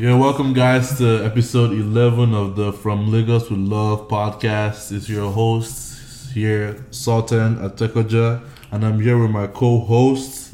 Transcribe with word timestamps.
Yeah, 0.00 0.14
welcome 0.14 0.52
guys 0.52 0.96
to 0.98 1.24
episode 1.24 1.72
11 1.72 2.32
of 2.32 2.54
the 2.54 2.72
From 2.72 3.10
Lagos 3.10 3.50
with 3.50 3.58
Love 3.58 4.06
podcast. 4.06 4.92
It's 4.92 5.08
your 5.08 5.28
host 5.32 6.30
here, 6.30 6.86
Sultan 6.92 7.56
Atekoja, 7.56 8.40
and 8.70 8.86
I'm 8.86 9.00
here 9.00 9.18
with 9.18 9.32
my 9.32 9.48
co-host, 9.48 10.52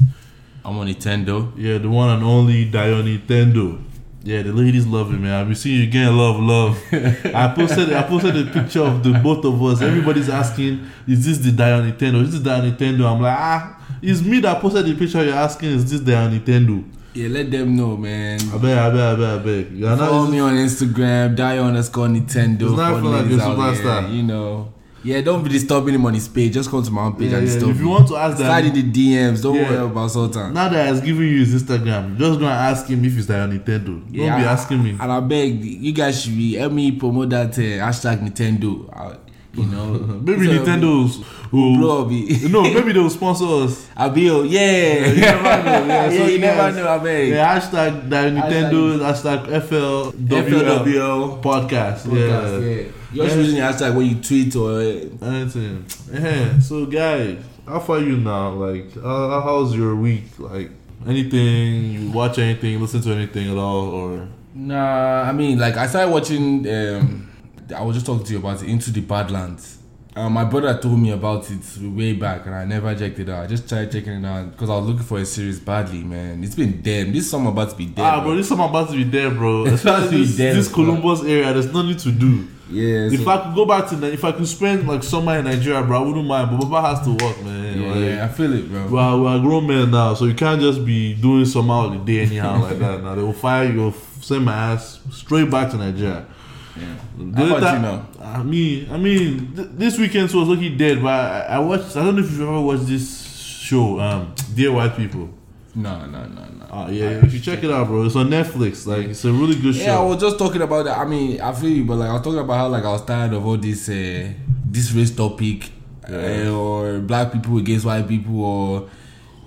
I'm 0.65 0.79
on 0.79 0.87
Nintendo. 0.87 1.53
yeah, 1.55 1.77
the 1.77 1.87
one 1.87 2.09
and 2.09 2.23
only 2.23 2.65
Dion 2.65 3.05
Nintendo. 3.05 3.79
Yeah, 4.23 4.41
the 4.41 4.51
ladies 4.51 4.87
love 4.87 5.13
it, 5.13 5.19
man. 5.19 5.41
I've 5.41 5.45
been 5.45 5.55
seeing 5.55 5.81
you 5.81 5.91
getting 5.91 6.17
love, 6.17 6.39
love. 6.39 6.81
I 6.91 7.53
posted, 7.55 7.93
I 7.93 8.01
posted 8.01 8.47
a 8.47 8.51
picture 8.51 8.81
of 8.81 9.03
the 9.03 9.11
both 9.19 9.45
of 9.45 9.61
us. 9.61 9.79
Everybody's 9.79 10.27
asking, 10.27 10.89
"Is 11.07 11.23
this 11.23 11.37
the 11.37 11.51
Dion 11.51 11.91
Nintendo? 11.91 12.23
Is 12.23 12.31
this 12.31 12.41
Dion 12.41 12.71
Nintendo?" 12.71 13.13
I'm 13.13 13.21
like, 13.21 13.37
ah, 13.37 13.99
it's 14.01 14.23
me 14.23 14.39
that 14.39 14.59
posted 14.59 14.87
the 14.87 14.95
picture. 14.95 15.23
You're 15.23 15.35
asking, 15.35 15.69
"Is 15.69 15.91
this 15.91 16.01
Dion 16.01 16.31
Nintendo?" 16.31 16.83
Yeah, 17.15 17.29
let 17.29 17.49
them 17.49 17.75
know, 17.77 17.95
man. 17.95 18.39
I 18.53 18.57
beg, 18.57 18.77
I 18.77 18.89
beg, 18.89 18.99
I 18.99 19.15
beg, 19.15 19.23
I 19.23 19.37
beg. 19.43 19.71
You're 19.71 19.89
not- 19.95 19.99
Follow 20.09 20.27
me 20.27 20.39
on 20.39 20.53
Instagram, 20.55 21.35
die 21.35 21.57
underscore 21.59 22.07
Nintendo. 22.07 22.63
It's 22.63 22.77
not 22.77 23.03
like 23.03 23.25
a 23.25 23.29
superstar. 23.37 24.13
You 24.13 24.23
know. 24.23 24.73
Yeah, 25.01 25.21
don't 25.21 25.43
be 25.43 25.49
disturbing 25.51 25.93
him 25.93 26.05
on 26.07 26.15
his 26.15 26.27
page. 26.27 26.53
Just 26.53 26.69
come 26.71 26.81
to 26.81 26.89
my 26.91 27.03
own 27.03 27.13
page 27.13 27.29
Yeah, 27.31 27.37
and 27.37 27.47
yeah. 27.47 27.53
disturb 27.53 27.69
If 27.75 27.79
you 27.79 27.87
want 27.89 28.07
to 28.07 28.17
ask 28.17 28.37
Slide 28.37 28.65
in 28.65 28.73
the 28.73 28.81
DMs. 28.91 29.39
Don't 29.43 29.55
Yeah. 29.55 29.69
worry 29.69 29.85
about 29.85 30.09
Sultan. 30.11 30.51
now 30.53 30.67
that 30.67 30.87
has 30.87 30.99
given 30.99 31.23
you 31.27 31.39
his 31.45 31.61
Instagram, 31.63 32.17
just 32.17 32.39
go 32.39 32.45
and 32.47 32.53
ask 32.71 32.87
him 32.87 33.05
if 33.05 33.15
it's 33.15 33.27
Dion 33.27 33.51
Nintendo. 33.51 34.01
Don't 34.01 34.11
be 34.11 34.21
asking 34.25 34.83
me. 34.83 34.97
And 34.99 35.11
I 35.11 35.19
beg 35.19 35.63
you 35.63 35.91
guys 35.93 36.21
should 36.23 36.35
be 36.35 36.55
help 36.55 36.73
me 36.73 36.91
promote 36.91 37.29
that 37.29 37.53
uh, 37.57 37.61
hashtag 37.61 38.27
Nintendo. 38.27 38.89
Uh, 38.91 39.13
you 39.55 39.65
know, 39.65 39.85
Maybe 40.25 40.45
So, 40.47 40.51
Nintendo's 40.53 41.17
will. 41.51 41.77
Blow 41.77 42.01
up. 42.05 42.11
No, 42.51 42.61
maybe 42.63 42.91
they'll 42.93 43.09
sponsor 43.09 43.45
us. 43.63 43.87
Yeah. 43.97 44.05
You 45.15 45.21
never 45.21 45.43
know. 45.63 45.85
Yeah, 45.87 46.09
so 46.09 46.15
Yeah, 46.15 46.27
you 46.27 46.39
never 46.39 46.71
know. 46.71 46.87
I 46.89 46.97
beg. 46.99 47.29
Yeah, 47.29 47.59
hashtag 47.59 48.09
Dion 48.09 48.35
Nintendo, 48.35 48.99
hashtag 48.99 49.47
FLWL 49.47 50.11
FLWL. 50.43 51.41
podcast. 51.41 52.03
Podcast, 52.03 52.61
Yeah. 52.61 52.67
yeah. 52.67 52.91
You're 53.13 53.25
just 53.27 53.37
using 53.37 53.55
the 53.55 53.61
hashtag 53.61 53.95
when 53.95 54.05
you 54.07 54.15
tweet 54.15 54.55
or 54.57 54.71
uh, 54.71 55.25
Anything. 55.31 55.85
Yeah. 56.11 56.59
So, 56.59 56.85
guys, 56.85 57.37
how 57.65 57.79
far 57.79 57.99
you 57.99 58.17
now? 58.17 58.49
Like, 58.51 58.87
uh, 59.01 59.39
how's 59.41 59.73
your 59.75 59.95
week? 59.95 60.25
Like, 60.37 60.69
anything? 61.07 61.91
You 61.93 62.11
watch 62.11 62.37
anything? 62.39 62.81
Listen 62.81 63.01
to 63.01 63.11
anything 63.13 63.49
at 63.49 63.57
all? 63.57 63.85
Or 63.89 64.27
Nah, 64.53 65.21
I 65.23 65.31
mean, 65.31 65.57
like 65.59 65.75
I 65.77 65.87
started 65.87 66.11
watching. 66.11 66.67
Um, 66.67 67.31
I 67.75 67.81
was 67.83 67.95
just 67.95 68.05
talking 68.05 68.25
to 68.25 68.33
you 68.33 68.39
about 68.39 68.61
it, 68.61 68.69
Into 68.69 68.91
the 68.91 69.01
Badlands. 69.01 69.79
Uh, 70.15 70.29
my 70.29 70.45
brother 70.45 70.77
told 70.79 70.97
me 70.97 71.11
about 71.11 71.49
it 71.51 71.59
way 71.81 72.13
back, 72.13 72.45
and 72.45 72.55
I 72.55 72.63
never 72.63 72.95
checked 72.95 73.19
it 73.19 73.27
out. 73.27 73.43
I 73.43 73.47
just 73.47 73.67
tried 73.67 73.91
checking 73.91 74.13
it 74.13 74.25
out 74.25 74.49
because 74.51 74.69
I 74.69 74.77
was 74.77 74.85
looking 74.87 75.03
for 75.03 75.19
a 75.19 75.25
series 75.25 75.59
badly, 75.59 76.03
man. 76.05 76.41
It's 76.41 76.55
been 76.55 76.81
dead. 76.81 77.11
This 77.11 77.29
summer 77.29 77.49
about 77.49 77.71
to 77.71 77.75
be 77.75 77.87
dead. 77.87 78.05
ah, 78.05 78.23
bro, 78.23 78.33
this 78.35 78.47
summer 78.47 78.63
about 78.63 78.89
to 78.91 78.95
be 78.95 79.03
dead, 79.03 79.33
bro. 79.35 79.65
It's 79.65 79.81
about 79.83 79.97
to 79.97 80.03
Especially 80.05 80.17
be 80.19 80.25
this, 80.25 80.37
there, 80.37 80.53
this 80.53 80.67
bro. 80.69 80.85
Columbus 80.85 81.21
area. 81.23 81.51
There's 81.51 81.73
nothing 81.73 81.97
to 81.97 82.11
do. 82.13 82.47
Yeah, 82.69 83.09
If 83.11 83.23
so- 83.25 83.29
I 83.29 83.43
could 83.43 83.55
go 83.55 83.65
back 83.65 83.89
to, 83.89 84.05
if 84.13 84.23
I 84.23 84.31
could 84.31 84.47
spend 84.47 84.87
like 84.87 85.03
summer 85.03 85.37
in 85.37 85.43
Nigeria, 85.45 85.83
bro, 85.83 86.01
I 86.01 86.07
wouldn't 86.07 86.25
mind. 86.27 86.49
But 86.57 86.65
Baba 86.69 86.95
has 86.95 87.05
to 87.05 87.11
work, 87.11 87.43
man. 87.43 87.81
yeah, 87.81 87.87
Like, 87.91 87.99
yeah, 87.99 88.25
I 88.25 88.27
feel 88.29 88.53
it, 88.53 88.69
bro. 88.69 88.87
Well, 88.87 89.21
we're 89.21 89.39
grown 89.41 89.67
men 89.67 89.91
now, 89.91 90.13
so 90.13 90.25
you 90.25 90.33
can't 90.33 90.61
just 90.61 90.85
be 90.85 91.13
doing 91.15 91.43
summer 91.43 91.73
holiday 91.73 92.21
anyhow 92.21 92.61
like 92.61 92.79
that. 92.79 93.03
Now 93.03 93.15
they 93.15 93.21
will 93.21 93.33
fire 93.33 93.65
you, 93.69 93.93
send 94.21 94.45
my 94.45 94.53
ass 94.53 95.01
straight 95.11 95.51
back 95.51 95.71
to 95.71 95.77
Nigeria. 95.77 96.25
The 96.75 97.37
How 97.37 97.55
about 97.57 97.69
ti- 97.71 97.75
you 97.77 97.81
now? 97.81 98.07
I 98.21 98.43
mean, 98.43 98.89
I 98.91 98.97
mean, 98.97 99.53
th- 99.55 99.67
this 99.73 99.97
weekend 99.97 100.31
was 100.33 100.47
lucky 100.47 100.75
dead, 100.75 101.01
but 101.01 101.09
I, 101.09 101.39
I 101.55 101.59
watched. 101.59 101.95
I 101.95 102.03
don't 102.03 102.15
know 102.17 102.21
if 102.23 102.31
you've 102.31 102.41
ever 102.41 102.59
watched 102.61 102.87
this 102.87 103.25
show, 103.25 103.99
um, 104.01 104.33
Dear 104.53 104.71
White 104.73 104.95
People. 104.97 105.29
No, 105.73 106.05
no, 106.05 106.25
no, 106.25 106.45
no. 106.45 106.65
Uh, 106.71 106.89
yeah, 106.89 107.09
if 107.23 107.33
you 107.33 107.39
check 107.39 107.63
it 107.63 107.71
out, 107.71 107.87
bro. 107.87 108.03
It's 108.03 108.15
on 108.15 108.29
Netflix. 108.29 108.85
Like, 108.85 109.07
it's 109.07 109.23
a 109.23 109.31
really 109.31 109.55
good 109.55 109.75
show. 109.75 109.83
Yeah, 109.83 109.99
I 109.99 110.03
was 110.03 110.19
just 110.19 110.37
talking 110.37 110.61
about 110.61 110.83
that. 110.85 110.97
I 110.97 111.05
mean, 111.05 111.39
I 111.39 111.53
feel 111.53 111.69
you, 111.69 111.85
but 111.85 111.95
like 111.95 112.09
I 112.09 112.13
was 112.13 112.21
talking 112.21 112.39
about 112.39 112.57
how 112.57 112.67
like 112.67 112.83
I 112.83 112.91
was 112.91 113.05
tired 113.05 113.31
of 113.33 113.45
all 113.45 113.57
this 113.57 113.87
uh, 113.87 114.33
this 114.65 114.91
race 114.91 115.11
topic, 115.15 115.69
Yeah. 116.09 116.47
uh, 116.49 116.51
or 116.51 116.99
black 116.99 117.31
people 117.31 117.57
against 117.57 117.85
white 117.85 118.05
people, 118.07 118.41
or 118.43 118.89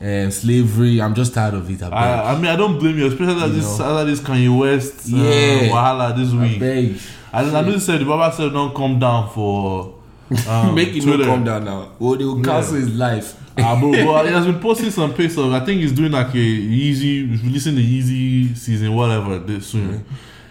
uh, 0.02 0.30
slavery. 0.30 1.00
I'm 1.02 1.14
just 1.14 1.34
tired 1.34 1.54
of 1.54 1.70
it. 1.70 1.82
I. 1.82 1.88
I, 1.88 2.32
I 2.32 2.36
mean, 2.36 2.46
I 2.46 2.56
don't 2.56 2.78
blame 2.78 2.98
you, 2.98 3.06
especially 3.06 3.34
after 3.34 3.46
You 3.48 3.52
this, 3.52 3.78
know. 3.78 3.84
after 4.00 4.04
this 4.10 4.20
Kanye 4.20 4.58
West 4.58 5.12
uh, 5.12 5.16
Yeah. 5.16 5.68
wahala 5.68 6.16
this 6.16 6.32
week. 6.32 7.00
Beg. 7.32 7.54
I, 7.54 7.58
I 7.58 7.62
know 7.62 7.70
you 7.70 7.78
said 7.80 8.00
the 8.00 8.04
Baba 8.04 8.34
said 8.34 8.52
don't 8.52 8.74
come 8.74 8.98
down 8.98 9.28
for 9.30 9.94
um, 10.48 10.74
Make 10.74 10.94
it 10.94 11.02
Twitter. 11.02 11.24
calm 11.24 11.44
down 11.44 11.64
now. 11.64 11.92
Or 11.98 12.16
they 12.16 12.24
will 12.24 12.42
cancel 12.42 12.74
his 12.76 12.94
life. 12.94 13.34
Ah, 13.58 13.78
bro, 13.78 13.90
but 14.12 14.26
he 14.26 14.32
has 14.32 14.46
been 14.46 14.60
posting 14.60 14.90
some 14.90 15.14
pics 15.14 15.36
of. 15.36 15.52
I 15.52 15.64
think 15.64 15.80
he's 15.80 15.92
doing 15.92 16.12
like 16.12 16.34
a 16.34 16.38
easy, 16.38 17.22
releasing 17.24 17.74
the 17.74 17.82
Yeezy 17.82 18.56
season, 18.56 18.94
whatever, 18.94 19.38
this 19.38 19.68
soon. 19.68 20.04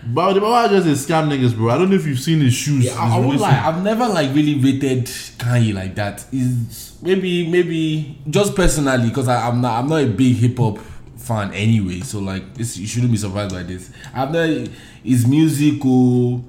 But 0.06 0.34
the 0.34 0.42
Baba 0.42 0.74
just 0.74 0.88
is 0.88 1.06
scam 1.06 1.28
niggas, 1.30 1.56
bro. 1.56 1.70
I 1.70 1.78
don't 1.78 1.90
know 1.90 1.96
if 1.96 2.06
you've 2.06 2.20
seen 2.20 2.40
his 2.40 2.54
shoes. 2.54 2.86
Yeah, 2.86 2.94
I, 2.94 3.18
I 3.18 3.20
won't 3.20 3.40
lie. 3.40 3.62
I've 3.66 3.84
never 3.84 4.08
like 4.08 4.34
really 4.34 4.56
rated 4.56 5.06
Kanye 5.06 5.74
like 5.74 5.96
that. 5.96 6.26
Is 6.32 6.98
maybe 7.02 7.48
maybe 7.50 8.18
just 8.30 8.56
personally 8.56 9.10
because 9.10 9.28
I'm 9.28 9.62
not 9.62 9.78
I'm 9.80 9.88
not 9.90 10.02
a 10.02 10.08
big 10.08 10.36
hip 10.38 10.58
hop 10.58 10.80
fan 11.18 11.54
anyway. 11.54 12.00
So 12.02 12.20
like 12.20 12.56
this, 12.56 12.78
you 12.78 12.88
shouldn't 12.88 13.12
be 13.12 13.18
surprised 13.18 13.54
by 13.54 13.64
this. 13.64 13.92
I've 14.14 14.32
never 14.32 14.70
his 15.04 15.28
music 15.28 15.86
or 15.86 16.42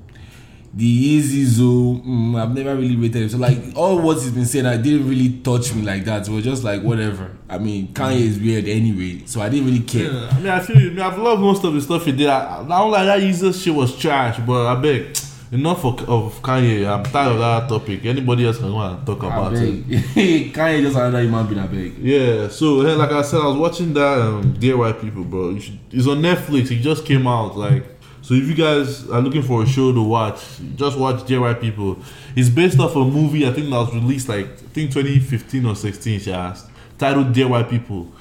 the 0.74 0.84
Easy 0.84 1.44
Zone. 1.44 2.02
Mm, 2.02 2.40
I've 2.40 2.54
never 2.54 2.76
really 2.76 2.96
rated 2.96 3.22
it. 3.22 3.30
So 3.30 3.38
like 3.38 3.58
all 3.74 4.00
what 4.00 4.18
he's 4.18 4.30
been 4.30 4.46
saying, 4.46 4.66
I 4.66 4.76
didn't 4.76 5.08
really 5.08 5.38
touch 5.38 5.74
me 5.74 5.82
like 5.82 6.04
that. 6.04 6.26
So 6.26 6.32
it 6.32 6.36
was 6.36 6.44
just 6.44 6.64
like 6.64 6.82
whatever. 6.82 7.30
I 7.48 7.58
mean, 7.58 7.88
Kanye 7.88 8.20
is 8.20 8.38
weird 8.38 8.66
anyway, 8.66 9.22
so 9.26 9.40
I 9.40 9.48
didn't 9.48 9.66
really 9.66 9.80
care. 9.80 10.12
Yeah, 10.12 10.28
I 10.30 10.38
mean, 10.38 10.48
I 10.48 10.60
feel 10.60 10.80
you. 10.80 10.88
I 10.88 10.90
mean, 10.90 11.00
I've 11.00 11.18
loved 11.18 11.40
most 11.40 11.64
of 11.64 11.72
the 11.72 11.80
stuff 11.80 12.04
he 12.04 12.12
did. 12.12 12.28
I, 12.28 12.60
I 12.60 12.66
don't 12.68 12.90
like 12.90 13.06
that 13.06 13.20
easy 13.20 13.52
shit 13.52 13.74
was 13.74 13.96
trash, 13.96 14.38
but 14.46 14.66
I 14.66 14.80
beg. 14.80 15.16
Enough 15.50 15.82
of, 15.86 16.08
of 16.10 16.42
Kanye. 16.42 16.86
I'm 16.86 17.02
tired 17.04 17.32
of 17.32 17.38
that 17.38 17.70
topic. 17.70 18.04
Anybody 18.04 18.44
else 18.44 18.58
can 18.58 18.70
go 18.70 18.80
and 18.80 19.06
talk 19.06 19.22
about 19.22 19.54
it. 19.54 19.86
Kanye 19.86 20.82
just 20.82 20.94
another 20.94 21.22
human 21.22 21.46
being. 21.46 21.58
I 21.58 21.66
beg. 21.66 21.98
Yeah, 21.98 22.48
so 22.48 22.82
hey, 22.82 22.92
like 22.92 23.10
I 23.10 23.22
said, 23.22 23.40
I 23.40 23.46
was 23.46 23.56
watching 23.56 23.94
that 23.94 24.18
um, 24.20 24.52
Dear 24.58 24.76
White 24.76 25.00
People, 25.00 25.24
bro. 25.24 25.58
Should, 25.58 25.78
it's 25.90 26.06
on 26.06 26.18
Netflix. 26.18 26.70
It 26.70 26.82
just 26.82 27.06
came 27.06 27.26
out. 27.26 27.56
Like, 27.56 27.97
so 28.28 28.34
if 28.34 28.46
you 28.46 28.54
guys 28.54 29.08
are 29.08 29.22
looking 29.22 29.40
for 29.40 29.62
a 29.62 29.66
show 29.66 29.90
to 29.90 30.02
watch, 30.02 30.42
just 30.76 30.98
watch 30.98 31.30
White 31.30 31.62
People. 31.62 31.96
It's 32.36 32.50
based 32.50 32.78
off 32.78 32.94
a 32.94 32.98
movie 32.98 33.48
I 33.48 33.52
think 33.54 33.70
that 33.70 33.76
was 33.76 33.94
released 33.94 34.28
like 34.28 34.44
I 34.44 34.68
think 34.74 34.92
2015 34.92 35.64
or 35.64 35.74
16. 35.74 36.20
She 36.20 36.30
asked 36.30 36.66
titled 36.98 37.34
White 37.48 37.70
People. 37.70 38.12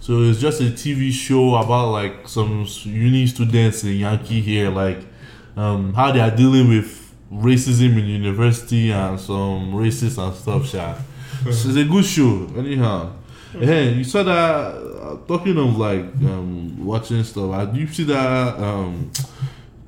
So 0.00 0.20
it's 0.20 0.38
just 0.38 0.60
a 0.60 0.64
TV 0.64 1.10
show 1.10 1.54
about 1.54 1.92
like 1.92 2.28
some 2.28 2.66
uni 2.82 3.26
students 3.26 3.82
in 3.84 3.92
Yankee 3.92 4.42
here, 4.42 4.68
like 4.68 4.98
um, 5.56 5.94
how 5.94 6.12
they 6.12 6.20
are 6.20 6.30
dealing 6.30 6.68
with 6.68 7.14
racism 7.32 7.98
in 7.98 8.04
university 8.04 8.92
and 8.92 9.18
some 9.18 9.72
racist 9.72 10.22
and 10.22 10.36
stuff. 10.36 10.68
Sha. 10.68 10.94
so 11.44 11.70
it's 11.70 11.76
a 11.78 11.84
good 11.84 12.04
show. 12.04 12.52
Anyhow, 12.54 13.14
hey, 13.60 13.92
you 13.92 14.04
saw 14.04 14.22
that? 14.22 14.30
Uh, 14.34 15.16
talking 15.26 15.56
of 15.58 15.76
like 15.76 16.04
um, 16.24 16.84
watching 16.84 17.22
stuff, 17.24 17.50
uh, 17.52 17.64
do 17.66 17.80
you 17.80 17.86
see 17.86 18.04
that 18.04 18.58
um, 18.58 19.10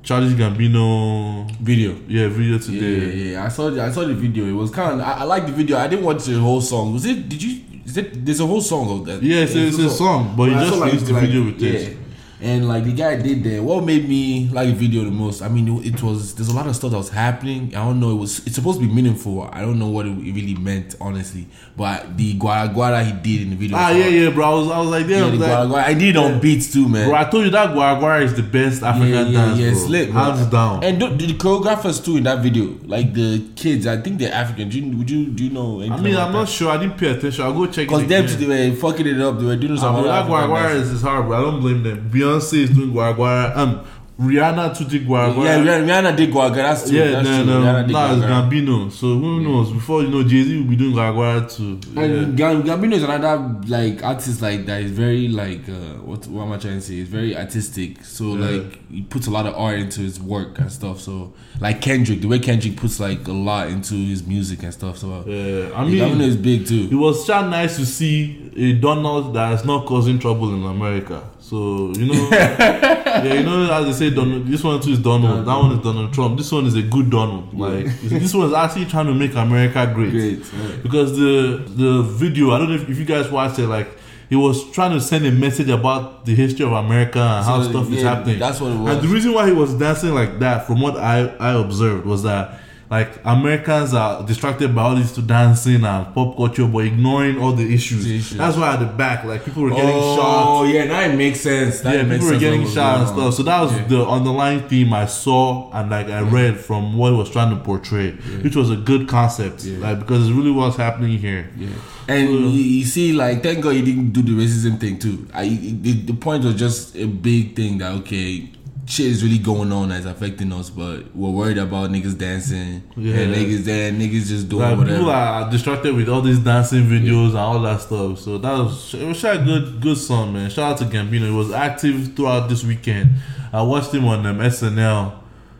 Childish 0.03 0.33
Gambino? 0.33 1.49
Video. 1.59 1.95
Yeah, 2.07 2.27
video 2.29 2.57
today. 2.57 3.07
yeah, 3.25 3.31
yeah. 3.31 3.45
I 3.45 3.49
saw 3.49 3.69
the, 3.69 3.81
I 3.83 3.91
saw 3.91 4.05
the 4.05 4.13
video. 4.13 4.45
It 4.45 4.51
was 4.53 4.71
kind 4.71 4.99
of 5.01 5.07
I, 5.07 5.13
I 5.19 5.23
like 5.23 5.45
the 5.45 5.51
video. 5.51 5.77
I 5.77 5.87
didn't 5.87 6.05
watch 6.05 6.23
the 6.25 6.39
whole 6.39 6.61
song. 6.61 6.93
Was 6.93 7.05
it? 7.05 7.27
Did 7.27 7.41
you? 7.43 7.61
Is 7.85 7.97
it? 7.97 8.25
There's 8.25 8.39
a 8.39 8.45
whole 8.45 8.61
song 8.61 8.99
of 8.99 9.05
that. 9.07 9.23
Yeah, 9.23 9.41
it's, 9.43 9.55
a, 9.55 9.67
it's 9.67 9.77
a 9.79 9.89
song, 9.89 10.35
but 10.37 10.49
you 10.49 10.55
I 10.55 10.65
just 10.65 10.77
like- 10.79 10.91
released 10.93 11.05
the 11.07 11.13
like- 11.13 11.21
video 11.23 11.45
with 11.45 11.61
yeah. 11.61 11.71
it. 11.71 11.97
And 12.39 12.67
like 12.67 12.83
the 12.83 12.93
guy 12.93 13.15
did 13.19 13.43
there. 13.43 13.63
What 13.63 13.83
made 13.83 14.07
me 14.07 14.47
like 14.53 14.67
the 14.67 14.75
video 14.75 15.03
the 15.03 15.09
most? 15.09 15.41
I 15.41 15.47
mean, 15.49 15.83
it, 15.83 16.03
was 16.03 16.35
there's 16.35 16.49
a 16.49 16.53
lot 16.55 16.67
of 16.67 16.75
stuff 16.75 16.91
that 16.91 16.97
was 16.97 17.09
happening. 17.09 17.75
I 17.75 17.83
don't 17.83 17.99
know. 17.99 18.11
It 18.11 18.15
was 18.19 18.45
it's 18.45 18.53
supposed 18.55 18.79
to 18.79 18.87
be 18.87 18.93
meaningful. 18.93 19.49
I 19.51 19.61
don't 19.61 19.79
know 19.79 19.87
what 19.87 20.05
it, 20.05 20.11
really 20.11 20.53
meant 20.53 20.95
honestly. 21.01 21.47
But 21.75 22.15
the 22.15 22.35
gwara 22.37 22.71
gwara 22.71 23.03
he 23.03 23.11
did 23.13 23.41
in 23.41 23.49
the 23.49 23.55
video. 23.55 23.75
Ah, 23.75 23.89
yeah, 23.89 24.03
hard. 24.03 24.13
yeah, 24.13 24.29
bro. 24.29 24.45
I 24.45 24.53
was, 24.53 24.69
I 24.71 24.79
was 24.79 24.89
like, 24.89 25.07
Yeah, 25.07 25.19
damn, 25.21 25.31
the 25.31 25.37
like, 25.37 25.49
gwara 25.49 25.67
gwara. 25.67 25.83
I 25.85 25.93
did 25.95 26.09
it 26.09 26.17
on 26.17 26.39
beats 26.39 26.71
too, 26.71 26.87
man. 26.87 27.09
bro. 27.09 27.17
I 27.17 27.23
told 27.25 27.45
you 27.45 27.49
that 27.51 27.69
Gwara 27.71 27.99
Gwara 27.99 28.21
is 28.23 28.35
the 28.35 28.43
best 28.43 28.83
African 28.83 29.09
yeah, 29.09 29.23
yeah, 29.25 29.45
dance, 29.55 29.59
yeah, 29.59 29.71
bro. 29.71 29.87
lit, 29.89 30.11
bro. 30.11 30.21
Hands 30.21 30.45
down. 30.51 30.83
And 30.83 31.01
the, 31.01 31.07
the 31.09 31.33
choreographers 31.33 32.05
too 32.05 32.17
in 32.17 32.23
that 32.25 32.43
video, 32.43 32.77
like 32.85 33.13
the 33.15 33.47
kids, 33.55 33.87
I 33.87 33.97
think 33.97 34.19
they're 34.19 34.31
African. 34.33 34.69
Do 34.69 34.79
you, 34.79 34.95
would 34.97 35.09
you 35.09 35.25
do 35.31 35.43
you 35.45 35.49
know? 35.49 35.81
I 35.81 35.89
mean, 35.99 36.15
I'm 36.15 36.31
that? 36.31 36.31
not 36.33 36.49
sure. 36.49 36.69
I 36.69 36.77
didn't 36.77 36.99
pay 36.99 37.09
attention. 37.09 37.43
I'll 37.43 37.53
go 37.53 37.65
check 37.65 37.85
it. 37.85 37.89
Because 37.89 38.07
them 38.07 38.47
they 38.47 38.69
were 38.69 38.75
fucking 38.75 39.07
it 39.07 39.19
up. 39.21 39.39
They 39.39 39.45
were 39.45 39.55
doing 39.55 39.73
Ah, 39.73 39.81
some 39.81 39.95
bro, 39.95 40.03
other 40.09 40.09
that 40.09 40.25
Gwara 40.29 40.47
Gwara 40.47 40.75
is, 40.75 40.91
is 40.91 41.01
hard, 41.01 41.25
bro. 41.25 41.37
I 41.37 41.41
don't 41.41 41.61
blame 41.61 41.81
them. 41.81 42.07
Beyonce 42.27 42.53
is 42.63 42.69
doing 42.69 42.91
Gwara. 42.91 43.55
Um, 43.55 43.85
Rihanna 44.19 44.75
too 44.75 44.85
did 44.85 45.05
Gwara. 45.07 45.27
Yeah, 45.43 45.59
Rihanna, 45.59 46.17
did 46.17 46.31
Guaga. 46.31 46.55
That's 46.55 46.89
true. 46.89 46.97
Yeah, 46.97 47.11
that's 47.11 47.27
then 47.27 47.45
true. 47.45 47.53
um, 47.53 47.63
Rihanna 47.63 47.87
did 47.87 47.95
it's 48.17 48.25
Gambino. 48.65 48.91
So 48.91 49.07
who 49.19 49.41
knows? 49.41 49.71
Before 49.71 50.01
you 50.01 50.09
know, 50.09 50.23
Jay 50.23 50.41
Z 50.41 50.57
will 50.59 50.67
be 50.67 50.75
doing 50.75 50.93
Gwara 50.95 51.55
too. 51.55 51.79
Yeah. 51.93 52.01
And 52.01 52.35
Gambino 52.37 52.93
is 52.93 53.03
another 53.03 53.59
like 53.67 54.03
artist 54.03 54.41
like 54.41 54.65
that 54.65 54.81
is 54.81 54.89
very 54.89 55.27
like 55.27 55.69
uh, 55.69 56.01
what 56.01 56.25
what 56.27 56.45
am 56.45 56.51
I 56.53 56.57
trying 56.57 56.75
to 56.79 56.81
say? 56.81 56.95
He's 56.95 57.07
very 57.09 57.37
artistic. 57.37 58.03
So 58.03 58.35
Yeah. 58.35 58.45
like 58.63 58.89
he 58.89 59.03
puts 59.03 59.27
a 59.27 59.29
lot 59.29 59.45
of 59.45 59.53
art 59.53 59.77
into 59.77 60.01
his 60.01 60.19
work 60.19 60.57
and 60.57 60.71
stuff. 60.71 60.99
So 60.99 61.33
like 61.61 61.79
Kendrick, 61.81 62.21
the 62.21 62.27
way 62.27 62.39
Kendrick 62.39 62.75
puts 62.75 62.99
like 62.99 63.27
a 63.27 63.31
lot 63.31 63.67
into 63.67 63.93
his 63.93 64.25
music 64.25 64.63
and 64.63 64.73
stuff. 64.73 64.97
So 64.97 65.25
Yeah, 65.27 65.69
I 65.77 65.85
mean 65.85 65.93
Gambino 65.93 66.21
is 66.27 66.35
big 66.37 66.65
too. 66.65 66.89
it 66.91 66.95
was 66.95 67.23
so 67.23 67.47
nice 67.47 67.77
to 67.77 67.85
see 67.85 68.51
a 68.57 68.73
Donald 68.73 69.35
that 69.35 69.53
is 69.53 69.63
not 69.63 69.85
causing 69.85 70.17
trouble 70.17 70.55
in 70.55 70.63
America. 70.63 71.21
So 71.47 71.93
you 71.95 72.07
know, 72.07 72.29
yeah, 72.31 73.33
you 73.35 73.43
know, 73.43 73.71
as 73.71 73.85
they 73.85 74.09
say, 74.09 74.13
Donald, 74.13 74.47
this 74.47 74.61
one 74.61 74.81
too 74.81 74.91
is 74.91 74.99
Donald. 74.99 75.45
That 75.45 75.55
one 75.57 75.71
is 75.71 75.81
Donald 75.81 76.11
Trump. 76.13 76.37
This 76.37 76.51
one 76.51 76.65
is 76.65 76.75
a 76.75 76.81
good 76.81 77.09
Donald. 77.09 77.57
Like 77.57 77.85
this 78.01 78.33
one 78.33 78.47
is 78.47 78.53
actually 78.53 78.85
trying 78.87 79.05
to 79.05 79.13
make 79.13 79.33
America 79.33 79.89
great. 79.95 80.11
Great. 80.11 80.83
Because 80.83 81.15
the 81.17 81.63
the 81.65 82.01
video, 82.03 82.51
I 82.51 82.57
don't 82.59 82.67
know 82.67 82.75
if, 82.75 82.89
if 82.89 82.97
you 82.99 83.05
guys 83.05 83.31
watched 83.31 83.59
it. 83.59 83.67
Like 83.67 83.87
he 84.29 84.35
was 84.35 84.69
trying 84.71 84.91
to 84.91 84.99
send 84.99 85.25
a 85.25 85.31
message 85.31 85.69
about 85.69 86.25
the 86.25 86.35
history 86.35 86.65
of 86.65 86.73
America 86.73 87.19
and 87.19 87.45
how 87.45 87.63
So, 87.63 87.69
stuff 87.69 87.91
is 87.93 88.03
happening. 88.03 88.39
that's 88.39 88.59
what 88.59 88.73
it 88.73 88.77
was. 88.79 88.95
And 88.95 89.07
the 89.07 89.13
reason 89.13 89.31
why 89.33 89.45
he 89.47 89.53
was 89.53 89.73
dancing 89.73 90.13
like 90.13 90.39
that, 90.39 90.67
from 90.67 90.81
what 90.81 90.97
I 90.97 91.27
I 91.39 91.51
observed, 91.53 92.05
was 92.05 92.23
that 92.23 92.59
like 92.89 93.19
Americans 93.25 93.93
are 93.93 94.25
distracted 94.25 94.73
by 94.73 94.83
all 94.83 94.95
this 94.95 95.13
to 95.15 95.21
dancing 95.21 95.83
and 95.83 96.13
pop 96.13 96.37
culture, 96.37 96.65
but 96.65 96.85
ignoring 96.85 97.37
all 97.37 97.51
the 97.51 97.73
issues. 97.73 98.05
The 98.05 98.17
issues. 98.17 98.37
That's 98.37 98.55
why 98.55 98.73
at 98.73 98.79
the 98.79 98.85
back, 98.85 99.25
like 99.25 99.43
people 99.43 99.63
were 99.63 99.71
getting 99.71 99.91
oh, 99.93 100.15
shot. 100.15 100.45
Oh 100.47 100.63
yeah, 100.63 100.85
now 100.85 101.01
it 101.01 101.15
makes 101.15 101.41
sense. 101.41 101.81
That 101.81 101.95
Yeah, 101.95 102.03
makes 102.03 102.23
people 102.23 102.35
were 102.35 102.39
getting 102.39 102.67
shot 102.67 102.99
and 102.99 103.09
stuff. 103.09 103.33
So 103.33 103.43
that 103.43 103.61
was 103.61 103.73
Yeah. 103.73 103.87
the 103.87 104.07
underlying 104.07 104.67
theme 104.69 104.93
I 104.93 105.05
saw 105.05 105.69
and 105.73 105.89
like 105.89 106.07
I 106.07 106.21
read 106.21 106.57
from 106.57 106.97
what 106.97 107.13
was 107.13 107.29
trying 107.29 107.49
to 107.57 107.61
portray, 107.61 108.11
which 108.41 108.55
was 108.55 108.71
a 108.71 108.77
good 108.77 109.09
concept. 109.09 109.65
Yeah. 109.65 109.79
Like 109.79 109.99
because 109.99 110.27
it's 110.27 110.35
really 110.35 110.51
what's 110.51 110.77
happening 110.77 111.17
here. 111.17 111.49
Yeah. 111.57 111.69
And 112.09 112.29
you, 112.29 112.47
you 112.47 112.85
see, 112.85 113.11
like, 113.11 113.43
thank 113.43 113.61
God 113.61 113.71
you 113.71 113.83
didn't 113.83 114.11
do 114.11 114.21
the 114.21 114.31
racism 114.31 114.79
thing 114.79 114.97
too. 114.97 115.27
I 115.33 115.49
the, 115.49 115.91
the 115.91 116.13
point 116.13 116.45
was 116.45 116.55
just 116.55 116.95
a 116.95 117.05
big 117.05 117.53
thing 117.55 117.79
that 117.79 117.91
okay, 117.95 118.49
shit 118.87 119.07
is 119.07 119.23
really 119.23 119.37
going 119.37 119.71
on 119.71 119.89
that's 119.89 120.05
affecting 120.05 120.51
us, 120.53 120.69
but 120.69 121.13
we're 121.15 121.29
worried 121.29 121.57
about 121.57 121.89
niggas 121.89 122.17
dancing. 122.17 122.81
Yeah. 122.95 123.15
Yeah, 123.15 123.35
niggas 123.35 123.63
there, 123.65 123.91
niggas 123.91 124.27
just 124.27 124.49
doing 124.49 124.61
Like, 124.63 124.77
whatever. 124.77 124.97
people 124.97 125.11
are 125.11 125.51
distracted 125.51 125.93
with 125.95 126.07
all 126.09 126.21
these 126.21 126.39
dancing 126.39 126.85
videos 126.85 127.29
and 127.29 127.37
all 127.37 127.59
that 127.61 127.81
stuff. 127.81 128.19
So 128.19 128.37
that 128.37 128.57
was 128.57 128.93
it 128.93 129.05
was 129.05 129.23
a 129.23 129.37
good 129.37 129.81
good 129.81 129.97
song, 129.97 130.33
man. 130.33 130.49
Shout 130.49 130.71
out 130.71 130.77
to 130.79 130.85
Gambino. 130.85 131.25
He 131.29 131.31
was 131.35 131.51
active 131.51 132.15
throughout 132.15 132.47
this 132.49 132.63
weekend. 132.63 133.11
I 133.53 133.61
watched 133.61 133.93
him 133.93 134.05
on 134.05 134.25
um, 134.25 134.39
SNL. 134.39 135.13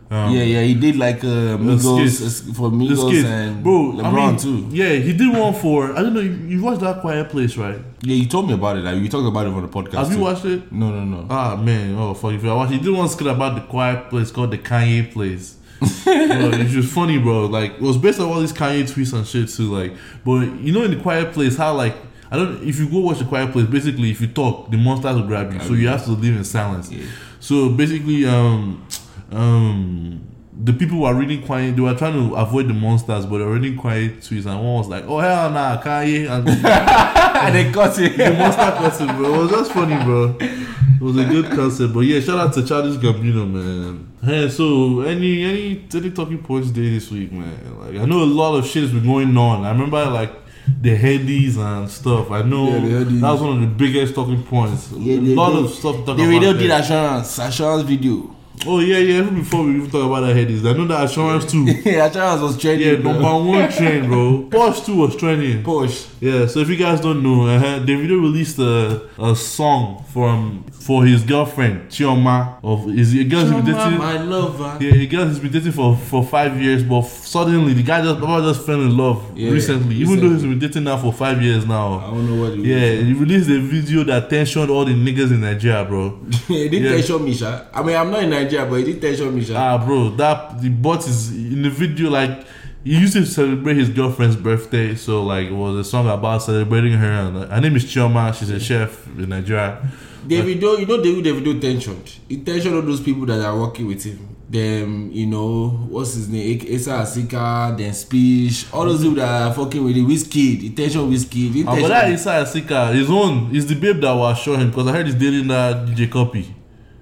Um, 0.10 0.34
yeah, 0.34 0.44
yeah, 0.44 0.62
he 0.62 0.74
did 0.74 0.96
like 0.96 1.18
uh, 1.18 1.58
Migos 1.58 2.56
for 2.56 2.70
Migos 2.72 3.26
and 3.26 3.62
bro, 3.62 3.92
LeBron 3.94 4.06
I 4.06 4.28
mean, 4.30 4.38
too. 4.38 4.68
Yeah, 4.72 4.94
he 4.94 5.12
did 5.12 5.36
one 5.36 5.54
for 5.54 5.92
I 5.98 6.02
don't 6.02 6.14
know. 6.14 6.22
You, 6.22 6.32
you 6.32 6.62
watched 6.62 6.80
that 6.80 7.02
Quiet 7.02 7.30
Place, 7.30 7.58
right? 7.58 7.80
Yeah, 8.02 8.16
you 8.16 8.26
told 8.26 8.48
me 8.48 8.54
about 8.54 8.78
it. 8.78 8.86
Like 8.86 9.02
we 9.02 9.10
talked 9.10 9.28
about 9.28 9.48
it 9.48 9.54
on 9.54 9.62
the 9.62 9.68
podcast. 9.68 10.06
Have 10.06 10.14
you 10.14 10.20
watched 10.20 10.46
it? 10.46 10.72
No, 10.72 10.92
no, 10.92 11.04
no. 11.04 11.28
Ah 11.30 11.58
man, 11.58 11.96
oh 11.96 12.14
fuck! 12.14 12.32
If 12.32 12.46
I 12.46 12.54
watch, 12.54 12.70
he 12.70 12.80
did 12.80 12.90
one 12.90 13.10
skit 13.10 13.28
about 13.28 13.56
the 13.56 13.68
quiet 13.68 14.10
place 14.10 14.32
called 14.32 14.52
the 14.52 14.58
Kanye 14.58 15.12
place. 15.12 15.58
bro, 15.80 16.52
it's 16.54 16.72
just 16.72 16.94
funny, 16.94 17.18
bro. 17.20 17.48
Like 17.48 17.74
it 17.74 17.82
was 17.82 17.98
based 17.98 18.22
on 18.22 18.30
all 18.30 18.40
these 18.40 18.54
Kanye 18.54 18.84
tweets 18.84 19.12
and 19.14 19.28
shit 19.28 19.50
too. 19.50 19.76
Like, 19.76 19.94
but 20.24 20.46
you 20.62 20.72
know, 20.72 20.84
in 20.84 20.92
the 20.92 21.02
quiet 21.02 21.34
place, 21.34 21.58
how 21.58 21.74
like 21.74 21.96
I 22.32 22.38
don't. 22.38 22.64
If 22.64 22.80
you 22.80 22.90
go 22.90 23.00
watch 23.00 23.20
the 23.20 23.26
quiet 23.26 23.52
place, 23.52 23.68
basically, 23.68 24.12
if 24.12 24.22
you 24.22 24.28
talk, 24.28 24.72
the 24.72 24.78
monsters 24.78 25.16
will 25.16 25.28
grab 25.28 25.54
you, 25.54 25.60
so 25.60 25.74
you 25.74 25.90
have 25.90 26.06
to 26.06 26.12
live 26.12 26.36
in 26.36 26.46
silence. 26.46 26.90
Yeah. 26.90 27.06
So 27.40 27.70
basically, 27.70 28.26
um, 28.26 28.86
um. 29.32 30.22
The 30.60 30.74
people 30.74 31.02
were 31.02 31.14
really 31.14 31.38
quiet. 31.38 31.76
They 31.76 31.82
were 31.84 31.94
trying 31.94 32.14
to 32.14 32.34
avoid 32.36 32.68
the 32.68 32.74
monsters, 32.74 33.28
but 33.28 33.38
they 33.38 33.44
were 33.46 33.54
really 33.54 33.76
quiet 33.76 34.22
tweets. 34.22 34.48
And 34.48 34.56
one 34.56 34.80
was 34.80 34.88
like, 34.88 35.04
"Oh 35.08 35.20
hell 35.20 35.52
nah, 35.52 35.80
Kanye!" 35.80 36.28
And 36.28 36.50
and 37.46 37.56
they 37.56 37.72
got 37.72 37.96
the 37.96 38.06
it. 38.06 38.38
monster 38.40 38.72
concept, 38.76 39.18
bro. 39.18 39.36
It 39.36 39.38
was 39.44 39.52
just 39.52 39.72
funny, 39.72 40.04
bro. 40.04 40.36
It 40.40 41.00
was 41.02 41.16
a 41.18 41.26
good 41.26 41.46
concept, 41.52 41.94
but 41.94 42.00
yeah, 42.02 42.20
shout 42.22 42.40
out 42.40 42.54
to 42.54 42.66
Childish 42.66 42.96
Gambino, 42.98 43.48
man. 43.48 44.12
Hey, 44.24 44.50
so 44.50 45.02
any 45.02 45.44
any 45.46 45.86
any 45.94 46.10
talking 46.10 46.40
points 46.40 46.72
day 46.72 46.90
this 46.90 47.12
week, 47.12 47.32
man? 47.32 47.80
Like 47.80 47.96
I 48.02 48.06
know 48.06 48.24
a 48.24 48.26
lot 48.26 48.56
of 48.58 48.66
shit 48.66 48.82
has 48.82 48.92
been 48.92 49.06
going 49.06 49.38
on. 49.38 49.64
I 49.64 49.70
remember 49.70 50.04
like 50.06 50.34
the 50.82 50.98
headies 50.98 51.58
and 51.58 51.88
stuff. 51.88 52.32
I 52.32 52.42
know 52.42 52.68
Yeah, 52.84 53.04
that 53.04 53.32
was 53.32 53.42
one 53.42 53.54
of 53.54 53.62
the 53.62 53.68
biggest 53.68 54.16
talking 54.16 54.42
points. 54.42 54.92
Yeah, 54.98 55.18
a 55.18 55.20
they- 55.20 55.36
lot 55.36 55.52
they- 55.52 55.66
of 55.66 55.70
stuff 55.70 55.98
The 55.98 56.14
about. 56.14 56.18
video 56.18 56.54
did 56.54 56.72
assurance, 56.72 57.38
assurance 57.38 57.84
video. 57.84 58.34
Oh 58.66 58.80
yeah, 58.80 58.98
yeah. 58.98 59.20
Even 59.20 59.36
before 59.36 59.64
we 59.64 59.76
even 59.76 59.90
talk 59.90 60.06
about 60.06 60.22
the 60.22 60.34
headies, 60.34 60.66
I 60.68 60.76
know 60.76 60.88
that 60.88 61.06
assurance 61.06 61.46
too. 61.50 61.64
yeah, 61.86 62.06
assurance 62.08 62.42
was 62.42 62.58
trending. 62.60 62.88
Yeah, 62.88 62.96
bro. 62.96 63.14
number 63.14 63.50
one 63.52 63.72
trend, 63.72 64.08
bro. 64.08 64.48
Porsche 64.50 64.86
too 64.86 64.96
was 64.98 65.16
trending. 65.16 65.64
Push. 65.64 66.08
Yeah, 66.20 66.48
so 66.48 66.60
if 66.62 66.70
you 66.70 66.76
guys 66.76 67.00
don't 67.00 67.22
know, 67.22 67.46
uh, 67.48 67.80
Davido 67.80 68.20
released 68.20 68.58
a, 68.60 69.08
a 69.22 69.36
song 69.36 70.04
from 70.12 70.64
for 70.72 71.06
his 71.06 71.22
girlfriend 71.24 71.90
Chioma 71.90 72.58
of 72.64 72.86
his 72.86 73.14
a 73.14 73.24
girl 73.26 73.42
he's 73.46 73.52
been 73.52 73.66
dating. 73.66 73.98
my 74.00 74.18
lover. 74.24 74.78
Yeah, 74.84 74.94
a 74.96 75.06
girl 75.06 75.28
he's 75.28 75.40
been 75.40 75.52
dating 75.52 75.74
for, 75.74 75.96
for 75.96 76.24
five 76.26 76.60
years, 76.62 76.82
but 76.82 77.00
f- 77.04 77.26
suddenly 77.26 77.74
the 77.74 77.84
guy 77.84 78.02
just 78.02 78.20
Baba 78.20 78.42
just 78.52 78.66
fell 78.66 78.82
in 78.82 78.96
love 78.98 79.38
Yeah, 79.38 79.52
recently, 79.52 79.96
even 79.98 80.20
though 80.20 80.30
he's 80.30 80.42
been 80.44 80.58
dating 80.60 80.86
now 80.86 80.98
for 80.98 81.12
five 81.14 81.42
years 81.42 81.66
now. 81.68 82.00
I 82.00 82.10
don't 82.12 82.26
know 82.36 82.42
what 82.42 82.54
it 82.54 82.60
Yeah, 82.66 83.02
he 83.04 83.14
released 83.14 83.50
a 83.50 83.60
video 83.60 84.04
that 84.06 84.30
tensioned 84.30 84.70
all 84.70 84.86
the 84.86 84.94
niggas 84.94 85.30
in 85.32 85.42
Nigeria, 85.42 85.84
bro. 85.86 86.20
it 86.32 86.70
didn't 86.70 86.84
Yeah. 86.86 86.92
tension 86.94 87.24
me, 87.24 87.34
sha. 87.36 87.66
I 87.74 87.84
mean, 87.84 87.96
I'm 87.96 88.10
not 88.10 88.24
in 88.24 88.30
Nigeria, 88.32 88.47
but 88.66 88.80
it 88.80 88.86
did 88.86 89.02
tension 89.02 89.34
me. 89.36 89.46
Ah, 89.56 89.78
bro, 89.84 90.10
that 90.12 90.62
the 90.62 90.70
bot 90.70 91.08
is 91.08 91.32
in 91.32 91.62
the 91.64 91.70
video 91.70 92.10
like. 92.10 92.46
He 92.84 92.98
used 92.98 93.14
to 93.14 93.26
celebrate 93.26 93.76
his 93.76 93.90
girlfriend's 93.90 94.38
birthday, 94.38 94.96
so 94.96 95.22
like 95.22 95.48
it 95.48 95.52
was 95.52 95.76
a 95.76 95.84
song 95.84 96.08
about 96.08 96.42
celebrating 96.42 96.94
her. 96.94 97.12
And 97.12 97.36
uh, 97.36 97.48
her 97.48 97.60
name 97.60 97.76
is 97.76 97.84
Chioma. 97.84 98.34
She's 98.34 98.50
a 98.50 98.62
chef 98.62 99.06
in 99.08 99.28
Nigeria. 99.28 99.82
Davido, 100.26 100.80
you 100.80 100.86
know, 100.86 101.02
David 101.02 101.26
Davido 101.26 101.60
tensioned. 101.60 102.20
He 102.30 102.38
tensioned 102.38 102.76
all 102.76 102.82
those 102.82 103.02
people 103.02 103.26
that 103.26 103.42
are 103.42 103.58
working 103.60 103.88
with 103.88 104.04
him. 104.04 104.36
Them, 104.50 105.10
you 105.12 105.26
know, 105.26 105.70
what's 105.90 106.14
his 106.14 106.30
name? 106.30 106.62
Asa 106.62 106.92
Asika, 106.92 107.78
then 107.78 107.94
Speech, 107.94 108.66
all 108.72 108.86
those 108.86 109.02
people 109.02 109.16
that 109.16 109.42
are 109.50 109.54
fucking 109.54 109.84
with 109.84 109.96
him. 109.98 110.08
Wizkid, 110.08 110.62
he 110.62 110.70
tensioned 110.70 111.12
Wizkid. 111.12 111.52
He 111.52 111.64
Oh, 111.68 111.82
but 111.82 111.88
that 111.90 112.14
Asa 112.14 112.30
Asika, 112.30 112.94
his 112.94 113.10
own, 113.10 113.54
is 113.54 113.68
the 113.68 113.76
babe 113.76 114.00
that 114.00 114.14
was 114.14 114.38
showing 114.38 114.62
him 114.62 114.70
because 114.70 114.88
I 114.88 114.92
heard 114.94 115.06
he's 115.08 115.16
dating 115.16 115.48
that 115.50 115.86
DJ 115.88 116.08
Cuppy. 116.10 116.54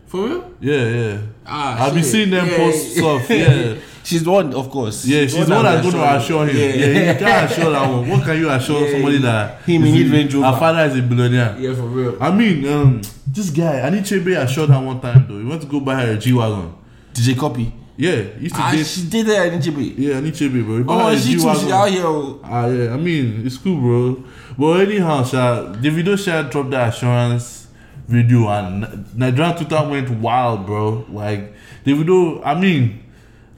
For 0.08 0.28
real? 0.28 0.52
Yeah, 0.60 0.90
yeah. 0.90 1.18
Ah, 1.48 1.86
I've 1.86 1.94
been 1.94 2.04
shit. 2.04 2.12
seeing 2.12 2.30
them 2.32 2.48
Yeah. 2.48 2.58
post 2.58 2.96
stuff. 2.96 3.30
Yeah, 3.30 3.76
She's 4.04 4.24
the 4.24 4.30
one, 4.32 4.54
of 4.54 4.70
course. 4.70 5.06
yeah. 5.08 5.22
She's 5.22 5.48
the 5.48 5.56
one 5.56 5.64
that's 5.64 5.82
going 5.82 5.94
to 5.94 6.00
that 6.00 6.22
assure 6.22 6.46
him. 6.46 6.56
Yeah, 6.56 6.64
Yeah, 6.76 7.12
you 7.14 7.20
can't 7.20 7.52
assure 7.52 7.72
that 7.72 7.90
one. 7.90 8.08
What 8.10 8.24
can 8.24 8.38
you 8.38 8.50
assure 8.52 8.86
Yeah, 8.86 8.92
somebody 8.92 9.16
yeah. 9.18 9.22
that 9.22 9.62
Him, 9.64 9.82
he 9.84 9.88
is 9.90 9.94
need 9.96 10.12
Range 10.12 10.34
Rover. 10.36 10.48
Her 10.52 10.60
father 10.60 10.80
is 10.86 10.96
a 11.00 11.02
billionaire. 11.02 11.56
Yeah, 11.60 11.74
for 11.74 11.82
real. 11.84 12.18
I 12.22 12.32
mean, 12.32 12.68
um, 12.68 13.02
this 13.28 13.50
guy, 13.50 13.80
Anichebe 13.90 14.38
assured 14.38 14.70
her 14.70 14.80
one 14.80 15.00
time 15.02 15.26
though. 15.28 15.40
He 15.40 15.44
went 15.46 15.62
to 15.62 15.68
go 15.68 15.80
buy 15.80 16.02
her 16.06 16.12
a 16.14 16.18
G 16.18 16.34
wagon. 16.34 16.74
Did 17.14 17.24
DJ 17.26 17.36
Cuppy. 17.36 17.72
Yeah, 17.98 18.12
he 18.38 18.44
used 18.44 18.56
to 18.56 18.62
Ah, 18.62 18.72
date. 18.72 18.86
she 18.86 19.02
did 19.08 19.26
that 19.28 19.54
in 19.54 19.60
Chibi. 19.60 19.96
Yeah, 19.98 20.16
Anichebe, 20.20 20.64
bro. 20.66 20.78
He 20.78 20.84
Oh, 20.88 21.08
a 21.08 21.18
she 21.18 21.34
too. 21.36 21.40
She 21.56 21.72
out 21.72 21.90
here. 21.90 22.04
Ah, 22.44 22.68
yeah. 22.68 22.94
I 22.94 22.98
mean, 22.98 23.42
it's 23.46 23.58
cool, 23.58 23.78
bro. 23.80 24.24
But 24.58 24.82
anyhow, 24.82 25.24
Sha, 25.24 25.74
Davido 25.82 26.18
Sha 26.18 26.44
dropped 26.44 26.72
that 26.72 26.90
assurance 26.94 27.65
video, 28.08 28.48
and 28.50 29.06
Nigerian 29.18 29.56
Twitter 29.56 29.88
went 29.90 30.10
wild, 30.20 30.66
bro. 30.66 31.06
Like 31.10 31.54
Davido, 31.86 32.42
I 32.46 32.60
mean, 32.60 33.04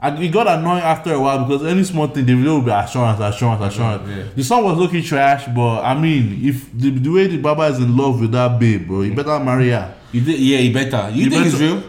it 0.04 0.32
got 0.32 0.48
annoying 0.48 0.82
after 0.84 1.14
a 1.14 1.20
while 1.20 1.44
because 1.46 1.66
any 1.66 1.84
small 1.84 2.08
thing, 2.08 2.26
Davido 2.26 2.56
will 2.56 2.62
be 2.62 2.72
assurance, 2.72 3.20
assurance, 3.20 3.62
assurance. 3.64 4.08
Yeah. 4.10 4.24
The 4.36 4.44
song 4.44 4.64
was 4.64 4.78
looking 4.78 5.04
trash, 5.04 5.46
but 5.56 5.82
I 5.82 6.00
mean, 6.00 6.40
if 6.46 6.72
the, 6.78 6.92
the 6.92 7.10
way 7.10 7.28
the 7.28 7.38
Baba 7.38 7.64
is 7.64 7.80
in 7.80 7.96
love 7.96 8.20
with 8.22 8.32
that 8.32 8.60
babe, 8.60 8.88
bro, 8.88 9.02
you 9.02 9.14
better 9.16 9.40
marry 9.40 9.70
her. 9.70 9.94
You 10.12 10.22
think, 10.24 10.38
yeah, 10.40 10.60
you 10.60 10.74
better. 10.74 11.10
You, 11.12 11.26
You 11.26 11.30
think 11.30 11.46
it's 11.48 11.56
real? 11.60 11.84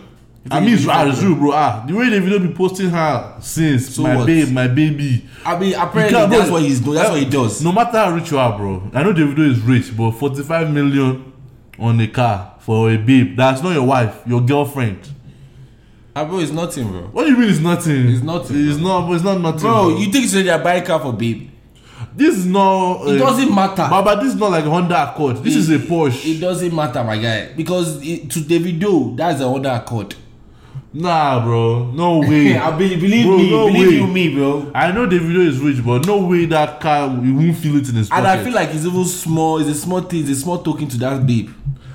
I 0.50 0.61
mean, 0.61 0.75
it's 0.75 1.23
real, 1.23 1.35
bro. 1.35 1.53
Ah, 1.53 1.85
the 1.87 1.95
way 1.95 2.07
Davido 2.07 2.41
be 2.41 2.53
posting 2.55 2.88
her 2.88 3.37
since 3.41 3.95
So 3.95 4.03
my 4.03 4.17
what? 4.17 4.27
babe, 4.27 4.49
my 4.50 4.67
baby. 4.67 5.27
I 5.45 5.59
mean, 5.59 5.75
apparently 5.75 6.19
that's 6.19 6.45
bro, 6.49 6.53
what 6.53 6.62
he's 6.62 6.81
doing. 6.81 6.95
That's 6.97 7.11
what 7.11 7.19
he 7.19 7.27
does. 7.27 7.62
No 7.62 7.73
matter 7.73 7.99
how 7.99 8.15
rich 8.15 8.31
you 8.31 8.38
are, 8.38 8.57
bro. 8.57 8.91
I 8.95 9.03
know 9.03 9.12
Davido 9.12 9.50
is 9.50 9.61
rich, 9.61 9.95
but 9.97 10.12
45 10.12 10.73
million 10.73 11.28
on 11.79 12.01
a 12.01 12.09
car 12.09 12.55
for 12.61 12.91
a 12.91 12.97
babe. 12.97 13.37
That's 13.37 13.63
not 13.63 13.73
your 13.75 13.85
wife, 13.87 14.23
your 14.27 14.41
girlfriend. 14.41 14.99
Ah, 16.17 16.25
bro, 16.25 16.41
it's 16.41 16.51
nothing, 16.51 16.89
bro. 16.91 17.03
What 17.13 17.25
do 17.25 17.31
you 17.31 17.37
mean 17.37 17.49
it's 17.51 17.61
nothing? 17.61 18.09
It's 18.09 18.23
nothing, 18.23 18.69
It's 18.69 18.79
not. 18.79 19.13
It's 19.13 19.23
not 19.23 19.41
nothing, 19.41 19.61
Bro, 19.61 19.91
bro. 19.91 19.99
you 19.99 20.11
think 20.11 20.27
so 20.27 20.43
they're 20.43 20.59
buying 20.59 20.85
car 20.85 20.99
for 21.01 21.13
babe? 21.13 21.51
this 22.15 22.37
is 22.37 22.47
not. 22.47 23.05
It 23.07 23.19
doesn't 23.19 23.55
matter. 23.55 23.87
But, 23.89 24.03
but 24.03 24.17
this 24.21 24.35
is 24.35 24.41
not 24.41 24.51
like 24.51 24.65
Honda 24.65 25.11
Accord. 25.13 25.37
This 25.39 25.55
is 25.55 25.71
a 25.71 25.79
Porsche. 25.79 26.37
It 26.37 26.41
doesn't 26.41 26.75
matter, 26.75 27.05
my 27.05 27.19
guy, 27.19 27.53
because 27.55 28.05
it, 28.05 28.31
to 28.33 28.41
Davido, 28.41 29.17
that's 29.17 29.39
the 29.39 29.49
Honda 29.49 29.77
accord. 29.77 30.15
Nah, 30.92 31.45
bro. 31.45 31.90
No 31.92 32.18
way. 32.28 32.57
I 32.57 32.71
be, 32.76 32.97
believe 32.97 33.26
Bro, 33.26 33.37
me, 33.38 33.50
no 33.50 33.66
believe 33.66 33.88
way. 33.88 33.95
you 33.95 34.07
me, 34.07 34.35
bro. 34.35 34.71
I 34.75 34.92
know 34.92 35.07
the 35.07 35.18
video 35.18 35.42
is 35.42 35.59
rich, 35.61 35.85
but 35.85 36.07
no 36.07 36.18
way 36.26 36.47
that 36.47 36.80
car 36.80 37.09
you 37.23 37.35
won't 37.35 37.57
feel 37.57 37.76
it 37.76 37.88
in 37.88 37.95
his 37.97 38.09
pocket. 38.09 38.18
And 38.26 38.40
I 38.40 38.42
feel 38.45 38.52
like 38.54 38.71
it's 38.71 38.85
even 38.85 39.04
small. 39.04 39.59
It's 39.59 39.68
a 39.71 39.75
small 39.75 40.00
thing. 40.00 40.21
It's 40.21 40.30
a 40.30 40.37
small 40.37 40.59
token 40.62 40.88
to 40.88 40.97
that 40.99 41.26
babe. 41.26 41.50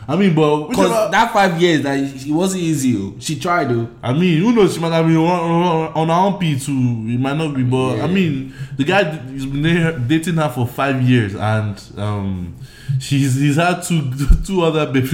I 0.06 0.18
mean, 0.18 0.36
but 0.36 0.68
Because 0.68 1.12
that 1.12 1.32
five 1.32 1.62
years, 1.62 1.82
that 1.84 1.98
it 1.98 2.30
wasn't 2.30 2.62
easy. 2.64 2.98
oh. 2.98 3.16
She 3.20 3.40
tried 3.40 3.70
though. 3.70 3.90
I 4.04 4.12
mean, 4.12 4.42
who 4.42 4.52
knows? 4.52 4.74
She 4.74 4.80
might 4.82 4.92
have 4.92 5.06
been 5.08 5.16
on, 5.16 5.26
on, 5.26 5.94
on 5.94 6.08
her 6.10 6.14
own 6.14 6.38
P 6.40 6.60
too. 6.60 6.74
It 7.08 7.20
might 7.22 7.38
not 7.38 7.56
be, 7.56 7.64
but 7.64 7.96
Yeah. 7.98 8.04
I 8.04 8.08
mean, 8.08 8.54
the 8.76 8.84
guy 8.84 9.04
has 9.04 9.46
been 9.46 10.08
dating 10.08 10.36
her 10.36 10.50
for 10.50 10.68
five 10.68 11.02
years, 11.02 11.36
and 11.36 11.82
um, 11.98 12.56
she's 13.00 13.36
he's 13.36 13.56
had 13.56 13.82
two 13.82 14.12
two 14.46 14.62
other 14.64 14.92
baby. 14.92 15.08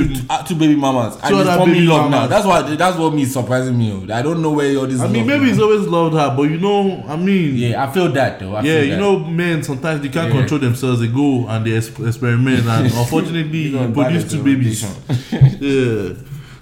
Two 0.47 0.55
baby 0.55 0.75
mamas. 0.75 1.15
Two 1.17 1.35
he's 1.35 1.45
other 1.47 1.57
forming 1.57 1.75
baby 1.75 1.87
love 1.87 2.09
now. 2.09 2.17
mamas. 2.27 2.29
That's 2.29 2.45
what 2.45 2.77
that's 2.77 2.97
what 2.97 3.13
me 3.13 3.25
surprising 3.25 3.77
me. 3.77 3.91
oh. 3.91 4.13
I 4.13 4.21
don't 4.21 4.41
know 4.41 4.51
where 4.51 4.77
all 4.77 4.87
this. 4.87 5.01
I 5.01 5.07
mean, 5.07 5.27
maybe 5.27 5.45
he's 5.45 5.59
always 5.59 5.81
loved 5.87 6.15
her, 6.15 6.33
but 6.35 6.43
you 6.43 6.57
know, 6.57 7.03
I 7.07 7.15
mean, 7.15 7.55
Yeah, 7.55 7.83
I 7.83 7.91
feel 7.91 8.09
that 8.13 8.39
though. 8.39 8.55
I 8.55 8.61
yeah, 8.61 8.81
you 8.81 8.91
that. 8.91 8.99
know, 8.99 9.19
men 9.19 9.61
sometimes 9.63 10.01
they 10.01 10.09
can't 10.09 10.33
Yeah. 10.33 10.39
control 10.39 10.59
themselves. 10.59 11.01
They 11.01 11.07
go 11.07 11.47
and 11.47 11.65
they 11.65 11.75
experiment, 11.75 12.65
and 12.65 12.85
unfortunately, 12.93 13.63
he 13.63 14.23
two 14.29 14.43
babies. 14.43 14.83
yeah. 15.59 16.13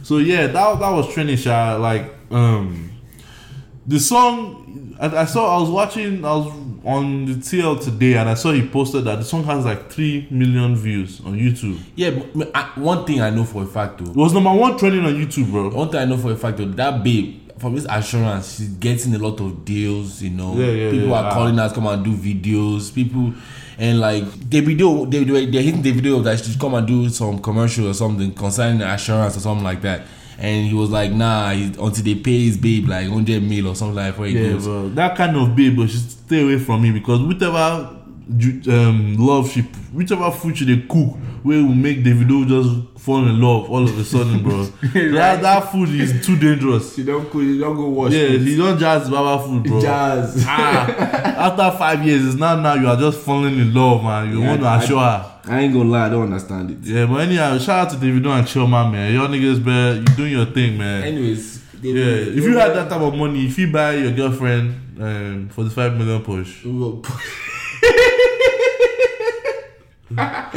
So 0.04 0.18
yeah, 0.18 0.48
that 0.48 0.80
that 0.80 0.89
was 0.92 1.13
training 1.13 1.38
shot. 1.38 1.80
Like 1.80 2.13
um, 2.32 2.92
the 3.86 4.00
song 4.00 4.96
I, 5.00 5.22
I 5.22 5.25
saw. 5.25 5.58
I 5.58 5.62
was 5.62 5.70
watching. 5.70 6.25
I 6.25 6.36
was 6.36 6.51
on 6.88 7.25
the 7.25 7.34
TL 7.34 7.84
today, 7.84 8.13
and 8.15 8.29
I 8.29 8.34
saw 8.34 8.51
he 8.53 8.65
posted 8.67 9.03
that 9.06 9.17
the 9.17 9.25
song 9.25 9.44
has 9.44 9.65
like 9.65 9.89
three 9.91 10.25
million 10.32 10.75
views 10.75 11.20
on 11.20 11.34
YouTube. 11.38 11.79
Yeah, 11.96 12.12
but 12.34 12.50
I, 12.56 12.63
one 12.79 13.06
thing 13.06 13.20
I 13.22 13.29
know 13.29 13.44
for 13.44 13.63
a 13.63 13.65
fact 13.67 13.98
though. 14.00 14.10
It 14.12 14.15
was 14.15 14.34
number 14.34 14.53
one 14.53 14.77
trending 14.77 15.03
on 15.06 15.13
YouTube, 15.13 15.51
bro. 15.51 15.70
One 15.70 15.89
thing 15.89 16.00
I 16.00 16.06
know 16.06 16.17
for 16.17 16.32
a 16.32 16.36
fact 16.38 16.58
though, 16.58 16.65
that 16.65 17.03
babe 17.03 17.41
from 17.60 17.75
this 17.75 17.86
assurance, 17.89 18.58
she's 18.58 18.70
getting 18.70 19.13
a 19.15 19.17
lot 19.17 19.39
of 19.41 19.65
deals. 19.65 20.22
You 20.22 20.29
know, 20.29 20.56
Yeah, 20.58 20.67
yeah, 20.72 20.91
people 20.91 21.08
yeah. 21.10 21.22
are 21.24 21.34
calling 21.34 21.60
us 21.60 21.74
come 21.74 21.88
and 21.88 22.03
do 22.06 22.15
videos. 22.15 22.94
People 22.96 23.34
and 23.77 24.00
like 24.00 24.24
the 24.50 24.62
video, 24.62 25.06
they 25.06 25.24
they 25.25 25.46
they're 25.46 25.62
hitting 25.62 25.82
the 25.82 25.91
video 25.91 26.20
that 26.22 26.39
she 26.39 26.51
should 26.51 26.60
come 26.62 26.74
and 26.75 26.88
do 26.88 27.10
some 27.10 27.39
commercial 27.39 27.88
or 27.89 27.94
something 27.94 28.34
concerning 28.34 28.82
assurance 28.82 29.36
or 29.36 29.41
something 29.41 29.63
like 29.65 29.82
that. 29.82 30.06
And 30.39 30.67
he 30.67 30.74
was 30.75 30.89
like, 30.91 31.12
nah, 31.12 31.51
he, 31.51 31.65
until 31.65 32.03
they 32.03 32.15
pay 32.15 32.46
his 32.46 32.58
babe 32.58 32.88
like 32.88 33.08
hundred 33.08 33.41
mil 33.44 33.67
or 33.70 33.75
something 33.75 33.96
like 33.96 34.15
that. 34.15 34.22
Yeah, 34.29 34.58
bro. 34.65 34.89
That 34.89 35.15
kind 35.17 35.36
of 35.36 35.56
babe, 35.56 35.75
but 35.77 35.89
she 35.89 35.98
stay 35.98 36.44
away 36.44 36.60
from 36.60 36.82
me 36.84 36.91
because 36.91 37.22
whichever 37.22 37.89
ju- 37.91 38.07
um, 38.29 39.15
love 39.17 39.50
she, 39.51 39.62
whichever 39.93 40.29
food 40.31 40.57
she 40.57 40.65
they 40.65 40.81
cook, 40.88 41.15
where 41.43 41.63
will 41.63 41.74
make 41.74 42.03
Davido 42.03 42.46
just 42.48 43.00
fall 43.03 43.25
in 43.27 43.39
love 43.39 43.69
all 43.69 43.84
of 43.84 43.98
a 43.98 44.03
sudden, 44.03 44.43
bro. 44.43 44.63
that, 44.93 45.41
that 45.41 45.72
food 45.72 45.89
is 45.89 46.25
too 46.25 46.38
dangerous. 46.38 46.96
She 46.96 47.03
don't 47.03 47.24
cook, 47.29 47.41
you 47.41 47.60
don't 47.60 47.75
go 47.77 47.88
wash. 47.89 48.12
Yeah, 48.12 48.27
he 48.29 48.57
don't 48.57 48.77
jazz 48.77 49.10
Baba 49.10 49.41
food, 49.46 49.63
bro. 49.63 49.81
Jazz. 49.81 50.43
Ah, 50.48 50.88
after 51.51 51.77
five 51.77 52.05
years, 52.05 52.25
it's 52.25 52.36
not 52.36 52.60
now 52.62 52.74
you 52.74 52.88
are 52.88 52.98
just 52.98 53.19
falling 53.19 53.57
in 53.57 53.74
love, 53.74 54.03
man. 54.03 54.31
You 54.31 54.41
Yeah, 54.41 54.48
want 54.50 54.62
to 54.62 54.67
I- 54.67 54.84
assure 54.84 55.00
her. 55.00 55.34
I 55.50 55.60
ain't 55.62 55.74
gonna 55.74 55.89
lie, 55.89 56.07
I 56.07 56.10
don't 56.10 56.24
understand 56.24 56.72
it. 56.72 56.77
Yeah, 56.81 57.05
but 57.05 57.22
anyhow, 57.22 57.57
shout 57.57 57.88
out 57.88 57.91
to 57.91 57.98
Davido 58.05 58.38
and 58.38 58.46
Chioma, 58.46 58.91
man. 58.91 59.13
Y'all 59.13 59.29
niggas, 59.29 59.63
man, 59.63 60.00
you 60.00 60.15
doing 60.17 60.31
your 60.34 60.46
thing, 60.48 60.77
man. 60.77 61.03
Anyways, 61.03 61.62
Yeah, 61.81 61.93
if 61.96 62.43
you 62.43 62.57
had 62.57 62.74
that 62.74 62.89
type 62.89 63.00
of 63.00 63.15
money, 63.15 63.46
if 63.46 63.57
you 63.57 63.72
buy 63.72 63.93
your 63.93 64.12
girlfriend 64.12 64.75
um, 65.01 65.48
for 65.50 65.63
the 65.63 65.69
five 65.69 65.96
million 65.96 66.22
push, 66.22 66.65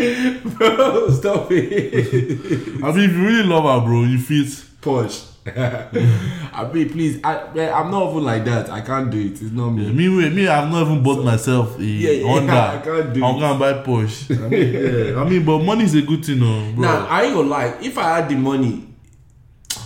Bro, 0.56 1.10
stop 1.10 1.48
it. 1.50 1.94
I 2.84 2.92
mean, 2.92 3.10
if 3.10 3.12
you 3.16 3.26
really 3.26 3.42
love 3.44 3.64
her, 3.64 3.86
bro, 3.86 4.04
you 4.04 4.18
fit. 4.18 4.64
Push. 4.80 5.24
I 5.46 6.70
mean, 6.72 6.90
please. 6.90 7.20
I, 7.24 7.48
eh, 7.56 7.70
I'm 7.72 7.90
not 7.90 8.10
even 8.10 8.24
like 8.24 8.44
that. 8.44 8.70
I 8.70 8.80
can't 8.82 9.10
do 9.10 9.18
it. 9.18 9.32
It's 9.32 9.42
not 9.52 9.70
me. 9.70 9.86
Yeah, 9.86 9.92
me, 9.92 10.30
me, 10.30 10.48
I've 10.48 10.70
not 10.70 10.82
even 10.82 11.02
bought 11.02 11.24
myself 11.24 11.78
a 11.78 11.82
Yeah, 11.84 12.10
yeah, 12.10 12.26
Honda. 12.28 12.52
I 12.52 12.78
can't 12.78 13.14
do 13.14 13.24
I'm 13.24 13.36
it. 13.36 13.40
gonna 13.40 13.58
buy 13.58 13.72
Porsche. 13.82 14.36
I 14.44 14.48
mean, 14.48 14.72
yeah, 15.14 15.20
I 15.20 15.28
mean, 15.28 15.44
but 15.44 15.58
money 15.60 15.84
is 15.84 15.94
a 15.94 16.02
good 16.02 16.24
thing, 16.24 16.40
no, 16.40 16.72
bro. 16.74 16.82
Now, 16.82 17.06
I 17.06 17.22
ain't 17.24 17.34
gonna 17.34 17.48
lie. 17.48 17.74
If 17.82 17.96
I 17.98 18.16
had 18.20 18.28
the 18.28 18.36
money, 18.36 18.86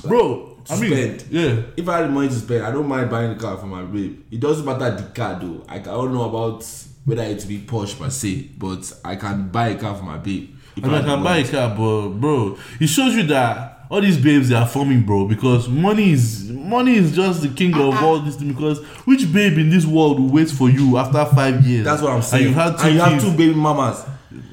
bro, 0.05 0.59
I 0.69 0.81
mean, 0.81 1.19
spend. 1.19 1.25
yeah, 1.31 1.63
if 1.77 1.89
I 1.89 1.99
had 1.99 2.07
the 2.07 2.13
money 2.13 2.29
to 2.29 2.35
spend, 2.35 2.65
I 2.65 2.71
don't 2.73 2.89
mind 2.89 3.11
buying 3.11 3.31
a 3.33 3.37
car 3.37 3.57
for 3.57 3.67
my 3.67 3.83
babe. 3.83 4.23
It 4.31 4.41
doesn't 4.41 4.65
matter 4.65 4.91
the 4.97 5.05
car 5.11 5.39
though. 5.41 5.65
I 5.69 5.79
don't 5.79 6.13
know 6.13 6.29
about 6.29 6.63
whether 7.05 7.23
it 7.23 7.47
be 7.47 7.59
Porsche 7.61 7.99
per 7.99 8.11
se, 8.11 8.51
but 8.59 8.93
I 9.05 9.17
can 9.17 9.49
buy 9.49 9.69
a 9.69 9.79
car 9.79 9.95
for 9.97 10.05
my 10.05 10.19
babe. 10.19 10.51
If 10.77 10.85
I 10.85 10.99
I 10.99 11.03
can 11.03 11.23
buy 11.23 11.39
a 11.39 11.49
car, 11.49 11.69
but 11.77 12.09
bro, 12.21 12.59
it 12.81 12.89
shows 12.89 13.15
you 13.15 13.23
that 13.25 13.87
all 13.91 14.01
these 14.01 14.19
babes 14.19 14.49
they 14.49 14.57
are 14.57 14.67
forming, 14.67 15.03
bro, 15.03 15.27
because 15.27 15.69
money 15.69 16.11
is 16.13 16.51
money 16.51 16.97
is 16.97 17.15
just 17.15 17.43
the 17.43 17.49
king 17.49 17.75
of 17.75 18.03
all 18.03 18.19
this 18.19 18.37
thing. 18.37 18.49
Because 18.49 18.81
which 19.07 19.33
babe 19.33 19.59
in 19.59 19.71
this 19.71 19.87
world 19.87 20.19
will 20.19 20.31
wait 20.31 20.51
for 20.51 20.69
you 20.71 20.97
after 20.97 21.25
five 21.27 21.65
years? 21.65 21.85
That's 21.85 22.03
what 22.03 22.13
I'm 22.13 22.23
saying. 22.23 22.55
And 22.55 22.57
you've 22.57 22.77
two 22.81 22.87
and 22.87 22.95
you 22.95 23.01
have 23.01 23.23
two 23.23 23.31
baby 23.37 23.55
mamas. 23.55 24.05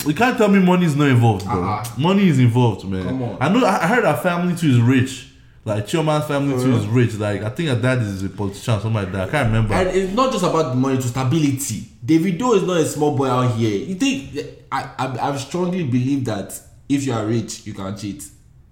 You 0.05 0.13
can't 0.13 0.38
tell 0.38 0.48
me 0.50 0.60
money 0.60 0.86
is 0.86 0.96
not 0.96 1.08
involved, 1.08 1.46
bro. 1.46 1.63
Uh-uh. 1.63 1.86
Money 1.98 2.27
is 2.27 2.39
involved, 2.39 2.88
man. 2.88 3.38
I 3.39 3.50
know. 3.50 3.65
I 3.65 3.88
heard 3.88 4.05
our 4.05 4.17
family 4.17 4.55
too 4.55 4.67
is 4.70 4.79
rich. 4.79 5.30
Like 5.63 5.86
Chioma's 5.86 6.25
family 6.25 6.56
too 6.62 6.74
uh-huh. 6.74 6.82
is 6.82 6.88
rich. 6.88 7.13
Like 7.15 7.44
I 7.44 7.50
think 7.50 7.70
her 7.70 7.80
dad 7.80 8.00
is 8.00 8.24
a 8.24 8.30
politician, 8.30 8.82
something 8.82 8.94
like 8.94 9.12
that. 9.12 9.27
I 9.27 9.32
can't 9.32 9.48
remember. 9.48 9.74
And 9.75 9.89
it's 9.89 10.13
not 10.13 10.32
just 10.32 10.44
about 10.44 10.70
the 10.70 10.75
money 10.75 10.98
to 10.98 11.08
stability. 11.08 11.88
Davido 12.03 12.56
is 12.56 12.63
not 12.63 12.77
a 12.77 12.86
small 12.86 13.15
boy 13.15 13.27
out 13.27 13.56
here. 13.56 13.77
You 13.77 13.96
think 13.96 14.36
I 14.72 14.89
I, 14.98 15.30
I 15.30 15.38
strongly 15.38 15.84
believe 15.84 16.25
that 16.25 16.60
if 16.89 17.06
you 17.06 17.13
are 17.13 17.25
rich, 17.25 17.65
you 17.68 17.74
can 17.74 17.96
cheat. 17.96 18.24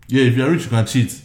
yeah, 0.08 0.24
if 0.24 0.36
you're 0.36 0.50
rich, 0.50 0.64
you 0.64 0.70
can 0.70 0.86
cheat. 0.86 1.22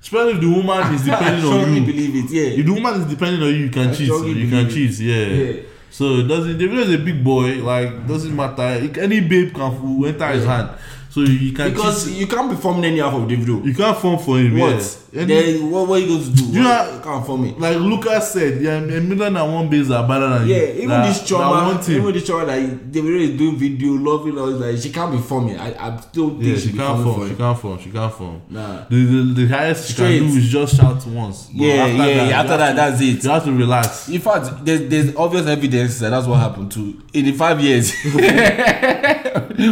Especially 0.00 0.32
if 0.32 0.40
the 0.40 0.48
woman 0.48 0.94
is 0.94 1.02
I 1.08 1.18
depending 1.18 1.52
on 1.52 1.74
you. 1.74 1.84
believe 1.84 2.24
it. 2.24 2.30
Yeah. 2.30 2.58
If 2.60 2.66
the 2.66 2.72
woman 2.72 3.00
is 3.00 3.06
depending 3.06 3.42
on 3.42 3.48
you, 3.48 3.64
you 3.64 3.70
can 3.70 3.88
I 3.88 3.94
cheat. 3.94 4.06
You 4.06 4.48
can 4.48 4.66
believe 4.66 4.96
cheat. 4.96 4.98
Yeah. 5.00 5.26
Yeah. 5.26 5.62
So 5.90 6.04
it 6.18 6.28
doesn't. 6.28 6.56
Davido 6.56 6.82
is 6.82 6.94
a 6.94 6.98
big 6.98 7.24
boy. 7.24 7.56
Like 7.56 8.06
doesn't 8.06 8.34
matter. 8.34 8.62
Any 9.00 9.20
babe 9.20 9.52
can 9.54 10.06
enter 10.06 10.28
his 10.28 10.44
hand. 10.44 10.70
So 11.10 11.22
you 11.22 11.52
can 11.52 11.70
because 11.72 12.04
cheat. 12.06 12.18
you 12.18 12.26
can't 12.28 12.48
be 12.48 12.56
forming 12.56 12.84
any 12.84 12.98
half 13.00 13.12
of 13.14 13.22
Davido. 13.22 13.64
You 13.64 13.74
can't 13.74 13.98
form 13.98 14.16
for 14.18 14.38
him. 14.38 14.56
what? 14.56 14.96
Yeah. 15.12 15.24
Then 15.24 15.68
what, 15.68 15.88
what 15.88 15.96
are 15.96 16.02
you 16.04 16.06
going 16.06 16.22
to 16.22 16.30
do? 16.30 16.44
You 16.44 16.62
know- 16.62 16.94
you 16.94 17.00
can't 17.02 17.26
form 17.26 17.44
it. 17.46 17.58
like 17.58 17.76
Lucas 17.78 18.30
said, 18.32 18.62
yeah, 18.62 18.76
a 18.76 19.00
million 19.00 19.36
and 19.36 19.52
one 19.54 19.68
babes 19.68 19.90
are 19.90 20.06
better 20.06 20.28
than 20.38 20.46
you. 20.46 20.54
Yeah, 20.54 20.62
even 20.74 20.88
That- 20.88 21.08
this 21.08 21.26
trauma, 21.26 21.80
even 21.88 22.12
this 22.12 22.24
trauma 22.24 22.46
that 22.46 22.92
Davido 22.92 23.20
is 23.20 23.36
doing 23.36 23.56
video, 23.56 23.92
loving 23.94 24.38
all 24.38 24.50
like 24.52 24.76
she 24.78 24.92
can't 24.92 25.10
be 25.10 25.18
forming. 25.18 25.58
I, 25.58 25.74
I 25.88 26.00
still 26.00 26.30
think 26.30 26.42
Yeah, 26.44 26.54
she, 26.54 26.60
she 26.70 26.76
can't 26.76 27.02
form. 27.02 27.20
for 27.22 27.28
She 27.28 27.34
can't 27.34 27.58
form. 27.58 27.78
She 27.80 27.90
can't 27.90 28.14
form. 28.14 28.42
Nah. 28.48 28.84
The, 28.88 29.04
the, 29.04 29.34
the 29.34 29.46
highest 29.48 29.88
she 29.88 29.92
Straight. 29.94 30.20
can 30.20 30.30
do 30.30 30.36
is 30.38 30.48
just 30.48 30.76
shout 30.76 31.04
once. 31.08 31.46
But 31.46 31.54
Yeah, 31.56 31.74
after 31.74 31.96
yeah, 31.96 32.04
that, 32.06 32.28
yeah. 32.28 32.40
After 32.40 32.56
that, 32.56 32.70
to- 32.70 32.76
that's 32.76 33.00
it. 33.00 33.24
You 33.24 33.30
have 33.30 33.44
to 33.46 33.52
relax. 33.52 34.08
In 34.10 34.20
fact, 34.20 34.64
there's, 34.64 34.88
there's 34.88 35.16
obvious 35.16 35.46
evidence 35.48 35.98
that 35.98 36.10
that's 36.10 36.28
what 36.28 36.38
happened 36.38 36.70
to 36.70 37.02
in 37.14 37.24
the 37.24 37.32
five 37.32 37.60
years. 37.60 37.92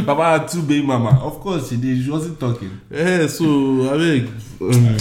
Papa 0.05 0.25
had 0.41 0.49
two 0.49 0.63
baby 0.63 0.85
mama. 0.85 1.21
Of 1.29 1.35
course 1.45 1.69
she 1.71 1.77
did. 1.77 2.03
She 2.05 2.11
wasn't 2.11 2.39
talking. 2.41 2.73
Yeah, 2.91 3.27
so 3.27 3.45
I 3.93 3.97
mean, 4.03 4.23
um, 4.61 4.97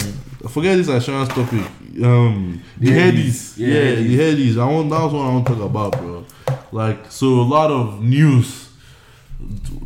forget 0.56 0.76
this 0.76 0.88
assurance 0.88 1.28
topic. 1.38 1.64
Um, 2.10 2.62
the 2.78 2.90
headies, 2.90 3.38
yeah, 3.58 3.68
Yeah, 3.68 3.94
the 4.08 4.18
headies. 4.22 4.54
I 4.58 4.66
want 4.72 4.90
that's 4.90 5.12
what 5.12 5.22
I 5.26 5.30
want 5.34 5.46
to 5.46 5.54
talk 5.54 5.62
about, 5.72 5.92
bro. 6.00 6.24
Like, 6.70 7.00
so 7.10 7.26
a 7.46 7.48
lot 7.56 7.70
of 7.70 8.02
news 8.02 8.68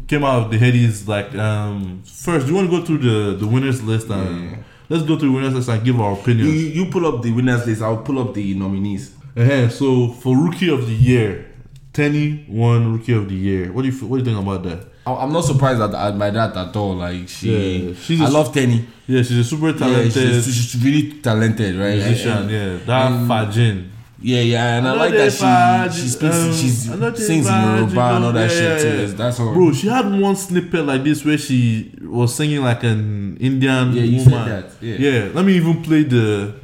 came 0.08 0.24
out 0.24 0.42
of 0.44 0.50
the 0.50 0.58
headies. 0.58 1.06
Like, 1.08 1.34
um, 1.34 2.02
first, 2.04 2.46
do 2.46 2.52
you 2.52 2.56
want 2.58 2.70
to 2.70 2.76
go 2.78 2.84
through 2.84 2.98
the 2.98 3.36
the 3.36 3.46
winners 3.46 3.82
list 3.82 4.08
and 4.10 4.50
Yeah. 4.50 4.56
let's 4.88 5.04
go 5.04 5.18
through 5.18 5.30
the 5.30 5.34
winners 5.36 5.54
list 5.54 5.68
and 5.68 5.84
give 5.84 6.00
our 6.00 6.12
You, 6.14 6.18
opinions. 6.20 6.76
you 6.76 6.86
pull 6.86 7.06
up 7.06 7.22
the 7.22 7.30
winners 7.32 7.66
list. 7.66 7.80
I'll 7.82 7.98
pull 8.08 8.18
up 8.18 8.34
the 8.34 8.54
nominees. 8.54 9.12
uh 9.36 9.68
So 9.68 10.08
for 10.22 10.36
rookie 10.36 10.70
of 10.70 10.86
the 10.86 10.94
year, 11.10 11.46
Teni 11.94 12.48
won 12.48 12.92
rookie 12.94 13.12
of 13.14 13.28
the 13.28 13.34
year. 13.34 13.72
What 13.72 13.82
do 13.82 13.88
you 13.88 13.96
what 14.06 14.16
do 14.18 14.24
you 14.24 14.28
think 14.30 14.38
about 14.46 14.62
that? 14.68 14.80
I'm 15.06 15.32
not 15.32 15.44
surprised 15.44 15.80
at, 15.80 15.92
at 15.94 16.18
by 16.18 16.30
that 16.30 16.56
at 16.56 16.76
all. 16.76 16.94
Like 16.94 17.28
she, 17.28 17.50
Yeah, 17.88 17.94
she's 17.94 18.20
I 18.20 18.26
a- 18.26 18.30
love 18.30 18.52
Teni. 18.52 18.84
Yeah, 19.06 19.22
she's 19.22 19.38
a 19.38 19.44
super 19.44 19.70
Yeah, 19.70 19.78
talented 19.78 20.44
she's, 20.44 20.54
she's 20.54 20.84
really 20.84 21.20
talented, 21.20 21.76
right? 21.76 21.96
musician. 21.96 22.48
Yeah, 22.48 22.76
that 22.86 23.10
Fajin. 23.28 23.88
Yeah, 24.24 24.40
yeah, 24.40 24.78
and 24.78 24.86
I, 24.86 24.92
I 24.92 24.94
like 24.94 25.12
that 25.14 25.32
she 25.32 26.00
she 26.02 26.08
speaks, 26.08 26.88
um, 26.88 27.00
know 27.00 27.12
sings 27.12 27.48
in 27.48 27.52
Yoruba 27.52 28.00
and 28.14 28.24
all 28.26 28.32
that 28.32 28.48
yeah, 28.48 28.56
shit 28.56 28.62
yeah, 28.62 28.78
too. 28.78 29.00
yeah. 29.00 29.06
That's- 29.08 29.40
all. 29.40 29.52
Bro, 29.52 29.72
she 29.72 29.88
had 29.88 30.20
one 30.20 30.36
snippet 30.36 30.86
like 30.86 31.02
this 31.02 31.24
where 31.24 31.36
she 31.38 31.92
was 32.02 32.32
singing 32.32 32.62
like 32.62 32.84
an 32.84 33.36
Indian 33.38 33.92
Yeah, 33.92 34.02
you 34.04 34.18
woman. 34.18 34.46
said 34.46 34.70
that, 34.70 34.82
yeah. 35.00 35.28
let 35.34 35.44
me 35.44 35.54
even 35.56 35.82
play 35.82 36.04
the 36.04 36.54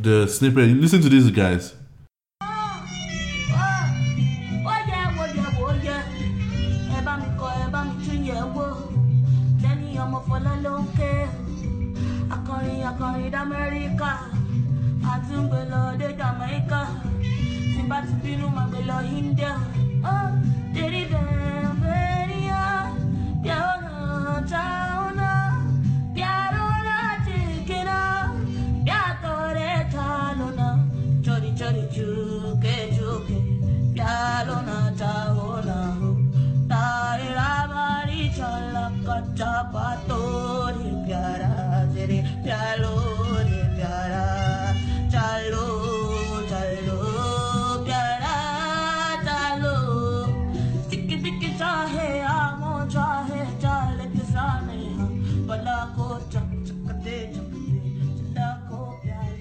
the 0.00 0.28
snippet. 0.28 0.68
Listen 0.76 1.00
to 1.02 1.08
this, 1.08 1.28
guys. 1.30 1.74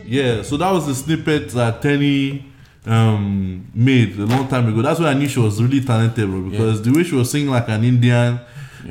Yeah, 0.08 0.42
so 0.42 0.58
that 0.58 0.72
was 0.72 0.88
the 0.88 0.96
snippet 0.96 1.50
that 1.50 1.82
Teni 1.82 2.44
um, 2.86 3.70
made 3.74 4.18
a 4.18 4.26
long 4.26 4.48
time 4.48 4.68
ago. 4.68 4.82
That's 4.82 5.00
when 5.00 5.10
I 5.10 5.14
knew 5.14 5.28
she 5.28 5.40
was 5.40 5.62
really 5.62 5.82
talented, 5.82 6.30
bro. 6.30 6.50
Because 6.50 6.82
the 6.82 6.92
way 6.92 7.04
she 7.04 7.16
was 7.16 7.30
singing 7.30 7.50
like 7.50 7.68
an 7.70 7.84
Indian, 7.84 8.40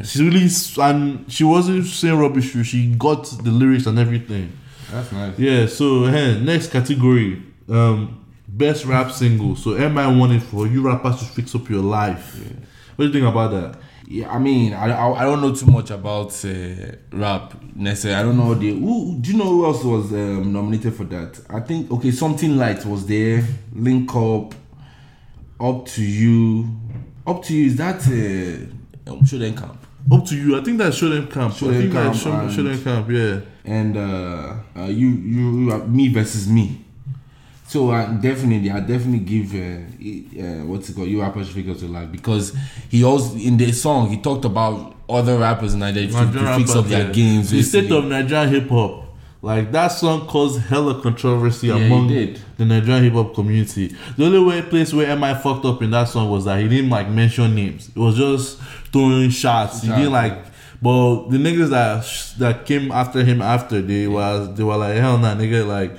she 0.05 0.23
really 0.23 0.49
and 0.79 1.31
she 1.33 1.45
wasn't 1.45 1.87
saying 1.87 2.19
rubbish. 2.19 2.53
She 2.67 2.95
got 2.95 3.25
the 3.43 3.51
lyrics 3.51 3.87
and 3.87 3.99
everything. 3.99 4.53
That's 4.91 5.11
nice. 5.13 5.39
Yeah. 5.39 5.67
So 5.67 6.05
eh, 6.05 6.39
next 6.39 6.71
category, 6.71 7.43
um, 7.69 8.25
best 8.47 8.85
rap 8.85 9.11
single. 9.11 9.57
So 9.57 9.71
MI 9.71 10.37
it 10.37 10.43
for 10.43 10.67
you 10.67 10.83
rappers 10.83 11.19
to 11.19 11.25
fix 11.25 11.55
up 11.55 11.69
your 11.69 11.83
life. 11.83 12.39
What 12.97 13.05
do 13.05 13.07
you 13.07 13.13
think 13.13 13.27
about 13.27 13.51
that? 13.51 13.81
Yeah, 14.09 14.31
I 14.31 14.39
mean, 14.39 14.73
I, 14.73 14.91
I, 14.91 15.21
I 15.21 15.25
don't 15.25 15.41
know 15.41 15.53
too 15.53 15.67
much 15.67 15.91
about 15.91 16.33
uh, 16.45 16.49
rap 17.11 17.55
necessarily. 17.75 18.21
I 18.21 18.23
don't 18.23 18.37
know 18.37 18.55
the 18.55 18.71
who. 18.73 19.19
Do 19.21 19.33
you 19.33 19.37
know 19.39 19.45
who 19.47 19.65
else 19.67 19.83
was 19.83 20.13
um, 20.13 20.53
nominated 20.53 20.95
for 20.95 21.05
that? 21.05 21.41
I 21.51 21.59
think 21.61 21.91
okay, 21.91 22.13
something 22.13 22.57
light 22.57 22.85
was 22.87 23.05
there. 23.07 23.45
Link 23.75 24.15
up, 24.15 24.55
up 25.59 25.87
to 25.87 26.03
you, 26.05 26.69
up 27.27 27.43
to 27.45 27.55
you. 27.55 27.67
Is 27.67 27.77
that 27.77 28.07
uh, 28.07 29.11
um, 29.11 29.25
Show 29.27 29.39
Dem 29.39 29.57
Camp? 29.57 29.85
Up 30.13 30.25
to 30.27 30.37
you. 30.37 30.57
I 30.57 30.63
think 30.63 30.79
that's 30.79 30.97
Show 30.97 31.09
Them 31.09 31.27
Camp. 31.27 31.53
Show 31.55 31.67
Them 31.67 31.91
that's 31.91 32.23
Camp 32.23 32.51
Show, 32.51 32.57
Show 32.57 32.63
Them 32.63 32.85
Camp. 32.85 33.09
Yeah. 33.11 33.41
and 33.65 33.97
uh, 33.97 34.55
uh, 34.77 34.85
you, 34.85 35.09
you, 35.09 35.71
you 35.71 35.79
me 35.89 36.09
versus 36.09 36.49
me. 36.49 36.85
So 37.69 37.91
I 37.91 38.07
definitely, 38.07 38.71
I 38.71 38.79
definitely 38.81 39.19
give 39.19 39.53
uh, 39.55 40.41
uh, 40.41 40.65
what's 40.67 40.89
it 40.89 40.95
called, 40.95 41.09
you 41.09 41.21
rappers 41.21 41.49
figure 41.49 41.75
to 41.75 41.87
life 41.87 42.13
because 42.13 42.57
he 42.89 43.03
also 43.03 43.37
in 43.37 43.57
the 43.57 43.73
song 43.73 44.09
he 44.09 44.19
talked 44.19 44.45
about 44.45 44.95
other 45.09 45.39
rappers 45.39 45.75
in 45.75 45.81
Nigeria 45.81 46.09
to, 46.09 46.33
to 46.33 46.57
fix 46.59 46.75
up 46.77 46.87
their 46.87 47.07
yeah. 47.07 47.13
games. 47.13 47.51
The 47.51 47.63
state 47.63 47.91
of 47.91 48.05
Nigerian 48.05 48.49
hip 48.49 48.69
hop. 48.69 49.05
Like 49.43 49.71
that 49.73 49.89
song 49.89 50.27
caused 50.27 50.61
hella 50.63 51.01
controversy 51.03 51.69
Yeah, 51.69 51.77
among 51.77 52.09
the 52.09 52.65
Nigerian 52.65 53.05
hip 53.05 53.13
hop 53.15 53.35
community. 53.35 53.95
The 54.17 54.25
only 54.25 54.41
way 54.41 54.63
place 54.63 54.93
where 54.95 55.15
MI 55.17 55.35
fucked 55.35 55.65
up 55.65 55.83
in 55.83 55.91
that 55.91 56.05
song 56.09 56.31
was 56.31 56.45
that 56.45 56.61
he 56.61 56.69
didn't 56.69 56.91
like 56.91 57.09
mention 57.09 57.55
names. 57.55 57.89
It 57.89 57.97
was 57.97 58.17
just 58.17 58.61
throwing 58.93 59.31
shots. 59.31 59.83
He 59.83 59.89
didn't 59.89 60.13
like. 60.13 60.39
But 60.81 61.29
the 61.31 61.39
niggas 61.39 61.71
that 61.71 62.39
that 62.39 62.67
came 62.67 62.93
after 62.93 63.25
him 63.25 63.43
after 63.43 63.83
they 63.83 64.07
was 64.07 64.55
they 64.55 64.63
were 64.63 64.77
like 64.77 64.97
hell 64.97 65.19
nah 65.19 65.35
nigga 65.35 65.67
like 65.67 65.97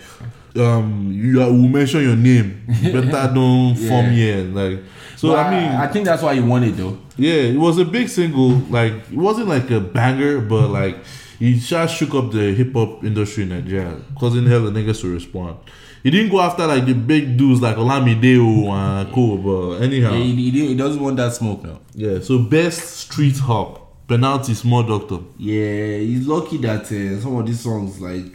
um 0.57 1.11
you 1.13 1.37
will 1.39 1.53
mention 1.67 2.01
your 2.03 2.15
name. 2.15 2.63
You 2.81 2.91
better 3.01 3.33
don't 3.35 3.75
form 3.75 4.11
here 4.11 4.43
like. 4.43 4.79
So 5.15 5.35
I 5.35 5.49
mean 5.49 5.71
I 5.71 5.87
think 5.87 6.05
that's 6.05 6.21
why 6.21 6.35
he 6.35 6.41
won 6.41 6.63
it 6.63 6.71
though. 6.77 6.97
yeah, 7.17 7.33
it 7.33 7.57
was 7.57 7.77
a 7.79 7.85
big 7.85 8.09
single. 8.09 8.51
Like 8.69 8.93
it 9.11 9.17
wasn't 9.17 9.47
like 9.47 9.69
a 9.71 9.79
banger, 9.79 10.39
but 10.41 10.69
like 10.69 10.97
he 11.39 11.59
just 11.59 11.95
shook 11.95 12.13
up 12.15 12.31
the 12.31 12.53
hip 12.53 12.73
hop 12.73 13.03
industry 13.03 13.43
in 13.43 13.49
Nigeria, 13.49 13.99
causing 14.19 14.45
hella 14.45 14.71
niggas 14.71 15.01
to 15.01 15.13
respond. 15.13 15.57
He 16.03 16.11
didn't 16.11 16.31
go 16.31 16.39
after 16.41 16.65
like 16.67 16.85
the 16.85 16.93
big 16.93 17.37
dudes 17.37 17.61
like 17.61 17.75
Olamide 17.75 18.39
and 18.69 19.13
Co. 19.13 19.37
But 19.37 19.81
anyhow, 19.83 20.11
Yeah, 20.13 20.17
yeah, 20.17 20.23
he, 20.23 20.49
he, 20.51 20.67
he 20.67 20.75
doesn't 20.75 21.01
want 21.01 21.17
that 21.17 21.33
smoke 21.33 21.63
now. 21.63 21.79
Yeah, 21.93 22.19
so 22.21 22.39
best 22.39 22.97
street 22.97 23.37
hop 23.39 24.07
penalty, 24.07 24.53
small 24.53 24.83
doctor. 24.83 25.17
Yeah, 25.37 25.97
he's 25.97 26.25
lucky 26.27 26.57
that 26.59 26.83
uh, 26.83 27.19
some 27.19 27.35
of 27.35 27.45
these 27.45 27.59
songs 27.59 27.99
like. 27.99 28.31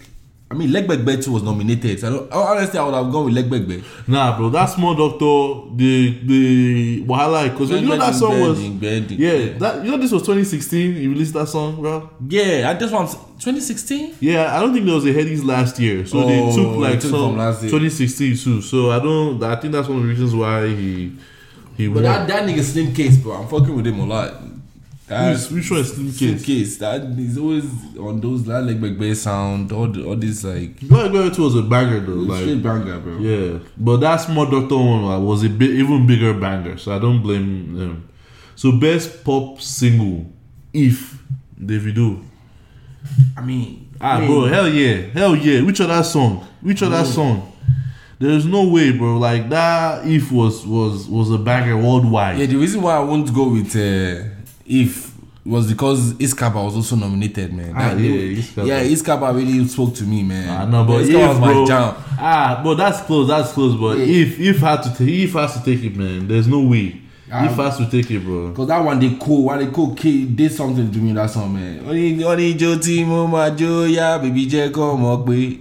I 0.52 0.54
mean, 0.54 0.68
Legbegbe 0.68 1.26
was 1.28 1.42
nominated. 1.42 1.99
So 1.99 2.28
honestly, 2.30 2.78
I 2.78 2.85
would 2.85 2.92
have 2.94 3.11
gone 3.11 3.25
with 3.25 3.35
Legbegbe. 3.35 3.82
Nah, 4.06 4.37
bro, 4.37 4.50
that 4.50 4.66
small 4.66 4.94
doctor, 4.94 5.75
the 5.75 6.21
the 6.26 7.04
wahala, 7.06 7.50
because 7.50 7.71
you 7.71 7.80
know 7.88 7.97
that 7.97 8.14
song 8.14 8.38
was. 8.38 8.59
Bending, 8.62 9.18
Yeah, 9.18 9.56
that 9.59 9.82
you 9.82 9.90
know 9.90 9.97
this 9.97 10.12
was 10.12 10.21
2016. 10.23 10.94
He 10.97 11.09
released 11.09 11.32
that 11.32 11.47
song, 11.49 11.80
bro. 11.80 12.11
Yeah, 12.29 12.68
I 12.68 12.74
just 12.79 12.92
want 12.92 13.11
2016. 13.12 14.16
Yeah, 14.20 14.55
I 14.55 14.61
don't 14.61 14.74
think 14.74 14.85
there 14.85 14.94
was 14.94 15.07
a 15.07 15.14
Headies 15.14 15.42
last 15.42 15.79
year, 15.79 16.05
so 16.05 16.27
they 16.27 16.38
Oh, 16.38 16.55
took 16.55 16.77
like 16.77 16.92
they 16.94 16.98
took 17.00 17.11
some 17.12 17.31
from 17.31 17.38
last 17.38 17.62
year. 17.62 17.70
2016 17.70 18.37
too. 18.37 18.61
So 18.61 18.90
I 18.90 18.98
don't. 18.98 19.42
I 19.42 19.57
think 19.57 19.72
that's 19.72 19.88
one 19.88 19.98
of 19.98 20.03
the 20.03 20.09
reasons 20.11 20.35
why 20.35 20.66
he 20.68 21.12
he 21.79 21.88
But 21.88 21.94
won. 21.94 22.03
that, 22.03 22.29
that 22.29 22.46
nigga 22.46 22.62
Slim 22.62 22.92
Case, 22.92 23.16
bro, 23.16 23.37
I'm 23.40 23.48
fucking 23.48 23.74
with 23.74 23.87
him 23.87 24.00
a 24.00 24.05
lot. 24.05 24.35
That 25.12 25.33
Which- 25.33 25.51
which 25.51 25.70
one 25.70 25.81
is 25.81 25.92
Slim 25.92 26.11
Slim 26.12 26.33
Case? 26.35 26.44
Case, 26.44 26.77
that 26.79 27.03
is 27.18 27.37
always 27.38 27.64
on 27.98 28.20
those 28.20 28.44
that 28.44 28.62
like 28.62 28.81
back 28.98 29.14
sound, 29.16 29.70
all 29.72 29.88
the, 29.88 30.05
all 30.07 30.16
this 30.16 30.42
like 30.44 30.81
Black 30.81 31.11
Velvet 31.12 31.38
was 31.38 31.55
a 31.57 31.62
banger 31.62 32.01
though. 32.01 32.25
straight 32.37 32.55
Like 32.55 32.62
banger, 32.62 32.98
bro. 32.98 33.18
yeah, 33.18 33.59
but 33.77 33.98
that 33.98 34.16
small 34.16 34.46
doctor 34.46 34.77
one 34.77 35.25
was 35.25 35.44
a 35.44 35.48
bit 35.51 35.70
even 35.70 36.07
bigger 36.07 36.33
banger. 36.35 36.79
So 36.79 36.96
I 36.96 36.98
don't 36.98 37.20
blame 37.22 37.77
him. 37.79 38.09
So 38.57 38.72
best 38.72 39.22
pop 39.25 39.61
single, 39.61 40.27
if 40.72 41.22
Davido. 41.61 42.22
I 43.37 43.40
mean, 43.42 43.88
Ah, 44.01 44.16
I 44.16 44.20
mean, 44.20 44.29
bro, 44.29 44.46
hell 44.46 44.68
yeah, 44.68 44.96
hell 45.12 45.37
yeah. 45.37 45.61
Which 45.62 45.81
other 45.81 46.03
song? 46.03 46.46
Which 46.61 46.83
other 46.83 47.05
song? 47.05 47.48
There's 48.18 48.46
no 48.46 48.68
way, 48.68 48.92
bro. 48.92 49.18
Like 49.18 49.48
that, 49.51 50.07
if 50.07 50.31
was 50.31 50.64
was 50.66 51.09
was 51.09 51.31
a 51.33 51.38
banger 51.38 51.77
worldwide. 51.77 52.38
Yeah, 52.38 52.46
the 52.46 52.57
reason 52.57 52.81
why 52.81 52.94
I 52.96 53.01
won't 53.01 53.33
go 53.35 53.48
with 53.48 53.75
uh, 53.75 54.29
if 54.80 55.12
was 55.44 55.66
because 55.72 56.14
Iskaba 56.14 56.64
was 56.64 56.76
also 56.76 56.94
nominated, 56.96 57.52
man. 57.52 57.72
Ah, 57.76 57.88
That- 57.94 58.00
yeah, 58.00 58.40
Iskaba. 58.40 58.66
yeah, 58.66 58.80
really 59.30 59.66
spoke 59.66 59.92
to 59.96 60.04
me, 60.04 60.22
man. 60.22 60.48
I 60.48 60.70
know, 60.70 60.85
but 60.85 61.04
Iskaba 61.04 61.22
if, 61.22 61.28
was 61.28 61.38
my 61.40 61.52
bro, 61.52 61.66
jam. 61.66 61.94
ah, 62.18 62.61
but 62.64 62.74
that's 62.76 63.00
close. 63.02 63.26
That's 63.28 63.52
close. 63.52 63.74
But 63.78 63.98
Yeah. 63.98 64.22
if 64.22 64.38
if 64.40 64.58
had 64.61 64.82
to 64.85 64.90
take, 64.96 65.08
if 65.08 65.32
has 65.32 65.54
to 65.54 65.64
take 65.64 65.82
it, 65.85 65.96
man. 65.96 66.28
There's 66.28 66.46
no 66.46 66.61
way. 66.61 66.98
Ah. 67.35 67.46
if 67.46 67.56
has 67.56 67.78
to 67.78 67.87
take 67.90 68.11
it, 68.11 68.22
bro. 68.24 68.52
Cause 68.52 68.68
that 68.68 68.85
one 68.85 69.00
they 69.00 69.16
cool, 69.18 69.44
why 69.44 69.56
they 69.58 69.66
cool 69.72 69.94
kid 69.94 70.37
did 70.37 70.52
something 70.52 70.90
to 70.92 70.98
me 70.98 71.12
that 71.14 71.30
song, 71.30 71.54
man. 71.54 71.80
Only 71.88 72.22
only 72.22 72.54
Joe 72.54 72.76
Timo 72.76 73.28
yeah, 73.90 74.18
baby 74.18 74.46
J 74.46 74.70
come 74.70 75.04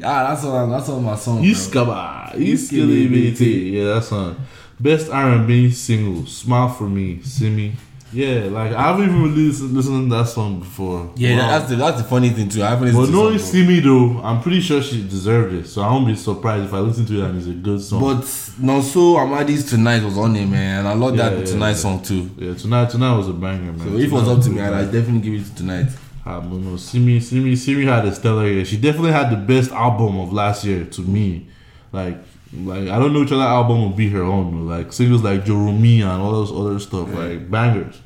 Ah, 0.04 0.28
that's 0.30 0.44
all 0.46 0.68
that's 0.70 0.90
all 0.90 1.00
my 1.02 1.16
song. 1.16 1.42
Iskaba, 1.44 2.36
Iskilibiti. 2.36 3.72
Yeah, 3.72 3.94
that's 3.96 4.12
one. 4.12 4.36
Best 4.80 5.10
R&B 5.12 5.72
single, 5.72 6.26
"Smile 6.26 6.70
for 6.70 6.90
Me," 6.90 7.20
Simi. 7.24 7.72
Yeah, 8.14 8.50
like 8.52 8.74
I 8.74 8.82
haven't 8.84 9.06
even 9.06 9.22
really 9.24 9.48
listened, 9.48 10.10
to 10.10 10.16
that 10.16 10.28
song 10.28 10.60
before. 10.60 11.10
Yeah, 11.16 11.38
Wow. 11.38 11.48
that's 11.60 11.70
the 11.70 11.76
that's 11.78 11.98
the 12.02 12.08
funny 12.08 12.30
thing 12.30 12.50
too. 12.50 12.62
I 12.64 12.70
haven't 12.72 12.92
But 12.92 13.00
listened 13.00 13.16
knowing 13.18 13.34
the 13.34 13.40
song, 13.40 13.52
Simi 13.52 13.80
though, 13.80 14.22
I'm 14.22 14.42
pretty 14.42 14.60
sure 14.62 14.82
she 14.82 15.02
deserved 15.08 15.54
it. 15.54 15.68
So 15.68 15.82
I 15.82 15.92
won't 15.92 16.08
be 16.08 16.16
surprised 16.16 16.66
if 16.66 16.74
I 16.74 16.80
listen 16.80 17.06
to 17.06 17.22
it 17.22 17.24
and 17.26 17.38
it's 17.38 17.48
a 17.48 17.52
good 17.54 17.82
song. 17.82 18.02
But 18.02 18.26
Nonso 18.62 19.18
Amadi's 19.24 19.70
tonight 19.70 20.04
was 20.04 20.18
on 20.18 20.36
it, 20.36 20.46
man. 20.46 20.80
And 20.80 20.88
I 20.90 20.94
love 20.94 21.16
Yeah, 21.16 21.30
that 21.30 21.40
yeah, 21.40 21.46
tonight 21.46 21.70
yeah. 21.70 21.76
song 21.76 22.02
too. 22.04 22.30
yeah, 22.38 22.54
tonight 22.54 22.90
tonight 22.90 23.16
was 23.16 23.30
a 23.30 23.34
banger, 23.34 23.72
man. 23.72 23.80
So 23.80 23.96
if 23.98 24.04
it 24.06 24.12
was 24.12 24.28
up 24.28 24.42
to 24.44 24.50
me, 24.50 24.62
I'd 24.62 24.92
definitely 24.92 25.22
give 25.22 25.42
it 25.42 25.46
to 25.46 25.56
tonight. 25.56 25.88
Ah, 26.26 26.40
but 26.40 26.58
no, 26.60 26.76
Simi, 26.78 27.20
Simi, 27.20 27.56
Simi 27.56 27.86
had 27.86 28.06
a 28.06 28.14
stellar 28.14 28.46
year. 28.48 28.64
She 28.66 28.78
definitely 28.78 29.12
had 29.14 29.32
the 29.32 29.38
best 29.38 29.72
album 29.72 30.20
of 30.20 30.32
last 30.32 30.64
year 30.66 30.86
to 30.86 31.02
me. 31.02 31.48
Like, 31.92 32.18
like 32.54 32.90
I 32.90 33.00
don't 33.00 33.14
know 33.14 33.22
which 33.22 33.32
other 33.32 33.44
album 33.44 33.84
would 33.86 33.96
be 33.98 34.10
her 34.10 34.24
own. 34.24 34.68
Like 34.68 34.92
singles 34.94 35.24
like 35.24 35.46
Jerome 35.46 35.84
and 35.84 36.04
all 36.22 36.32
those 36.32 36.52
other 36.52 36.80
stuff, 36.80 37.14
like 37.14 37.50
bangers. 37.50 38.02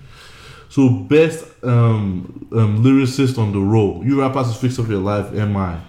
So 0.69 0.89
best 0.89 1.45
um, 1.63 2.47
um 2.51 2.83
lyricist 2.83 3.37
on 3.37 3.51
the 3.53 3.59
roll. 3.59 4.03
You 4.05 4.21
rappers 4.21 4.51
to 4.51 4.57
fix 4.57 4.77
up 4.79 4.87
your 4.87 4.99
life. 4.99 5.33
Am 5.33 5.55
I? 5.57 5.79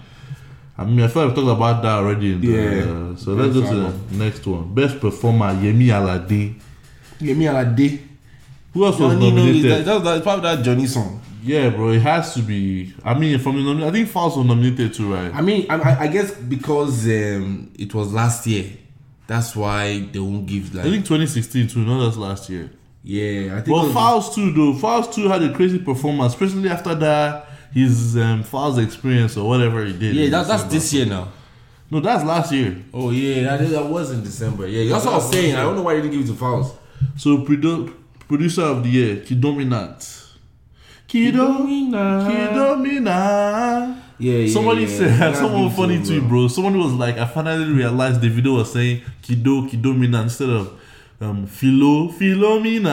I 0.79 0.85
mean, 0.85 1.01
I 1.01 1.09
feel 1.09 1.27
like 1.27 1.37
we 1.37 1.43
talked 1.43 1.57
about 1.57 1.83
that 1.83 1.93
already. 1.93 2.35
The, 2.35 2.47
Yeah. 2.47 3.13
uh, 3.13 3.17
so 3.17 3.33
let's 3.33 3.55
go 3.55 3.63
to 3.63 3.93
the 3.93 4.15
next 4.25 4.47
one. 4.47 4.75
Best 4.75 5.01
performer 5.01 5.47
Yemi 5.55 5.87
Alade. 5.89 6.55
Yemi 7.19 7.45
Alade. 7.51 8.01
Who 8.75 8.85
else 8.85 8.99
was 8.99 9.15
Johnny, 9.15 9.31
nominated? 9.33 9.71
that, 9.71 9.85
that, 9.87 10.05
that's 10.05 10.23
probably 10.23 10.43
that 10.55 10.63
Johnny 10.63 10.87
song. 10.87 11.21
Yeah, 11.43 11.71
bro, 11.71 11.91
it 11.91 12.03
has 12.03 12.35
to 12.35 12.43
be. 12.43 12.95
I 13.05 13.15
mean, 13.19 13.39
from 13.39 13.57
the 13.57 13.63
nomin- 13.63 13.85
I 13.87 13.91
think 13.93 14.13
was 14.15 14.37
nominated 14.37 14.95
too, 14.95 15.13
right? 15.15 15.33
I 15.35 15.41
mean, 15.43 15.67
I, 15.71 15.77
I- 15.77 16.01
I 16.03 16.07
guess 16.09 16.33
because 16.33 17.05
um, 17.07 17.71
it 17.79 17.95
was 17.95 18.13
last 18.13 18.47
year, 18.47 18.71
that's 19.27 19.55
why 19.57 20.01
they 20.13 20.19
won't 20.19 20.47
give 20.47 20.75
like. 20.75 20.87
I 20.87 20.91
think 20.91 21.05
2016 21.05 21.69
too, 21.69 21.81
not 21.85 22.07
just 22.07 22.19
last 22.19 22.49
year. 22.51 22.71
yeah, 23.05 23.57
I 23.57 23.61
think. 23.61 23.69
Well, 23.77 23.87
Falz 23.91 24.35
too, 24.35 24.53
though. 24.53 24.73
Falz 24.75 25.13
too 25.13 25.29
had 25.29 25.43
a 25.43 25.53
crazy 25.55 25.79
performance, 25.79 26.33
especially 26.35 26.69
after 26.69 26.95
that 26.95 27.49
his 27.73 28.17
um, 28.17 28.43
Falz 28.43 28.83
experience 28.83 29.37
or 29.37 29.49
whatever 29.49 29.85
he 29.85 29.93
did. 29.93 30.15
yeah, 30.17 30.31
that, 30.31 30.47
that's 30.47 30.65
this 30.65 30.93
year 30.93 31.05
now. 31.07 31.29
No, 31.91 32.01
that's 32.01 32.25
last 32.25 32.53
year. 32.53 32.77
Oh 32.93 33.11
yeah, 33.11 33.57
that, 33.57 33.69
that 33.71 33.85
was 33.87 34.11
in 34.11 34.23
December. 34.25 34.67
Yeah, 34.67 34.91
that's 34.93 35.05
what 35.05 35.15
I 35.15 35.17
was 35.19 35.31
saying. 35.31 35.55
I 35.55 35.63
don't 35.63 35.77
know 35.77 35.83
why 35.83 35.95
they 35.95 36.03
didn't 36.03 36.19
give 36.19 36.29
it 36.29 36.33
to 36.33 36.39
Falz. 36.39 36.73
So 37.17 37.39
produ- 37.45 37.93
producer 38.27 38.63
of 38.63 38.83
the 38.83 38.89
year, 38.89 39.17
Kiddominant. 39.17 40.25
Kido, 41.09 41.67
Kiddominant. 42.27 43.97
Yeah, 44.19 44.33
yeah. 44.39 44.53
Somebody 44.53 44.83
yeah. 44.83 44.89
said 44.89 45.21
That's 45.21 45.39
someone 45.39 45.71
funny 45.71 45.99
too, 46.03 46.19
tweet, 46.21 46.29
bro. 46.29 46.49
Someone 46.49 46.79
was 46.79 46.93
like, 46.95 47.17
I 47.19 47.27
finally 47.27 47.71
realized 47.73 48.21
the 48.21 48.29
video 48.29 48.55
was 48.55 48.73
saying 48.73 49.03
Kido 49.23 49.69
Kidomina 49.69 50.23
instead 50.23 50.51
of 50.51 50.73
um 51.21 51.47
Philo 51.47 52.09
Philomena. 52.09 52.89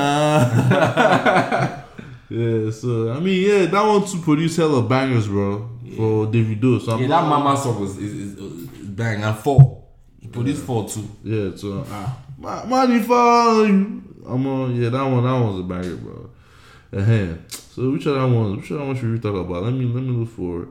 yeah, 2.30 2.72
so 2.72 3.12
I 3.14 3.20
mean, 3.20 3.42
yeah, 3.50 3.66
that 3.66 3.82
one 3.86 4.06
to 4.06 4.18
produce 4.22 4.58
hella 4.58 4.82
bangers, 4.84 5.28
bro, 5.28 5.70
for 5.96 6.28
Davido. 6.28 6.80
So 6.82 6.92
I'm 6.94 7.02
Yeah, 7.02 7.08
that 7.08 7.22
not- 7.28 7.30
Mama 7.44 7.58
song 7.58 7.80
was 7.82 7.98
is, 7.98 8.14
is, 8.14 8.38
is 8.38 8.68
bang 8.90 9.24
and 9.24 9.38
four. 9.38 9.84
He 10.20 10.28
produced 10.28 10.64
four 10.64 10.88
too. 10.88 11.08
Yeah, 11.24 11.56
so 11.56 11.86
ah, 11.90 12.18
ma- 12.38 12.66
money 12.66 13.00
for 13.02 13.66
you. 13.66 14.02
I'm 14.26 14.46
on. 14.48 14.76
Yeah, 14.76 14.90
that 14.90 15.04
one. 15.04 15.24
That 15.24 15.34
one's 15.40 15.60
a 15.60 15.64
banger, 15.64 15.96
bro. 15.98 16.30
Uh-huh. 16.96 17.34
So 17.74 17.90
which 17.92 18.06
other 18.06 18.28
ones? 18.28 18.58
Which 18.58 18.72
other 18.72 18.86
one 18.86 18.96
should 18.96 19.12
we 19.12 19.20
talk 19.20 19.36
about? 19.36 19.64
Let 19.64 19.74
me 19.74 19.86
let 19.86 20.04
me 20.04 20.12
look 20.12 20.30
for 20.30 20.68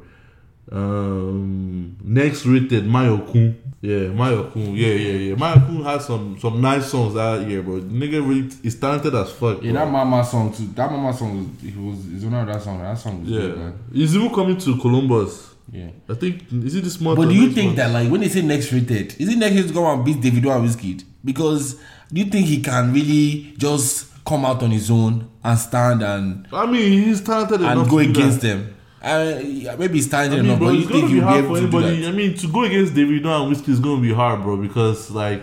Um, 0.71 1.97
next 2.05 2.47
rated 2.47 2.85
Mayorkun. 2.85 3.57
Yeah, 3.81 4.15
Mayorkun. 4.15 4.77
Yeah, 4.77 4.95
yeah, 4.95 5.13
yeah. 5.13 5.35
Mayorkun 5.35 5.83
has 5.85 6.07
some 6.07 6.39
some 6.39 6.61
nice 6.61 6.87
songs 6.87 7.15
that 7.15 7.47
year, 7.49 7.63
but 7.63 7.83
Nigga 7.89 8.27
really 8.27 8.49
is 8.63 8.79
talented 8.79 9.15
as 9.15 9.33
fuck. 9.33 9.61
Yeah, 9.63 9.73
bro. 9.73 9.81
that 9.81 9.91
Mama 9.91 10.25
song 10.25 10.53
too. 10.53 10.69
That 10.75 10.91
Mama 10.91 11.13
song 11.13 11.39
was, 11.39 11.69
it 11.69 11.77
was 11.77 12.07
is 12.07 12.25
one 12.25 12.35
of 12.35 12.47
that 12.47 12.63
song. 12.63 12.79
That 12.79 12.97
song 12.97 13.21
was 13.23 13.31
yeah. 13.31 13.41
good, 13.41 13.59
man. 13.59 13.79
He's 13.93 14.15
even 14.15 14.33
coming 14.33 14.57
to 14.59 14.77
Columbus. 14.79 15.55
Yeah. 15.73 15.91
I 16.09 16.15
think 16.15 16.45
is 16.53 16.77
it 16.77 16.85
this 16.85 17.01
month? 17.01 17.19
But 17.19 17.29
do 17.29 17.35
you 17.35 17.51
think 17.51 17.69
month? 17.69 17.77
that 17.79 17.91
like 17.91 18.11
when 18.11 18.21
they 18.21 18.29
say 18.29 18.43
next 18.43 18.73
rated, 18.73 19.21
is 19.21 19.29
it 19.29 19.39
next 19.39 19.57
rated 19.57 19.69
to 19.69 19.75
go 19.75 19.93
and 19.93 20.05
beat 20.05 20.19
Davido 20.19 20.57
and 20.57 20.69
Wizkid? 20.69 21.05
Because 21.25 21.75
do 22.13 22.21
you 22.21 22.31
think 22.31 22.47
he 22.47 22.63
can 22.63 22.93
really 22.93 23.55
just 23.59 24.12
come 24.25 24.45
out 24.45 24.63
on 24.63 24.71
his 24.71 24.91
own 24.91 25.29
and 25.43 25.59
stand 25.59 26.03
and 26.03 26.47
I 26.53 26.67
mean, 26.67 27.05
he's 27.05 27.21
talented 27.21 27.61
enough 27.61 27.79
and 27.79 27.91
go 27.91 27.99
to 27.99 28.05
do 28.05 28.11
against 28.11 28.41
that. 28.43 28.49
them? 28.49 28.77
Uh, 29.03 29.41
yeah, 29.43 29.75
maybe 29.77 29.95
he's 29.95 30.09
talented 30.09 30.39
I 30.39 30.43
mean, 30.43 30.51
enough, 30.53 30.59
bro, 30.61 30.69
but 30.69 30.79
you 30.79 30.87
think 30.87 31.11
he'll 31.11 31.29
be 31.29 31.35
able 31.35 31.57
to 31.57 31.69
do 31.69 32.01
that? 32.01 32.09
I 32.09 32.13
mean, 32.13 32.35
to 32.37 32.47
go 32.47 32.65
against 32.65 32.95
Davido 32.95 33.43
and 33.43 33.55
Wizkid 33.55 33.69
is 33.69 33.81
gonna 33.81 34.01
be 34.01 34.13
hard, 34.13 34.43
bro, 34.43 34.57
because 34.57 35.11
like 35.11 35.43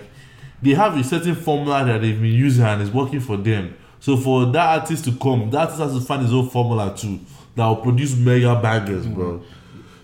they 0.61 0.71
have 0.71 0.97
a 0.97 1.03
certain 1.03 1.35
formula 1.35 1.85
that 1.85 2.01
they've 2.01 2.19
been 2.19 2.33
using 2.33 2.65
and 2.65 2.81
it's 2.81 2.91
working 2.91 3.19
for 3.19 3.37
them. 3.37 3.75
So 3.99 4.15
for 4.15 4.45
that 4.45 4.79
artist 4.81 5.03
to 5.05 5.11
come, 5.17 5.49
that 5.51 5.59
artist 5.59 5.79
has 5.79 5.93
to 5.93 6.01
find 6.01 6.21
his 6.21 6.33
own 6.33 6.49
formula 6.49 6.95
too 6.95 7.19
that 7.55 7.67
will 7.67 7.75
produce 7.77 8.15
mega 8.15 8.59
bangers, 8.61 9.05
bro. 9.05 9.41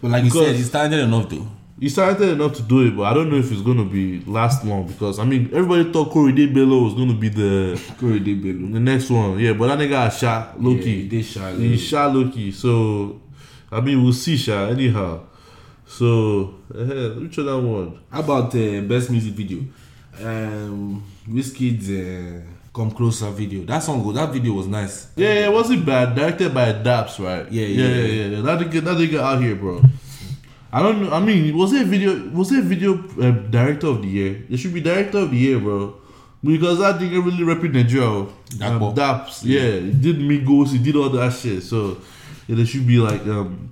But 0.01 0.11
like 0.11 0.23
you 0.25 0.29
said, 0.29 0.55
he's 0.55 0.69
talented 0.69 0.99
enough 0.99 1.29
though. 1.29 1.47
He's 1.77 1.93
talented 1.93 2.29
enough 2.29 2.53
to 2.53 2.61
do 2.61 2.87
it, 2.87 2.95
but 2.95 3.03
I 3.03 3.13
don't 3.13 3.29
know 3.29 3.35
if 3.35 3.51
it's 3.51 3.61
gonna 3.61 3.83
be 3.83 4.21
last 4.25 4.63
long 4.63 4.87
because 4.87 5.19
I 5.19 5.25
mean 5.25 5.49
everybody 5.53 5.91
thought 5.91 6.09
Korede 6.09 6.53
Bello 6.53 6.83
was 6.83 6.93
gonna 6.93 7.13
be 7.13 7.27
the 7.27 7.75
Korede 7.99 8.41
Bello. 8.41 8.71
the 8.71 8.79
next 8.79 9.09
one, 9.09 9.37
yeah, 9.39 9.51
but 9.51 9.67
that 9.67 9.79
nigga 9.79 9.89
got 9.89 10.13
shot 10.13 10.61
low 10.61 10.71
Yeah, 10.71 10.83
he 10.83 11.07
did 11.09 11.25
shot 11.25 11.53
He 11.55 11.77
shot 11.77 12.15
low 12.15 12.31
key, 12.31 12.51
so 12.51 13.19
I 13.69 13.81
mean 13.81 14.01
we'll 14.01 14.13
see, 14.13 14.37
Sha. 14.37 14.67
Anyhow, 14.67 15.25
so 15.85 16.55
uh, 16.73 17.19
which 17.19 17.37
other 17.39 17.59
one? 17.59 17.99
How 18.09 18.21
about 18.21 18.55
uh, 18.55 18.81
best 18.81 19.09
music 19.11 19.33
video? 19.33 19.59
Um, 20.23 21.03
Wizkid's 21.27 21.89
uh, 21.89 22.41
"Come 22.73 22.91
Closer" 22.91 23.31
video. 23.31 23.65
That 23.65 23.79
song, 23.83 24.01
good. 24.01 24.15
that 24.15 24.31
video 24.31 24.53
was 24.53 24.67
nice. 24.67 25.07
Yeah, 25.17 25.33
yeah, 25.33 25.45
it 25.47 25.51
wasn't 25.51 25.85
bad. 25.85 26.15
Directed 26.15 26.53
by 26.53 26.71
Daps, 26.71 27.19
right? 27.19 27.51
Yeah, 27.51 27.65
yeah, 27.67 27.87
yeah, 27.87 27.95
yeah. 27.95 28.05
yeah. 28.05 28.25
yeah. 28.37 28.41
That 28.43 28.59
nigga, 28.59 28.81
that 28.81 28.97
nigga 28.97 29.19
out 29.19 29.41
here, 29.41 29.55
bro. 29.55 29.81
I 30.71 30.81
don't 30.83 31.01
know. 31.03 31.11
I 31.11 31.19
mean, 31.19 31.55
was 31.55 31.71
it 31.73 31.87
video? 31.87 32.29
Was 32.29 32.51
it 32.51 32.63
video 32.65 32.95
uh, 33.21 33.31
director 33.49 33.87
of 33.87 34.01
the 34.01 34.07
year? 34.07 34.43
It 34.49 34.57
should 34.57 34.73
be 34.73 34.81
director 34.81 35.19
of 35.19 35.31
the 35.31 35.37
year, 35.37 35.59
bro. 35.59 35.95
Because 36.43 36.77
that 36.79 36.99
nigga 36.99 37.23
really 37.25 37.43
repping 37.43 37.73
Nigeria. 37.73 38.07
Um, 38.09 38.29
Dapo. 38.59 38.95
Daps, 38.95 39.41
yeah. 39.43 39.79
He 39.79 39.91
did 39.91 40.17
Migos, 40.17 40.69
he 40.71 40.77
did 40.77 40.95
all 40.95 41.09
that 41.09 41.33
shit. 41.33 41.63
So 41.63 41.97
yeah, 42.47 42.55
they 42.57 42.65
should 42.65 42.85
be 42.85 42.97
like 42.97 43.21
um, 43.21 43.71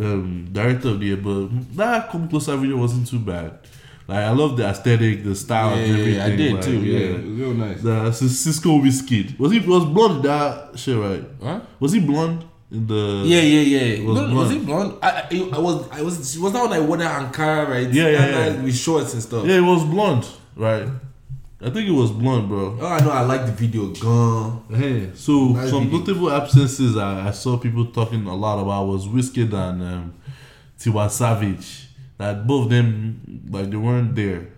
um 0.00 0.48
director 0.52 0.88
of 0.90 1.00
the 1.00 1.06
year. 1.06 1.16
But 1.16 1.48
that 1.76 2.10
come 2.10 2.28
closer 2.28 2.56
video 2.56 2.76
wasn't 2.76 3.08
too 3.08 3.18
bad. 3.18 3.58
Like 4.06 4.20
I 4.24 4.30
love 4.30 4.56
the 4.56 4.64
aesthetic, 4.66 5.22
the 5.22 5.34
style, 5.34 5.76
Yeah, 5.76 5.84
yeah, 5.84 5.92
everything. 5.92 6.14
yeah, 6.14 6.24
I 6.24 6.36
did 6.36 6.52
like, 6.54 6.64
too. 6.64 6.80
Yeah, 6.80 6.98
it 6.98 7.24
was 7.26 7.38
real 7.40 7.54
nice. 7.54 7.82
The 7.82 8.12
Cis- 8.12 8.40
Cisco 8.40 8.78
Wizkid. 8.80 9.38
Was 9.38 9.52
he 9.52 9.58
was 9.60 9.84
blonde 9.84 10.22
that 10.24 10.78
shit 10.78 10.96
right? 10.96 11.24
Huh? 11.42 11.60
Was 11.78 11.92
he 11.92 12.00
blonde 12.00 12.44
the 12.70 13.22
Yeah, 13.26 13.40
yeah, 13.40 13.60
yeah. 13.80 14.04
was 14.06 14.20
no, 14.20 14.22
was 14.34 14.48
blonde. 14.48 14.52
he 14.52 14.58
blonde? 14.66 14.98
I, 15.02 15.10
I, 15.10 15.50
I 15.54 15.58
was, 15.58 15.90
I 15.90 16.02
was, 16.02 16.38
was 16.38 16.52
that 16.52 16.62
when 16.62 16.72
I 16.72 16.80
wore 16.80 16.96
that 16.98 17.32
Ankara, 17.32 17.68
right? 17.68 17.88
Yeah, 17.90 18.08
yeah, 18.08 18.26
yeah. 18.26 18.52
nice 18.52 18.62
With 18.64 18.76
shorts 18.76 19.14
and 19.14 19.22
stuff. 19.22 19.46
Yeah, 19.46 19.56
it 19.58 19.62
was 19.62 19.84
blonde, 19.84 20.26
right? 20.56 20.88
I 21.60 21.70
think 21.70 21.88
it 21.88 21.92
was 21.92 22.12
blonde, 22.12 22.48
bro. 22.48 22.78
Oh, 22.80 22.86
I 22.86 23.00
know. 23.00 23.10
I 23.10 23.22
like 23.22 23.44
the 23.46 23.52
video. 23.52 23.88
Gone. 23.88 24.64
Hey, 24.70 25.10
so 25.14 25.48
Nice 25.48 25.70
some 25.70 25.84
video. 25.84 25.98
notable 25.98 26.30
absences 26.30 26.96
I, 26.96 27.28
I 27.28 27.30
saw 27.32 27.56
people 27.56 27.86
talking 27.86 28.26
a 28.26 28.34
lot 28.36 28.60
about 28.60 28.86
was 28.86 29.08
Wizkid 29.08 29.52
and 29.52 29.82
um, 29.82 30.14
Tiwa 30.78 31.10
Savage. 31.10 31.86
That 32.18 32.46
both 32.46 32.64
of 32.64 32.70
them 32.70 33.46
like 33.50 33.70
they 33.70 33.76
weren't 33.76 34.14
there. 34.14 34.48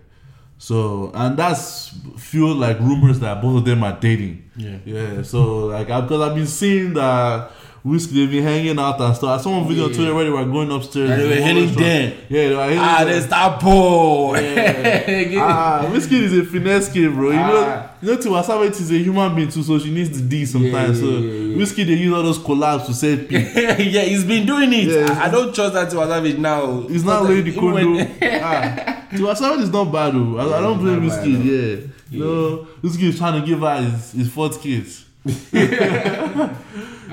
So 0.57 1.11
and 1.15 1.35
that's 1.37 1.95
fueled 2.17 2.57
like 2.57 2.79
rumors 2.79 3.19
that 3.21 3.41
both 3.41 3.57
of 3.57 3.65
them 3.65 3.83
are 3.83 3.99
dating. 3.99 4.49
Yeah. 4.55 4.77
Yeah. 4.85 5.21
So 5.23 5.67
like 5.67 5.87
because 5.87 6.21
I've 6.21 6.35
been 6.35 6.45
seeing 6.47 6.93
that 6.93 7.51
Wizkid 7.83 8.13
they've 8.13 8.29
been 8.29 8.43
hanging 8.43 8.77
out 8.77 9.01
and 9.01 9.15
stuff. 9.15 9.39
I 9.39 9.41
saw 9.43 9.57
one 9.57 9.67
video 9.67 9.85
on 9.85 9.89
Yeah. 9.89 9.95
Twitter 9.97 10.13
where 10.13 10.23
they 10.25 10.29
were 10.29 10.45
going 10.45 10.71
upstairs. 10.71 11.09
And 11.09 11.21
they 11.21 11.25
were 11.27 11.33
in 11.33 11.39
one 11.39 11.47
heading 11.47 11.65
restaurant. 11.65 11.79
there. 11.87 12.13
Yeah, 12.29 12.49
they 12.49 12.55
were 12.55 12.63
heading 12.63 12.77
Ah, 12.79 13.03
there's 13.05 13.27
that 13.27 13.59
boy. 13.59 15.37
Ah, 15.39 15.85
Wizkid 15.91 16.21
is 16.21 16.37
a 16.37 16.43
finesse 16.45 16.91
kid, 16.91 17.11
bro. 17.13 17.29
You 17.31 17.37
know, 17.37 17.63
Ah. 17.67 17.89
you 18.01 18.07
know, 18.11 18.17
Tiwa 18.17 18.43
Savage 18.43 18.73
is 18.79 18.91
a 18.91 18.97
human 18.99 19.35
being 19.35 19.49
too, 19.49 19.63
so 19.63 19.79
she 19.79 19.91
needs 19.91 20.09
the 20.11 20.21
D 20.27 20.45
sometimes. 20.45 21.01
Yeah, 21.01 21.07
yeah, 21.09 21.15
so 21.15 21.17
yeah, 21.25 21.31
yeah. 21.33 21.57
Wizkid 21.57 21.85
they 21.87 21.93
use 21.93 22.13
all 22.13 22.23
those 22.23 22.37
collabs 22.39 22.85
to 22.85 22.93
set 22.93 23.27
people. 23.27 23.61
yeah, 23.83 24.01
he's 24.03 24.23
been 24.25 24.45
doing 24.45 24.71
it. 24.73 24.87
Yeah, 24.87 25.19
I, 25.19 25.25
I 25.27 25.29
don't 25.31 25.53
trust 25.53 25.73
that 25.73 25.89
to 25.89 25.95
Savage 25.97 26.37
now. 26.37 26.81
He's 26.81 27.03
not 27.03 27.23
laying 27.23 27.45
the 27.45 27.53
condo. 27.53 27.73
when- 27.95 28.11
ah, 28.43 29.05
Tiwa 29.11 29.35
Savage 29.35 29.61
is 29.63 29.71
not 29.71 29.85
bad 29.91 30.13
though. 30.13 30.37
I, 30.37 30.57
I 30.59 30.61
don't 30.61 30.77
blame 30.79 31.01
Wizkid. 31.01 31.43
no. 31.45 31.87
Yeah, 32.11 32.19
know, 32.19 32.67
Wizkid 32.83 33.03
is 33.09 33.17
trying 33.17 33.41
to 33.41 33.47
give 33.47 33.59
her 33.61 33.77
his, 33.81 34.11
his 34.11 34.29
fourth 34.31 34.61
kids. 34.61 35.05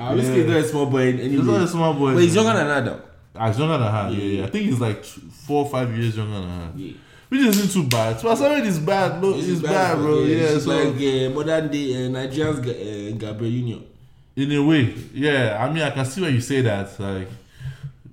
Ah, 0.01 0.13
Wizkid 0.15 0.37
is 0.37 0.47
not 0.47 0.57
a 0.57 0.63
small 0.63 0.85
boy 0.85 1.11
He's 1.11 1.43
not 1.43 1.61
a 1.61 1.67
small 1.67 1.93
boy. 1.93 2.13
But 2.13 2.23
he's 2.23 2.35
younger 2.35 2.53
than 2.53 2.67
that 2.67 2.85
though. 2.85 3.01
Ah, 3.35 3.47
he's 3.47 3.59
younger 3.59 3.77
than 3.77 3.91
her. 3.91 4.09
Yeah, 4.11 4.23
yeah. 4.39 4.45
I 4.45 4.49
think 4.49 4.65
he's 4.65 4.79
like 4.79 5.03
t- 5.03 5.21
four 5.45 5.65
or 5.65 5.69
five 5.69 5.95
years 5.97 6.15
younger 6.17 6.39
than 6.39 6.49
her. 6.49 6.71
Yeah. 6.75 6.93
Which 7.29 7.41
isn't 7.41 7.71
too 7.71 7.87
bad. 7.87 8.17
Tiwa 8.17 8.35
Savage 8.35 8.65
is 8.67 8.79
bad. 8.79 9.21
No, 9.21 9.33
it's, 9.37 9.61
bad, 9.61 9.97
bro. 9.97 10.23
Yeah, 10.23 10.55
it's 10.55 10.63
so 10.65 10.71
like 10.71 10.95
uh, 10.95 11.29
modern 11.35 11.69
day 11.69 11.93
uh, 11.93 12.09
Nigerians 12.09 12.59
uh, 12.65 13.17
Gabrielle 13.17 13.53
Union. 13.53 13.85
In 14.35 14.51
a 14.53 14.63
way, 14.63 14.95
yeah. 15.13 15.57
I 15.63 15.71
mean, 15.71 15.83
I 15.83 15.91
can 15.91 16.05
see 16.05 16.21
why 16.21 16.29
you 16.29 16.41
say 16.41 16.61
that, 16.61 16.97
like, 16.99 17.27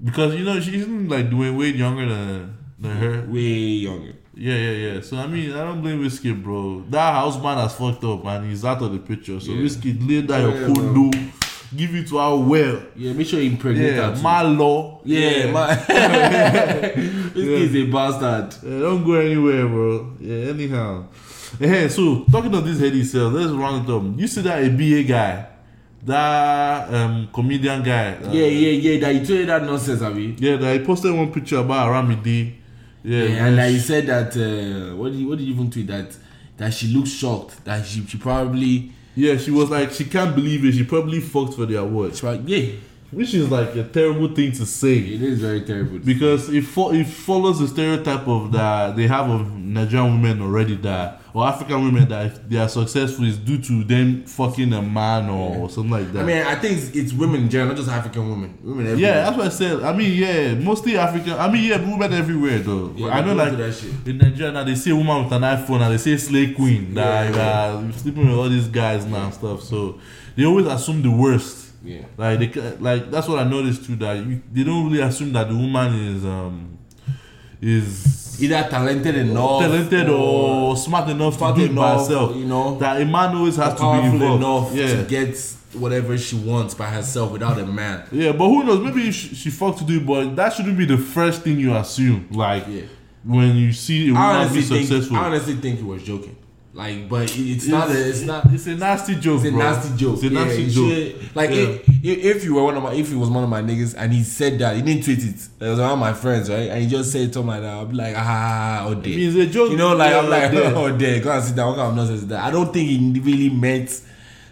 because 0.05 0.35
you 0.35 0.45
know 0.45 0.61
she 0.61 0.75
isn't 0.77 1.09
like 1.09 1.31
Dwyane 1.31 1.57
Wade 1.57 1.77
younger 1.77 2.07
than 2.07 2.57
than 2.79 2.97
her. 2.97 3.25
Way 3.27 3.87
younger. 3.89 4.13
Yeah, 4.39 4.55
yeah, 4.55 4.71
yeah. 4.95 5.01
So 5.01 5.17
I 5.17 5.27
mean, 5.27 5.51
I 5.53 5.65
don't 5.65 5.81
blame 5.81 6.03
Wizkid, 6.05 6.43
bro. 6.43 6.85
That 6.91 7.15
house 7.15 7.43
man 7.43 7.57
has 7.59 7.75
fucked 7.75 8.05
up, 8.05 8.23
man. 8.23 8.49
He's 8.49 8.65
out 8.65 8.83
of 8.83 8.93
the 8.93 8.99
picture. 8.99 9.41
So 9.41 9.53
Yeah. 9.53 9.63
Wizkid, 9.63 10.07
lay 10.09 10.23
down 10.23 10.51
Yeah, 10.53 10.59
your 10.67 10.75
condo, 10.75 11.11
give 11.75 11.95
it 11.95 12.07
to 12.09 12.19
her 12.19 12.37
well. 12.37 12.83
Yeah, 12.97 13.13
make 13.15 13.27
sure 13.27 13.41
you 13.41 13.51
impregnate 13.53 13.95
Yeah, 13.95 14.15
her. 14.15 14.23
my 14.23 14.43
law. 14.43 15.01
Yeah, 15.05 15.51
man. 15.53 15.79
Wizkid 17.35 17.37
is 17.37 17.75
a 17.77 17.85
bastard. 17.87 18.55
Yeah, 18.63 18.79
don't 18.81 19.05
go 19.05 19.15
anywhere, 19.15 19.67
bro. 19.67 20.13
Yeah, 20.21 20.51
anyhow. 20.51 21.05
Hey, 21.59 21.89
so 21.89 22.25
talking 22.31 22.55
of 22.55 22.65
this 22.67 22.79
heady 22.79 23.05
cells, 23.05 23.33
let's 23.33 23.51
round 23.53 23.89
it 23.89 23.93
up. 23.93 24.03
You 24.21 24.27
see 24.27 24.43
that 24.43 24.63
ABA 24.65 25.03
guy, 25.05 25.47
that 26.05 26.93
um 26.93 27.29
comedian 27.33 27.83
guy. 27.83 28.17
uh, 28.23 28.31
Yeah, 28.33 28.47
yeah, 28.47 28.71
yeah. 28.93 29.01
That 29.01 29.15
you 29.15 29.21
told 29.27 29.39
you 29.41 29.47
that 29.47 29.63
nonsense, 29.65 30.03
Abi. 30.03 30.37
Yeah, 30.39 30.57
that 30.57 30.79
he 30.79 30.85
posted 30.85 31.15
one 31.15 31.33
picture 31.33 31.57
about 31.59 31.89
Aramide. 31.89 32.53
Yeah, 33.07 33.23
Yeah, 33.25 33.47
and 33.47 33.57
like 33.57 33.71
he 33.71 33.79
said 33.79 34.07
that 34.07 34.37
uh, 34.37 34.97
what 34.97 35.13
did 35.13 35.19
he, 35.21 35.25
what 35.27 35.39
did 35.39 35.47
you 35.47 35.55
even 35.55 35.71
tweet 35.71 35.87
that 35.87 36.17
that 36.57 36.73
she 36.75 36.89
looked 36.89 37.09
shocked 37.09 37.65
that 37.65 37.87
she 37.87 38.05
she 38.07 38.19
probably 38.19 38.93
yeah, 39.19 39.39
she 39.39 39.51
was 39.51 39.71
like, 39.71 39.93
she 39.93 40.05
can't 40.05 40.35
believe 40.35 40.63
it. 40.67 40.73
She 40.73 40.85
probably 40.85 41.21
fucked 41.21 41.55
for 41.55 41.65
the 41.65 41.77
award, 41.77 42.15
she 42.17 42.27
yeah 42.47 42.73
which 43.13 43.33
is 43.35 43.49
like 43.51 43.75
a 43.77 43.85
terrible 43.85 44.29
thing 44.35 44.51
to 44.51 44.67
say 44.67 44.99
it 44.99 45.23
is 45.23 45.39
very 45.39 45.63
terrible. 45.63 45.99
because 46.01 46.49
it 46.53 46.63
fo- 46.63 46.93
it 46.93 47.05
follows 47.07 47.61
the 47.61 47.69
stereotype 47.69 48.27
of 48.27 48.51
that 48.53 48.97
they 48.97 49.07
have 49.07 49.31
of 49.31 49.57
Nigerian 49.57 50.21
women 50.21 50.43
already 50.43 50.75
that 50.77 51.21
or 51.37 51.47
African 51.47 51.85
women 51.85 52.09
that 52.09 52.25
if 52.25 52.49
they 52.49 52.57
are 52.57 52.67
successful 52.67 53.27
is 53.27 53.37
due 53.37 53.59
to 53.59 53.85
them 53.85 54.25
fucking 54.25 54.73
a 54.73 54.81
man 54.81 55.29
or, 55.29 55.69
something 55.69 55.91
like 55.91 56.11
that. 56.15 56.23
I 56.23 56.25
mean, 56.25 56.39
I 56.39 56.55
think 56.55 56.79
it's, 56.79 56.97
it's 56.97 57.13
women 57.13 57.43
in 57.43 57.51
general, 57.51 57.69
not 57.69 57.77
just 57.77 57.91
African 57.91 58.31
women. 58.31 58.59
Women 58.63 58.87
everywhere. 58.87 59.13
yeah, 59.13 59.25
that's 59.25 59.37
what 59.37 59.47
I 59.47 59.51
said. 59.51 59.83
I 59.83 59.95
mean, 59.95 60.15
yeah, 60.15 60.55
mostly 60.55 60.97
African. 60.97 61.35
I 61.35 61.53
mean, 61.53 61.65
yeah, 61.65 61.77
women 61.77 62.11
everywhere 62.15 62.61
though. 62.61 62.91
Yeah, 62.97 63.09
I 63.09 63.21
know, 63.21 63.35
like 63.35 63.53
in 64.07 64.17
Nigeria 64.17 64.51
now, 64.51 64.65
they 64.65 64.77
see 64.77 64.93
a 64.93 64.97
woman 64.97 65.25
with 65.25 65.33
an 65.35 65.43
iPhone 65.43 65.83
and 65.83 65.93
they 65.93 65.99
say 65.99 66.17
slay 66.17 66.55
queen. 66.55 66.95
That 66.95 67.35
Yeah, 67.35 67.43
uh, 67.43 67.93
sleeping 67.93 68.31
with 68.31 68.39
all 68.39 68.49
these 68.49 68.69
guys 68.69 69.05
now 69.05 69.27
and 69.27 69.35
stuff. 69.35 69.63
So 69.63 70.01
they 70.37 70.47
always 70.47 70.65
assume 70.65 71.03
the 71.03 71.11
worst. 71.11 71.75
Yeah. 71.85 72.07
Like 72.17 72.39
they 72.39 72.77
like 72.79 73.11
that's 73.11 73.29
what 73.29 73.41
I 73.41 73.45
noticed 73.45 73.85
too. 73.85 73.97
That 73.97 74.25
you, 74.25 74.41
they 74.51 74.65
don't 74.65 74.91
really 74.91 75.03
assume 75.03 75.35
that 75.35 75.51
the 75.51 75.55
woman 75.55 76.17
is 76.17 76.25
um 76.25 76.79
is 77.61 78.26
either 78.41 78.67
talented 78.71 79.15
enough, 79.17 79.61
talented 79.63 80.09
or, 80.09 80.77
smart 80.77 81.09
enough 81.09 81.37
smart 81.39 81.57
to 81.57 81.67
do 81.67 81.73
it 81.73 81.75
by 81.77 81.95
herself. 81.99 82.37
you 82.37 82.45
know, 82.45 82.79
That 82.79 83.01
a 83.01 83.05
man 83.05 83.37
always 83.37 83.57
has 83.57 83.75
to 83.75 83.81
be 83.81 84.07
involved. 84.07 84.43
enough 84.43 84.75
Yeah. 84.75 84.97
to 84.97 85.03
get 85.05 85.37
whatever 85.75 86.17
she 86.17 86.37
wants 86.37 86.75
by 86.75 86.87
herself 86.89 87.33
without 87.33 87.59
a 87.59 87.67
man. 87.67 88.03
Yeah, 88.13 88.33
but 88.33 88.49
who 88.49 88.65
knows? 88.65 88.81
Maybe 88.83 89.11
she, 89.11 89.35
she 89.35 89.51
fucked 89.51 89.79
to 89.79 89.85
do 89.85 89.97
it, 89.99 90.07
but 90.07 90.35
that 90.37 90.53
shouldn't 90.55 90.79
be 90.79 90.85
the 90.87 90.97
first 90.99 91.43
thing 91.43 91.59
you 91.61 91.75
assume. 91.75 92.27
Like 92.31 92.65
Yeah. 92.69 92.83
when 93.25 93.57
you 93.57 93.73
see 93.73 94.09
a 94.11 94.13
woman 94.13 94.53
be 94.55 94.61
think. 94.63 95.13
I 95.13 95.27
honestly 95.27 95.55
think 95.57 95.79
he 95.79 95.85
was 95.85 96.03
joking. 96.03 96.37
Like, 96.77 97.09
but 97.09 97.23
it- 97.35 97.39
it's, 97.53 97.67
not. 97.69 97.89
A, 97.91 98.09
it's 98.09 98.21
not. 98.23 98.53
It's 98.53 98.67
a 98.67 98.75
nasty 98.77 99.15
joke, 99.17 99.39
It's 99.41 99.49
a 99.49 99.51
bro. 99.51 99.59
nasty 99.61 99.97
joke. 99.97 100.15
It's 100.17 100.25
a 100.25 100.31
nasty 100.31 100.63
it 100.65 100.69
joke. 100.71 100.93
should- 100.93 101.37
like 101.37 101.51
Yeah. 101.51 101.79
if, 102.31 102.45
you 102.45 102.55
were 102.55 102.65
one 102.65 102.77
of 102.77 102.83
my 102.83 102.93
if 102.93 103.09
he 103.09 103.15
was 103.17 103.31
one 103.31 103.43
of 103.45 103.49
my 103.49 103.63
niggas 103.63 103.95
and 103.97 104.13
he 104.13 104.23
said 104.23 104.59
that 104.59 104.77
he 104.77 104.83
didn't 104.83 105.03
tweet 105.05 105.21
it. 105.25 105.37
It 105.59 105.69
was 105.71 105.79
one 105.81 105.91
of 105.91 105.99
my 105.99 106.13
friends, 106.13 106.51
right? 106.51 106.69
And 106.71 106.83
he 106.83 106.87
just 106.87 107.11
said 107.13 107.33
something 107.33 107.49
like 107.49 107.63
that. 107.63 107.73
I'll 107.73 107.87
be 107.87 107.97
like, 107.97 108.15
ah, 108.17 108.85
oh 108.87 108.95
dear. 108.95 109.19
It's 109.29 109.37
a 109.37 109.47
joke. 109.53 109.71
You 109.71 109.79
know, 109.79 109.97
like 109.97 110.13
I'm 110.15 110.25
Yeah, 110.25 110.31
like, 110.31 110.53
yeah. 110.53 110.73
oh 110.77 110.97
dear, 110.97 111.21
go 111.21 111.33
and 111.33 111.43
sit 111.45 111.57
down. 111.57 111.69
What 111.69 111.77
kind 111.79 111.89
of 111.91 111.97
nonsense 111.97 112.21
is 112.21 112.27
that? 112.29 112.45
I 112.45 112.51
don't 112.51 112.71
think 112.73 112.91
he 112.91 113.21
really 113.21 113.49
meant 113.49 114.03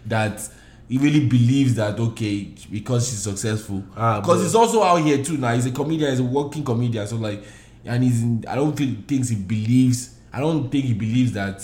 that 0.07 0.41
he 0.89 0.97
really 0.97 1.27
believes 1.27 1.75
that 1.75 1.99
okay 1.99 2.53
because 2.71 3.07
she's 3.07 3.21
successful. 3.21 3.83
Ah, 3.95 4.19
Because 4.21 4.41
he's 4.43 4.55
also 4.55 4.81
out 4.83 4.97
here 5.03 5.23
too 5.23 5.37
now. 5.37 5.53
He's 5.53 5.65
a 5.67 5.71
comedian. 5.71 6.09
He's 6.09 6.19
a 6.19 6.23
working 6.23 6.63
comedian. 6.63 7.05
So 7.07 7.17
like, 7.17 7.43
and 7.85 8.03
he's. 8.03 8.21
In, 8.23 8.43
I 8.47 8.55
don't 8.55 8.75
think 8.75 9.07
thinks 9.07 9.29
he 9.29 9.35
believes. 9.35 10.15
I 10.33 10.39
don't 10.39 10.69
think 10.69 10.85
he 10.85 10.93
believes 10.93 11.31
that 11.33 11.63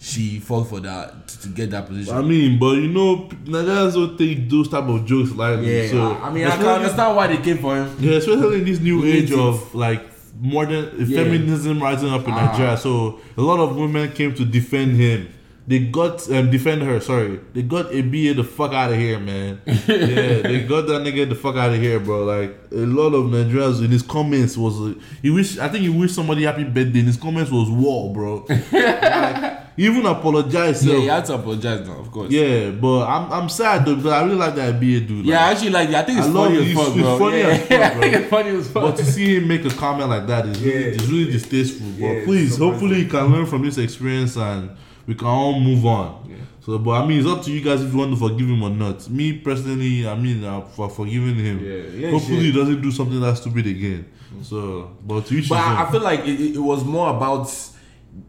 she 0.00 0.38
fought 0.38 0.64
for 0.68 0.80
that 0.80 1.26
to, 1.28 1.40
to 1.42 1.48
get 1.48 1.70
that 1.70 1.86
position. 1.86 2.14
I 2.14 2.22
mean, 2.22 2.58
but 2.58 2.76
you 2.76 2.88
know, 2.88 3.28
Nigerians 3.44 3.94
don't 3.94 4.16
take 4.16 4.48
those 4.48 4.68
type 4.68 4.84
of 4.84 5.04
jokes 5.04 5.32
lightly. 5.32 5.82
yeah, 5.84 5.90
so 5.90 6.12
I, 6.12 6.28
I 6.28 6.32
mean, 6.32 6.44
I 6.44 6.50
can 6.50 6.60
especially- 6.60 6.74
understand 6.74 7.16
why 7.16 7.26
they 7.26 7.38
came 7.38 7.58
for 7.58 7.76
him. 7.76 7.96
Yeah, 8.00 8.12
especially 8.18 8.58
in 8.60 8.64
this 8.64 8.80
new 8.80 9.02
He 9.02 9.12
age 9.18 9.32
of 9.32 9.74
like 9.74 10.02
modern 10.40 10.90
Yeah. 11.04 11.24
feminism 11.24 11.82
rising 11.82 12.10
up 12.10 12.26
in 12.28 12.32
Ah. 12.32 12.46
Nigeria. 12.52 12.76
So 12.76 13.18
a 13.36 13.42
lot 13.42 13.58
of 13.58 13.76
women 13.76 14.12
came 14.12 14.34
to 14.36 14.44
defend 14.44 14.96
him. 14.96 15.28
They 15.66 15.80
got 15.80 16.30
um, 16.30 16.50
defend 16.50 16.80
her. 16.82 16.98
Sorry, 17.00 17.40
they 17.52 17.60
got 17.60 17.86
ABA 17.94 18.32
the 18.34 18.42
fuck 18.44 18.72
out 18.72 18.90
of 18.90 18.96
here, 18.98 19.18
man. 19.20 19.60
yeah, 19.66 19.74
they 19.86 20.64
got 20.66 20.86
that 20.86 21.02
nigga 21.02 21.28
the 21.28 21.34
fuck 21.34 21.56
out 21.56 21.74
of 21.74 21.78
here, 21.80 22.00
bro. 22.00 22.24
Like 22.24 22.56
a 22.72 22.76
lot 22.86 23.12
of 23.12 23.26
Nigerians 23.26 23.84
in 23.84 23.90
his 23.90 24.00
comments 24.02 24.56
was 24.56 24.80
uh, 24.80 24.94
he 25.20 25.28
wish 25.28 25.58
I 25.58 25.68
think 25.68 25.82
he 25.82 25.90
wished 25.90 26.14
somebody 26.14 26.44
happy 26.44 26.64
birthday. 26.64 27.00
In 27.00 27.06
his 27.06 27.18
comments 27.18 27.50
was 27.50 27.68
war, 27.68 28.14
bro. 28.14 28.46
like, 28.72 29.67
even 29.78 30.04
apologized. 30.06 30.84
Yeah, 30.84 30.96
he 30.96 31.06
had 31.06 31.24
to 31.26 31.34
apologize 31.34 31.86
now, 31.86 31.94
of 32.00 32.10
course. 32.10 32.30
Yeah, 32.30 32.70
but 32.70 33.06
I'm 33.06 33.32
I'm 33.32 33.48
sad 33.48 33.86
though 33.86 33.96
because 33.96 34.12
I 34.12 34.22
really 34.24 34.36
like 34.36 34.54
that 34.56 34.78
BA 34.80 35.00
dude. 35.00 35.24
Yeah, 35.24 35.36
like, 35.46 35.54
actually, 35.56 35.70
like 35.70 35.88
I 35.90 36.02
think 36.02 36.18
it's 36.18 36.28
I 36.28 36.32
funny 36.32 36.70
as 36.70 36.74
fuck, 36.76 36.94
bro. 36.96 37.18
funny 37.18 37.38
yeah. 37.38 37.46
as 37.46 37.60
fuck, 37.68 37.80
I 37.80 37.90
bro. 37.92 38.00
think 38.00 38.14
it's 38.16 38.30
funny 38.30 38.50
as 38.50 38.70
fuck. 38.70 38.82
But 38.82 38.96
to 38.96 39.04
see 39.04 39.36
him 39.36 39.48
make 39.48 39.64
a 39.64 39.70
comment 39.70 40.10
like 40.10 40.26
that 40.26 40.46
is 40.46 40.60
really, 40.60 40.78
Yeah. 40.80 40.86
it's 40.92 41.06
really 41.06 41.32
distasteful. 41.32 41.86
But 41.92 42.04
Yeah, 42.06 42.24
please, 42.24 42.56
so 42.56 42.70
hopefully, 42.70 43.00
you 43.02 43.08
can 43.08 43.32
learn 43.32 43.46
from 43.46 43.62
this 43.64 43.78
experience 43.78 44.36
and 44.36 44.70
we 45.06 45.14
can 45.14 45.28
all 45.28 45.58
move 45.58 45.86
on. 45.86 46.26
Yeah. 46.28 46.36
So, 46.60 46.76
but 46.78 46.90
I 47.02 47.06
mean, 47.06 47.18
it's 47.20 47.26
up 47.28 47.42
to 47.44 47.50
you 47.50 47.62
guys 47.62 47.80
if 47.82 47.92
you 47.92 47.98
want 47.98 48.10
to 48.12 48.16
forgive 48.18 48.46
him 48.46 48.62
or 48.62 48.68
not. 48.70 49.08
Me 49.08 49.32
personally, 49.38 50.06
I 50.06 50.14
mean, 50.14 50.44
uh, 50.44 50.60
for 50.60 50.90
forgiving 50.90 51.36
him. 51.36 51.64
Yeah, 51.64 51.76
yeah, 51.98 52.10
hopefully, 52.10 52.36
shit. 52.44 52.44
he 52.46 52.52
doesn't 52.52 52.82
do 52.82 52.90
something 52.90 53.18
that 53.20 53.36
stupid 53.38 53.66
again. 53.66 54.04
So, 54.42 54.96
but 55.02 55.24
to 55.26 55.34
each 55.34 55.48
But 55.48 55.58
I, 55.58 55.86
I 55.86 55.90
feel 55.90 56.02
like 56.02 56.20
it 56.26 56.56
it 56.56 56.58
was 56.58 56.84
more 56.84 57.08
about 57.16 57.50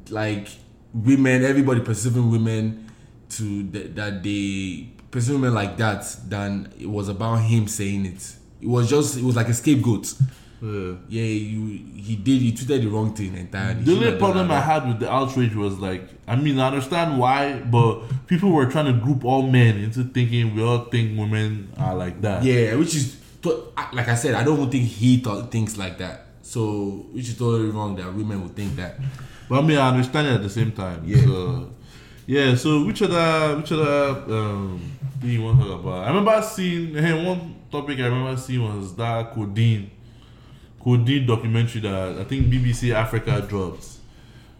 like 0.09 0.47
women, 0.93 1.43
everybody 1.43 1.81
perceiving 1.81 2.31
women 2.31 2.89
to 3.29 3.69
th- 3.69 3.95
that 3.95 4.23
they 4.23 4.89
perceive 5.11 5.35
women 5.35 5.53
like 5.53 5.77
that 5.77 6.03
than 6.27 6.71
it 6.79 6.87
was 6.87 7.09
about 7.09 7.37
him 7.37 7.67
saying 7.67 8.05
it. 8.05 8.35
It 8.61 8.67
was 8.67 8.89
just 8.89 9.17
it 9.17 9.23
was 9.23 9.35
like 9.35 9.47
a 9.49 9.53
scapegoat. 9.53 10.13
Yeah. 10.61 10.95
Yeah, 11.07 11.23
you 11.23 11.67
he 11.95 12.17
did 12.17 12.41
he 12.41 12.51
tweeted 12.51 12.81
the 12.81 12.87
wrong 12.87 13.13
thing 13.13 13.35
entirely. 13.37 13.83
The 13.83 13.91
only 13.91 14.03
shouldn't 14.03 14.03
have 14.03 14.19
done 14.19 14.19
problem 14.19 14.51
I 14.51 14.59
had 14.59 14.87
with 14.87 14.99
the 14.99 15.09
outrage 15.09 15.55
was 15.55 15.79
like, 15.79 16.09
I 16.27 16.35
mean, 16.35 16.59
I 16.59 16.67
understand 16.67 17.17
why, 17.17 17.59
but 17.59 18.01
people 18.27 18.51
were 18.51 18.65
trying 18.65 18.93
to 18.93 18.99
group 18.99 19.23
all 19.23 19.43
men 19.43 19.77
into 19.77 20.03
thinking 20.03 20.55
we 20.55 20.61
all 20.61 20.85
think 20.85 21.17
women 21.17 21.71
are 21.77 21.95
like 21.95 22.19
that. 22.21 22.43
Yeah, 22.43 22.75
which 22.75 22.93
is 22.93 23.17
like 23.93 24.09
I 24.09 24.15
said, 24.15 24.35
I 24.35 24.43
don't 24.43 24.69
think 24.69 24.83
he 24.85 25.19
thought 25.19 25.51
things 25.51 25.77
like 25.77 25.97
that. 25.99 26.25
So 26.49 27.05
which 27.11 27.29
is 27.29 27.37
totally 27.37 27.69
wrong 27.69 27.95
that 27.97 28.11
women 28.11 28.41
would 28.41 28.55
think 28.55 28.75
that. 28.77 28.95
But 29.47 29.59
I 29.59 29.61
mean, 29.61 29.77
I 29.77 29.89
understand 29.89 30.27
it 30.27 30.33
at 30.33 30.41
the 30.41 30.49
same 30.49 30.71
time. 30.71 31.03
Yeah. 31.05 31.21
So, 31.21 31.69
yeah. 32.25 32.55
So 32.55 32.85
which 32.85 33.03
other 33.03 33.57
which 33.57 33.71
other 33.71 34.23
um 34.33 34.81
thing 35.21 35.29
you 35.29 35.43
want 35.43 35.61
to 35.61 35.67
talk 35.67 35.81
about? 35.81 36.05
I 36.05 36.07
remember 36.07 36.41
seeing 36.41 36.95
hey, 36.95 37.23
one 37.23 37.55
topic 37.71 37.99
I 37.99 38.05
remember 38.05 38.35
seeing 38.35 38.63
was 38.63 38.95
that 38.95 39.31
Codeine, 39.35 39.91
Codeine 40.83 41.27
documentary 41.27 41.81
that 41.81 42.17
I 42.17 42.23
think 42.23 42.47
BBC 42.47 42.95
Africa 42.95 43.45
dropped. 43.47 43.87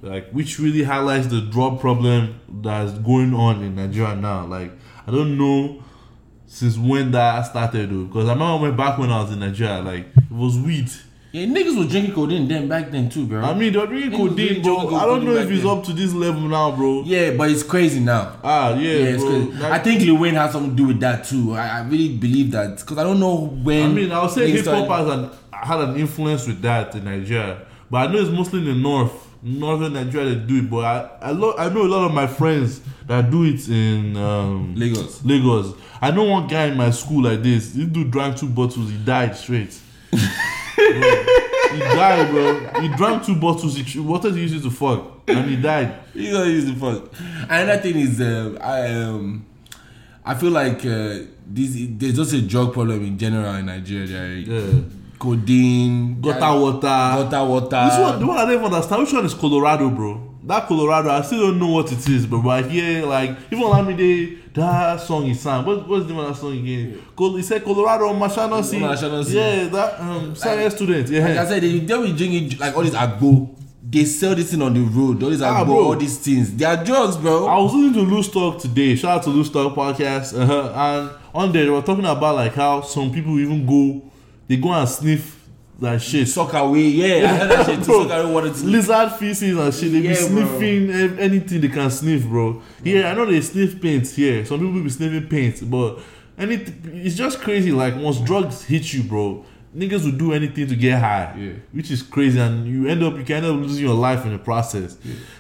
Like 0.04 0.30
which 0.30 0.60
really 0.60 0.84
highlights 0.84 1.26
the 1.26 1.42
drug 1.42 1.80
problem 1.80 2.40
that's 2.62 2.94
going 3.00 3.34
on 3.34 3.64
in 3.64 3.76
Nigeria 3.76 4.16
now. 4.16 4.46
Like 4.46 4.74
I 5.08 5.12
don't 5.12 5.40
know 5.40 5.84
since 6.46 6.78
when 6.78 7.10
that 7.12 7.48
started 7.48 7.90
though, 7.90 8.06
because 8.06 8.30
I 8.30 8.34
remember 8.34 8.62
when 8.62 8.78
back 8.78 9.00
when 9.00 9.10
I 9.10 9.24
was 9.24 9.32
in 9.32 9.40
Nigeria, 9.40 9.82
like 9.82 10.06
it 10.16 10.32
was 10.32 10.56
weed. 10.60 10.92
Yeah, 11.32 11.46
niggas 11.46 11.78
was 11.78 11.88
drinking 11.90 12.16
codeine 12.16 12.48
then 12.48 12.68
back 12.68 12.90
then 12.90 13.08
too, 13.08 13.28
bro. 13.28 13.42
I 13.42 13.54
mean, 13.54 13.72
they're 13.72 13.86
drinking 13.86 14.12
Niggas 14.14 14.30
codeine, 14.30 14.62
bro. 14.64 14.76
drinking 14.78 14.98
I 14.98 15.06
don't 15.06 15.26
know 15.26 15.36
if 15.36 15.52
it's 15.52 15.62
then. 15.62 15.78
up 15.78 15.84
to 15.84 15.94
this 15.94 16.12
level 16.14 16.42
now, 16.42 16.72
bro. 16.76 17.04
yeah, 17.06 17.32
but 17.32 17.52
it's 17.52 17.62
crazy 17.62 18.00
now. 18.00 18.38
Ah, 18.44 18.74
yeah, 18.74 18.92
Yeah, 18.92 19.06
it's 19.10 19.24
bro. 19.24 19.32
crazy. 19.32 19.52
Like, 19.62 19.72
I 19.72 19.80
think 19.80 20.02
Lil 20.02 20.18
Wayne 20.18 20.34
has 20.36 20.52
something 20.54 20.72
to 20.72 20.76
do 20.76 20.88
with 20.88 21.00
that 21.02 21.26
too. 21.26 21.54
I, 21.54 21.68
I 21.68 21.82
really 21.88 22.18
believe 22.18 22.50
that 22.52 22.78
because 22.80 22.98
I 22.98 23.04
don't 23.04 23.20
know 23.20 23.46
when. 23.46 23.92
I 23.92 23.94
mean, 23.94 24.12
I 24.12 24.24
would 24.24 24.32
say 24.32 24.50
hip 24.50 24.66
hop 24.66 24.88
has 24.88 25.08
an 25.08 25.30
had 25.52 25.80
an 25.82 25.98
influence 25.98 26.48
with 26.48 26.62
that 26.64 26.96
in 26.96 27.04
Nigeria, 27.06 27.62
but 27.92 28.10
I 28.10 28.12
know 28.12 28.20
it's 28.20 28.32
mostly 28.32 28.60
in 28.60 28.66
the 28.66 28.74
north, 28.74 29.12
northern 29.44 29.94
Nigeria 29.94 30.30
that 30.34 30.48
do 30.48 30.58
it. 30.60 30.70
But 30.70 30.80
I 31.22 31.28
I, 31.28 31.32
lo- 31.32 31.56
I 31.60 31.70
know 31.70 31.84
a 31.84 31.92
lot 31.94 32.06
of 32.08 32.14
my 32.14 32.26
friends 32.26 32.82
that 33.06 33.30
do 33.30 33.44
it 33.44 33.70
in 33.70 34.18
um, 34.18 34.74
Lagos. 34.76 35.24
Lagos. 35.24 35.76
I 36.02 36.10
know 36.10 36.24
one 36.24 36.48
guy 36.48 36.66
in 36.68 36.78
my 36.78 36.90
school 36.90 37.22
like 37.22 37.44
this. 37.44 37.74
This 37.74 37.86
dude 37.86 38.10
drank 38.10 38.38
two 38.38 38.50
bottles. 38.50 38.90
He 38.90 38.98
died 38.98 39.36
straight. 39.36 39.78
He 41.72 41.80
died, 41.80 42.32
bro. 42.32 42.82
He 42.82 42.88
drank 42.90 43.24
two 43.26 43.36
bottles. 43.36 43.76
He 43.76 44.00
wanted 44.00 44.34
to 44.34 44.40
use 44.40 44.54
it 44.54 44.62
to 44.64 44.72
fuck, 44.72 45.22
and 45.28 45.50
he 45.50 45.56
died. 45.56 46.00
Know, 46.16 46.44
use 46.44 46.66
the 46.66 46.74
fuck. 46.76 47.14
Another 47.50 47.82
thing 47.82 47.98
is, 48.00 48.20
uh, 48.20 48.58
I 48.62 48.92
um, 49.04 49.46
I 50.26 50.36
feel 50.36 50.52
like 50.52 50.80
uh, 50.86 51.20
this 51.48 51.76
there's 51.92 52.16
just 52.16 52.34
a 52.34 52.42
drug 52.42 52.74
problem 52.74 53.04
in 53.06 53.18
general 53.18 53.54
in 53.56 53.66
Nigeria. 53.68 54.36
Yeah. 54.36 54.82
Codeine, 55.20 56.22
Gutter 56.22 56.60
water. 56.60 56.80
gutter 56.82 57.44
water. 57.46 57.90
This 57.90 58.00
one, 58.00 58.20
the 58.20 58.26
one 58.26 58.38
I 58.38 58.54
even 58.54 58.64
understand. 58.66 59.02
Which 59.04 59.14
one 59.14 59.26
is 59.26 59.34
Colorado, 59.34 59.90
bro? 59.90 60.29
That 60.44 60.68
Colorado, 60.68 61.10
I 61.10 61.22
still 61.22 61.48
don't 61.48 61.60
know 61.60 61.68
what 61.68 61.92
it 61.92 62.08
is. 62.08 62.26
But 62.26 62.38
right 62.38 62.66
here, 62.66 63.06
like 63.06 63.32
even 63.52 63.64
Olamide, 63.66 64.54
that 64.54 65.02
song 65.02 65.26
he 65.26 65.34
sang. 65.34 65.66
What 65.66 65.88
what's 65.88 66.06
the 66.06 66.14
name 66.14 66.20
of 66.24 66.28
that 66.30 66.40
song 66.40 66.58
again? 66.58 67.02
Col- 67.16 67.36
he 67.36 67.44
said 67.44 67.64
Colorado, 67.64 68.06
Mashana 68.14 68.64
C. 68.64 68.78
Yeah, 69.36 69.68
that 69.68 70.00
um 70.00 70.36
science 70.36 70.76
student. 70.76 71.10
Like 71.10 71.38
I 71.38 71.46
said, 71.46 71.62
they, 71.64 71.80
they 71.80 71.94
will 71.98 72.16
drinking 72.16 72.58
like 72.58 72.76
all 72.76 72.84
this 72.84 72.94
agbo. 72.96 73.56
They 73.92 74.06
sell 74.06 74.36
this 74.36 74.52
thing 74.52 74.62
on 74.62 74.74
the 74.74 74.82
road. 74.82 75.22
All 75.24 75.30
this 75.30 75.42
Ah, 75.42 75.62
agbo, 75.62 75.66
bro. 75.66 75.84
all 75.88 75.96
these 75.96 76.18
things. 76.20 76.56
They 76.56 76.64
are 76.66 76.84
drugs, 76.84 77.18
bro. 77.18 77.48
I 77.48 77.58
was 77.58 77.74
listening 77.74 77.94
to 78.06 78.10
Loose 78.16 78.30
Talk 78.32 78.60
today. 78.60 78.96
Shout 78.96 79.18
out 79.18 79.24
to 79.24 79.30
Loose 79.32 79.50
Talk 79.50 79.76
podcast. 79.76 80.40
Uh-huh. 80.40 80.72
And 80.76 81.12
on 81.34 81.52
there 81.52 81.66
they 81.66 81.70
were 81.72 81.82
talking 81.82 82.06
about 82.06 82.36
like 82.36 82.54
how 82.54 82.82
some 82.82 83.12
people 83.12 83.38
even 83.40 83.66
go, 83.66 84.10
they 84.48 84.58
go 84.58 84.72
and 84.72 84.88
sniff 84.88 85.39
like 85.80 86.02
shit. 86.02 86.28
Suck 86.28 86.54
away, 86.54 86.82
yeah. 86.82 87.32
I 87.32 87.36
heard 87.38 87.52
that 87.52 87.66
shit 87.66 87.84
too. 87.84 88.06
Bro, 88.08 88.42
to 88.42 88.66
lizard 88.66 89.12
feces 89.14 89.58
and 89.58 89.74
shit. 89.74 89.92
They 89.92 90.02
be 90.02 90.08
Yeah, 90.10 90.14
bro. 90.16 90.28
sniffing 90.28 90.90
ev- 90.92 91.20
anything 91.20 91.62
they 91.62 91.68
can 91.70 91.90
sniff, 91.90 92.26
bro. 92.26 92.62
Yeah, 92.84 93.12
I 93.12 93.14
know 93.16 93.26
they 93.26 93.42
sniff 93.42 93.82
paint 93.82 94.08
here. 94.10 94.46
Some 94.46 94.60
people 94.60 94.82
be 94.82 94.90
sniffing 94.90 95.28
paint, 95.30 95.70
but 95.70 96.00
anything. 96.38 96.92
It's 97.06 97.16
just 97.16 97.40
crazy. 97.40 97.72
Like 97.72 97.96
once 97.96 98.20
drugs 98.20 98.64
hit 98.64 98.92
you, 98.94 99.04
bro, 99.04 99.46
niggas 99.76 100.04
will 100.06 100.18
do 100.18 100.34
anything 100.34 100.68
to 100.68 100.76
get 100.76 101.00
high. 101.00 101.36
Yeah. 101.40 101.54
which 101.72 101.92
is 101.92 102.02
crazy, 102.04 102.40
and 102.40 102.68
you 102.68 102.88
end 102.88 103.02
up 103.04 103.16
you 103.18 103.24
can 103.24 103.38
end 103.38 103.46
up 103.46 103.56
losing 103.56 103.86
your 103.86 103.96
life 103.96 104.26
in 104.26 104.34
the 104.34 104.40
process. 104.40 104.98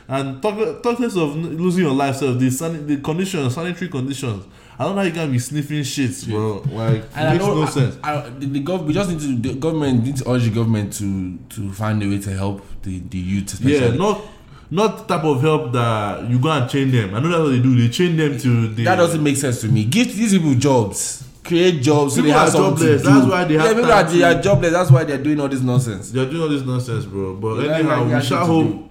And 0.08 0.41
talk 0.41 0.82
talk 0.82 0.99
less 0.99 1.15
of 1.17 1.36
losing 1.36 1.84
your 1.84 1.93
life, 1.93 2.15
so 2.15 2.34
the 2.34 2.49
san- 2.49 2.88
the 2.88 2.97
conditions, 2.97 3.56
sanitary 3.56 3.89
conditions. 3.89 4.45
I 4.79 4.85
don't 4.85 4.95
know 4.95 5.01
how 5.01 5.07
you 5.07 5.13
can 5.13 5.29
be 5.31 5.39
sniffing 5.39 5.83
shit, 5.83 6.25
bro. 6.29 6.63
Like 6.71 6.95
it 6.95 7.05
And 7.15 7.27
I 7.27 7.33
makes 7.33 7.43
no 7.45 7.63
I- 7.63 7.69
sense. 7.69 7.97
I, 8.01 8.29
the, 8.29 8.45
the 8.45 8.63
gov- 8.63 8.85
we 8.85 8.93
just 8.93 9.09
need 9.09 9.19
to 9.19 9.35
the 9.49 9.53
government 9.59 10.05
need 10.05 10.15
to 10.17 10.31
urge 10.31 10.43
the 10.45 10.51
government 10.51 10.93
to 10.93 11.37
to 11.55 11.71
find 11.73 12.01
a 12.01 12.07
way 12.07 12.19
to 12.19 12.29
help 12.33 12.65
the 12.83 12.99
the 13.09 13.17
youth, 13.17 13.53
especially. 13.53 13.73
Yeah, 13.89 13.95
not 13.95 14.21
not 14.71 15.07
type 15.09 15.23
of 15.25 15.41
help 15.41 15.73
that 15.73 16.29
you 16.29 16.39
go 16.39 16.49
and 16.51 16.69
chain 16.69 16.91
them. 16.91 17.13
I 17.13 17.19
know 17.19 17.27
that's 17.29 17.41
what 17.41 17.49
they 17.49 17.59
do. 17.61 17.75
They 17.75 17.89
chain 17.89 18.15
them 18.15 18.37
to 18.37 18.67
the. 18.69 18.83
that 18.85 18.95
doesn't 18.95 19.21
make 19.23 19.35
sense 19.35 19.59
to 19.61 19.67
me. 19.67 19.83
Give 19.83 20.07
these 20.15 20.31
people 20.31 20.53
jobs, 20.55 21.27
create 21.43 21.81
jobs 21.81 22.15
so 22.15 22.21
they 22.21 22.27
People 22.29 22.39
have 22.39 22.49
something 22.49 22.77
jobless. 22.87 23.01
to 23.01 23.07
do. 23.09 23.13
That's 23.15 23.27
why 23.31 23.43
they 23.45 23.53
have. 23.55 23.65
Yeah, 23.65 23.73
people 23.73 23.91
are, 23.91 24.03
they 24.03 24.23
are 24.23 24.41
jobless. 24.41 24.71
That's 24.71 24.91
why 24.91 25.03
they're 25.03 25.17
doing 25.23 25.39
all 25.41 25.49
this 25.49 25.61
nonsense. 25.61 26.11
They're 26.11 26.25
doing 26.29 26.41
all 26.41 26.47
this 26.49 26.63
nonsense, 26.63 27.03
bro. 27.05 27.35
But 27.35 27.65
Yeah, 27.65 27.75
anyhow, 27.79 28.03
like, 28.05 28.21
we 28.21 28.27
shall 28.27 28.45
hope. 28.45 28.85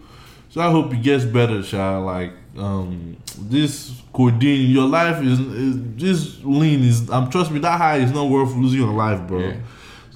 Shall 0.51 0.71
hope 0.71 0.93
it 0.95 1.03
gets 1.03 1.25
better, 1.25 1.63
shall 1.63 2.03
like 2.03 2.33
um 2.59 3.17
this 3.39 3.93
codeine. 4.13 4.71
Your 4.71 4.89
life 4.89 5.23
is, 5.23 5.39
is 5.39 5.77
this 5.97 6.45
lean 6.45 6.83
is. 6.83 7.09
I'm 7.11 7.31
trust 7.31 7.51
me 7.51 7.59
that 7.61 7.79
high 7.79 7.97
is 7.99 8.13
not 8.13 8.29
worth 8.29 8.55
losing 8.55 8.81
your 8.81 8.93
life, 8.93 9.27
bro. 9.27 9.41
Yeah. 9.41 9.57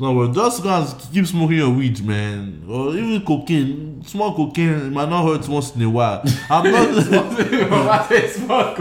Worth. 0.01 0.35
Just 0.35 0.63
go 0.63 0.71
and 0.71 0.95
keep 1.13 1.27
smoking 1.27 1.59
your 1.59 1.71
weed, 1.71 2.03
man, 2.05 2.65
or 2.69 2.95
even 2.97 3.25
cocaine. 3.25 4.03
Small 4.05 4.35
cocaine 4.35 4.71
it 4.71 4.91
might 4.91 5.09
not 5.09 5.25
hurt 5.25 5.47
once 5.49 5.75
in 5.77 5.83
a 5.83 5.91
while. 5.91 6.23
I'm 6.51 6.73
not. 6.73 8.11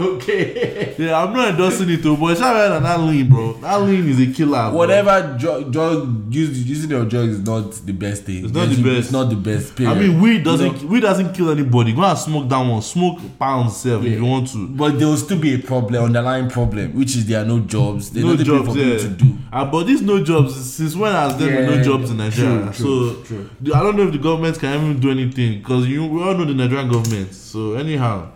okay. 0.00 0.94
yeah, 0.98 1.22
I'm 1.22 1.32
not 1.32 1.48
endorsing 1.50 1.90
it, 1.90 2.02
though. 2.02 2.16
But 2.16 2.32
it's 2.32 2.40
not 2.40 2.54
better 2.54 2.74
than 2.74 2.82
that 2.82 3.00
lean, 3.00 3.28
bro. 3.28 3.52
That 3.54 3.76
lean 3.82 4.08
is 4.08 4.20
a 4.20 4.32
killer. 4.32 4.70
bro. 4.70 4.78
Whatever 4.78 5.36
drug, 5.38 5.72
drug 5.72 6.34
use, 6.34 6.68
using 6.68 6.90
your 6.90 7.04
drugs 7.04 7.34
is 7.34 7.40
not 7.44 7.72
the 7.72 7.92
best 7.92 8.24
thing. 8.24 8.44
It's 8.44 8.54
not 8.54 8.68
the 8.68 8.82
best. 8.82 8.98
It's 8.98 9.12
not 9.12 9.30
the 9.30 9.36
best. 9.36 9.80
I 9.80 9.94
mean, 9.94 10.20
weed 10.20 10.42
doesn't 10.44 10.76
You 10.78 10.82
know? 10.82 10.88
weed 10.88 11.00
doesn't 11.00 11.34
kill 11.34 11.50
anybody. 11.50 11.92
Go 11.92 12.02
and 12.02 12.18
smoke 12.18 12.48
that 12.48 12.58
one. 12.58 12.82
Smoke 12.82 13.20
pounds 13.38 13.76
self 13.76 14.04
if 14.04 14.12
you 14.12 14.24
want 14.24 14.48
to. 14.52 14.68
But 14.68 14.98
there 14.98 15.06
will 15.06 15.16
still 15.16 15.38
be 15.38 15.54
a 15.54 15.58
problem, 15.58 16.02
underlying 16.04 16.48
problem, 16.50 16.94
which 16.94 17.14
is 17.16 17.26
there 17.26 17.42
are 17.42 17.46
no 17.46 17.60
jobs. 17.60 18.10
There's 18.10 18.24
no 18.24 18.36
jobs, 18.36 18.74
yeah. 18.74 18.98
to 18.98 19.08
do. 19.08 19.38
Ah, 19.52 19.70
but 19.70 19.84
these 19.84 20.02
no 20.02 20.22
jobs 20.24 20.74
since 20.74 20.96
when 20.96 21.11
has 21.12 21.36
there 21.38 21.48
been 21.66 21.78
no 21.78 21.82
jobs 21.82 22.10
in 22.10 22.16
Nigeria? 22.18 22.72
true, 22.72 23.14
so 23.16 23.22
true. 23.22 23.50
the- 23.60 23.74
I 23.74 23.82
don't 23.82 23.96
know 23.96 24.04
if 24.06 24.12
the 24.12 24.18
government 24.18 24.58
can 24.58 24.74
even 24.74 25.00
do 25.00 25.10
anything 25.10 25.58
because 25.58 25.86
you 25.86 26.04
we 26.06 26.22
all 26.22 26.34
know 26.34 26.44
the 26.44 26.54
Nigerian 26.54 26.88
government. 26.90 27.32
So 27.34 27.74
anyhow, 27.74 28.30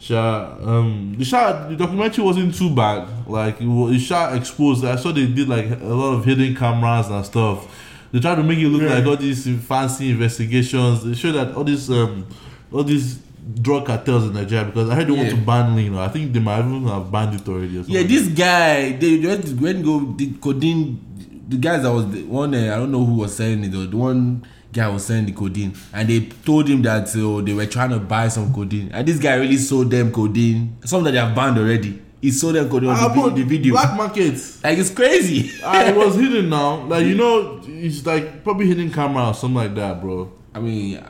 Sha, 0.00 0.54
um, 0.62 1.14
the 1.18 1.24
shot, 1.24 1.68
the 1.68 1.76
documentary 1.76 2.22
wasn't 2.24 2.54
too 2.54 2.72
bad. 2.74 3.08
Like 3.26 3.60
it, 3.60 3.66
was, 3.66 3.94
it 3.96 4.00
shot 4.00 4.36
exposed. 4.36 4.84
I 4.84 4.96
saw 4.96 5.10
they 5.12 5.26
did 5.26 5.48
like 5.48 5.68
a 5.70 5.84
lot 5.86 6.14
of 6.14 6.24
hidden 6.24 6.54
cameras 6.54 7.08
and 7.08 7.24
stuff. 7.26 7.66
They 8.12 8.20
tried 8.20 8.36
to 8.36 8.42
make 8.44 8.58
it 8.58 8.68
look 8.68 8.82
Yeah. 8.82 8.94
like 8.94 9.06
all 9.06 9.16
these 9.16 9.48
fancy 9.66 10.10
investigations. 10.10 11.02
They 11.04 11.14
show 11.14 11.32
that 11.32 11.54
all 11.56 11.64
these 11.64 11.90
um, 11.90 12.26
all 12.70 12.84
these 12.84 13.18
drug 13.62 13.86
cartels 13.86 14.24
in 14.26 14.34
Nigeria 14.34 14.64
because 14.64 14.90
I 14.90 14.94
heard 14.94 15.08
they 15.08 15.12
want 15.12 15.30
to 15.30 15.36
ban 15.36 15.74
lean. 15.74 15.96
I 15.96 16.08
think 16.08 16.32
they 16.32 16.40
might 16.40 16.60
even 16.60 16.86
have 16.86 17.10
banned 17.10 17.34
it 17.40 17.48
already. 17.48 17.74
Yeah, 17.86 18.02
this 18.04 18.28
guy, 18.28 18.92
they 18.92 19.16
went 19.54 19.84
go 19.84 20.00
did 20.12 20.40
codeine. 20.40 21.00
The 21.48 21.56
guys 21.58 21.82
that 21.82 21.92
was 21.92 22.10
the 22.10 22.24
one, 22.24 22.54
uh, 22.54 22.74
I 22.74 22.76
don't 22.78 22.90
know 22.90 23.04
who 23.04 23.14
was 23.16 23.36
selling 23.36 23.62
it. 23.64 23.72
Though. 23.72 23.86
The 23.86 23.96
one 23.96 24.44
guy 24.72 24.88
was 24.88 25.06
selling 25.06 25.26
the 25.26 25.32
codeine, 25.32 25.74
and 25.92 26.08
they 26.08 26.20
told 26.44 26.68
him 26.68 26.82
that 26.82 27.08
uh, 27.16 27.40
they 27.42 27.52
were 27.54 27.66
trying 27.66 27.90
to 27.90 27.98
buy 28.00 28.28
some 28.28 28.52
codeine, 28.52 28.90
and 28.92 29.06
this 29.06 29.18
guy 29.18 29.34
really 29.34 29.56
sold 29.56 29.90
them 29.90 30.12
codeine, 30.12 30.76
some 30.84 31.04
that 31.04 31.12
they 31.12 31.18
have 31.18 31.34
banned 31.34 31.58
already. 31.58 32.02
He 32.20 32.30
sold 32.32 32.56
them 32.56 32.68
codeine 32.68 32.90
on 32.90 33.34
the, 33.34 33.42
the 33.42 33.42
video. 33.44 33.72
black 33.74 33.96
market. 33.96 34.34
Like 34.64 34.78
it's 34.78 34.90
crazy. 34.90 35.52
Ah, 35.62 35.84
it 35.84 35.94
was 35.96 36.16
hidden 36.20 36.48
now. 36.48 36.84
Like 36.86 37.06
you 37.06 37.14
know, 37.14 37.60
it's 37.66 38.04
like 38.04 38.42
probably 38.42 38.66
hidden 38.66 38.90
camera 38.90 39.28
or 39.28 39.34
something 39.34 39.54
like 39.56 39.74
that, 39.76 40.00
bro. 40.00 40.32
I 40.54 40.58
mean, 40.60 41.00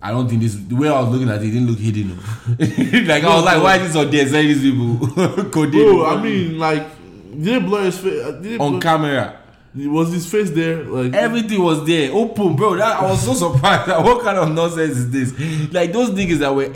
I 0.00 0.10
don't 0.10 0.28
think 0.28 0.40
this. 0.40 0.54
The 0.54 0.74
way 0.76 0.88
I 0.88 1.00
was 1.00 1.10
looking 1.10 1.28
at 1.28 1.42
it, 1.42 1.48
it 1.48 1.50
didn't 1.50 1.68
look 1.68 1.78
hidden. 1.78 2.16
like 3.06 3.22
I 3.24 3.34
was 3.36 3.44
like, 3.44 3.62
why 3.62 3.76
is 3.76 3.88
this 3.92 3.96
on 3.96 4.10
there 4.10 4.26
selling 4.26 4.46
these 4.48 4.62
people 4.62 5.44
codeine? 5.50 5.82
Bro, 5.96 6.06
I 6.06 6.22
mean, 6.22 6.58
like, 6.58 6.86
did 7.32 7.44
they 7.44 7.58
blur 7.58 7.84
his 7.84 7.98
face? 7.98 8.22
They 8.40 8.56
on 8.56 8.72
blur- 8.72 8.80
camera. 8.80 9.40
Was 9.74 10.12
his 10.12 10.30
face 10.30 10.50
there? 10.50 10.84
Like, 10.84 11.12
Everything 11.14 11.62
was 11.62 11.84
there, 11.86 12.12
open, 12.12 12.54
bro. 12.56 12.76
That 12.76 13.00
I 13.00 13.10
was 13.10 13.24
so 13.24 13.34
surprised. 13.52 13.88
Like, 13.88 14.04
what 14.04 14.22
kind 14.22 14.38
of 14.38 14.52
nonsense 14.52 14.96
is 14.96 15.10
this? 15.10 15.72
Like 15.72 15.92
those 15.92 16.10
niggas 16.10 16.38
that 16.38 16.54
were, 16.54 16.72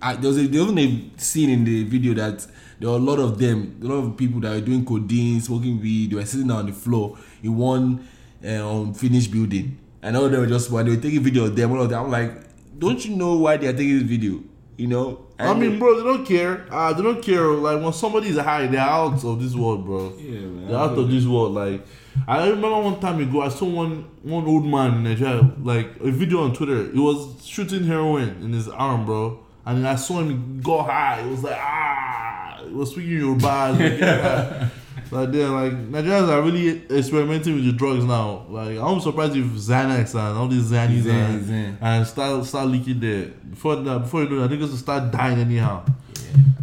I, 0.00 0.16
there 0.16 0.28
was 0.28 0.38
a, 0.38 0.46
there 0.46 0.64
was 0.64 0.76
a 0.76 1.10
scene 1.16 1.50
in 1.50 1.64
the 1.64 1.84
video 1.84 2.14
that 2.14 2.46
there 2.78 2.90
were 2.90 2.96
a 2.96 2.98
lot 2.98 3.18
of 3.18 3.38
them, 3.38 3.78
a 3.82 3.86
lot 3.86 3.94
of 4.04 4.16
people 4.16 4.40
that 4.40 4.50
were 4.50 4.60
doing 4.60 4.84
codeine, 4.84 5.40
smoking 5.40 5.80
weed. 5.80 6.10
They 6.10 6.16
were 6.16 6.24
sitting 6.26 6.48
down 6.48 6.58
on 6.58 6.66
the 6.66 6.72
floor 6.72 7.16
in 7.42 7.56
one 7.56 8.06
uh, 8.44 8.48
unfinished 8.48 9.30
building, 9.30 9.78
and 10.02 10.16
all 10.16 10.26
of 10.26 10.32
them 10.32 10.40
were 10.40 10.46
just 10.46 10.70
while 10.70 10.84
they 10.84 10.90
were 10.90 11.00
taking 11.00 11.22
video 11.22 11.44
of 11.44 11.56
them. 11.56 11.72
All 11.72 11.82
of 11.82 11.88
them, 11.88 12.04
I'm 12.04 12.10
like, 12.10 12.32
don't 12.78 13.02
you 13.04 13.16
know 13.16 13.36
why 13.36 13.56
they 13.56 13.68
are 13.68 13.72
taking 13.72 13.98
this 14.00 14.08
video? 14.08 14.42
You 14.76 14.88
know? 14.88 15.26
I 15.38 15.54
mean, 15.54 15.78
bro, 15.78 15.96
they 15.96 16.04
don't 16.04 16.24
care. 16.26 16.66
Uh, 16.70 16.92
they 16.92 17.02
don't 17.02 17.22
care. 17.22 17.46
Like 17.48 17.82
when 17.82 17.92
somebody 17.92 18.28
is 18.28 18.38
high, 18.38 18.66
they're 18.66 18.80
out 18.80 19.24
of 19.24 19.42
this 19.42 19.54
world, 19.54 19.84
bro. 19.84 20.12
Yeah, 20.18 20.40
man. 20.40 20.68
They're 20.68 20.78
out 20.78 20.98
of 20.98 21.10
this 21.10 21.24
world. 21.24 21.52
Like 21.54 21.84
I 22.26 22.48
remember 22.48 22.80
one 22.80 23.00
time 23.00 23.20
ago, 23.20 23.42
I 23.42 23.48
saw 23.48 23.66
one 23.66 24.04
one 24.22 24.44
old 24.46 24.64
man 24.64 24.94
in 24.94 25.04
Nigeria, 25.04 25.50
like 25.62 25.96
a 26.00 26.10
video 26.10 26.42
on 26.44 26.54
Twitter. 26.54 26.90
He 26.92 26.98
was 26.98 27.44
shooting 27.44 27.84
heroin 27.84 28.42
in 28.42 28.52
his 28.52 28.68
arm, 28.68 29.06
bro. 29.06 29.40
And 29.64 29.78
then 29.78 29.86
I 29.86 29.96
saw 29.96 30.20
him 30.20 30.60
go 30.60 30.82
high. 30.82 31.20
It 31.20 31.28
was 31.30 31.42
like 31.42 31.56
ah, 31.58 32.60
it 32.62 32.72
was 32.72 32.90
speaking 32.90 33.12
Yoruba. 33.12 33.76
Like, 33.78 33.98
yeah. 34.00 34.68
like 35.10 35.30
they're 35.30 35.48
like 35.48 35.72
Nigerians 35.90 36.28
are 36.28 36.42
really 36.42 36.82
experimenting 36.90 37.54
with 37.54 37.64
the 37.64 37.72
drugs 37.72 38.04
now. 38.04 38.44
Like 38.48 38.78
I'm 38.78 39.00
surprised 39.00 39.36
if 39.36 39.44
Xanax 39.46 40.14
and 40.14 40.38
all 40.38 40.48
these 40.48 40.70
Xannies 40.70 41.02
Xan, 41.02 41.10
and, 41.10 41.44
Xan. 41.44 41.76
and 41.80 42.06
start 42.06 42.44
start 42.46 42.68
leaking 42.68 43.00
there 43.00 43.26
before 43.50 43.76
that. 43.76 43.98
Before 44.00 44.22
you 44.24 44.28
know 44.30 44.46
that, 44.46 44.50
niggas 44.56 44.70
will 44.70 44.76
start 44.76 45.10
dying 45.10 45.38
anyhow. 45.38 45.84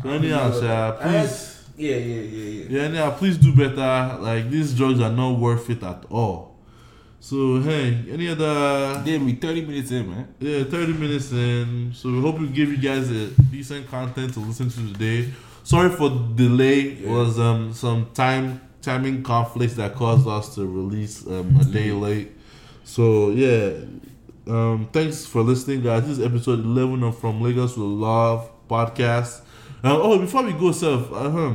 So 0.03 0.09
anyhow, 0.09 0.51
sha, 0.59 0.91
please. 0.93 1.48
Yeah, 1.79 1.95
yeah, 1.95 2.21
yeah, 2.21 2.49
yeah. 2.49 2.65
Yeah, 2.69 2.81
anyhow, 2.89 3.11
please 3.17 3.37
do 3.37 3.55
better. 3.55 4.17
Like 4.21 4.49
these 4.49 4.73
drugs 4.75 4.99
are 4.99 5.11
not 5.11 5.39
worth 5.39 5.69
it 5.69 5.81
at 5.81 6.03
all. 6.09 6.57
So 7.21 7.61
hey, 7.61 8.05
any 8.11 8.27
other 8.29 9.01
Damn, 9.05 9.25
we 9.25 9.33
30 9.35 9.65
minutes 9.65 9.91
in, 9.91 10.09
man. 10.09 10.33
yeah, 10.39 10.63
30 10.65 10.93
minutes 10.93 11.31
in. 11.31 11.91
So 11.93 12.11
we 12.11 12.21
hope 12.21 12.39
we 12.39 12.47
give 12.47 12.69
you 12.69 12.77
guys 12.77 13.09
a 13.09 13.27
decent 13.49 13.87
content 13.87 14.33
to 14.33 14.39
listen 14.41 14.69
to 14.69 14.93
today. 14.93 15.31
Sorry 15.63 15.89
for 15.89 16.09
delay. 16.35 16.79
It 17.03 17.07
was 17.07 17.39
um 17.39 17.73
some 17.73 18.09
time 18.13 18.59
timing 18.81 19.23
conflicts 19.23 19.75
that 19.75 19.95
caused 19.95 20.27
us 20.27 20.55
to 20.55 20.65
release 20.65 21.25
um 21.27 21.57
a 21.61 21.63
day 21.63 21.91
late. 21.91 22.31
So 22.83 23.29
yeah. 23.29 23.85
Um 24.47 24.89
thanks 24.91 25.25
for 25.25 25.43
listening 25.43 25.81
guys. 25.81 26.03
This 26.07 26.19
is 26.19 26.25
episode 26.25 26.59
11 26.59 27.03
of 27.03 27.17
From 27.19 27.41
Lagos 27.41 27.77
with 27.77 27.87
Love 27.87 28.49
podcast. 28.69 29.41
Uh, 29.83 29.97
oh 30.01 30.19
before 30.19 30.43
we 30.43 30.51
go 30.53 30.71
self 30.71 31.11
uh, 31.13 31.53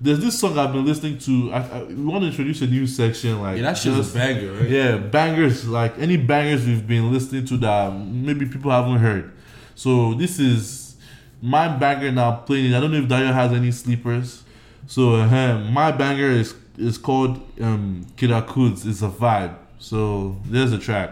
there's 0.00 0.18
this 0.20 0.38
song 0.40 0.58
I've 0.58 0.72
been 0.72 0.86
listening 0.86 1.18
to. 1.18 1.52
I, 1.52 1.58
I, 1.80 1.82
we 1.82 1.94
want 2.06 2.22
to 2.22 2.28
introduce 2.28 2.62
a 2.62 2.66
new 2.66 2.86
section 2.86 3.38
like 3.42 3.56
Yeah, 3.58 3.64
that 3.64 3.76
shit's 3.76 3.96
just- 3.98 4.14
a 4.14 4.18
banger, 4.18 4.52
right? 4.54 4.68
yeah, 4.70 4.96
bangers 4.96 5.68
like 5.68 5.98
any 5.98 6.16
bangers 6.16 6.64
we've 6.66 6.86
been 6.86 7.12
listening 7.12 7.44
to 7.46 7.56
that 7.58 7.92
maybe 7.94 8.46
people 8.46 8.70
haven't 8.70 8.96
heard. 8.98 9.30
So 9.74 10.14
this 10.14 10.38
is 10.38 10.96
my 11.42 11.68
banger 11.68 12.10
now 12.12 12.36
playing. 12.36 12.72
I 12.74 12.80
don't 12.80 12.92
know 12.92 12.98
if 12.98 13.08
Dario 13.08 13.32
has 13.32 13.52
any 13.52 13.72
sleepers. 13.72 14.42
So 14.86 15.16
uh, 15.16 15.58
my 15.70 15.92
banger 15.92 16.30
is 16.30 16.54
is 16.78 16.96
called 16.96 17.36
um 17.60 18.06
Kida 18.16 18.46
Kudz. 18.46 18.86
It's 18.86 19.02
a 19.02 19.08
vibe. 19.10 19.54
So 19.78 20.36
there's 20.46 20.72
a 20.72 20.78
track. 20.78 21.10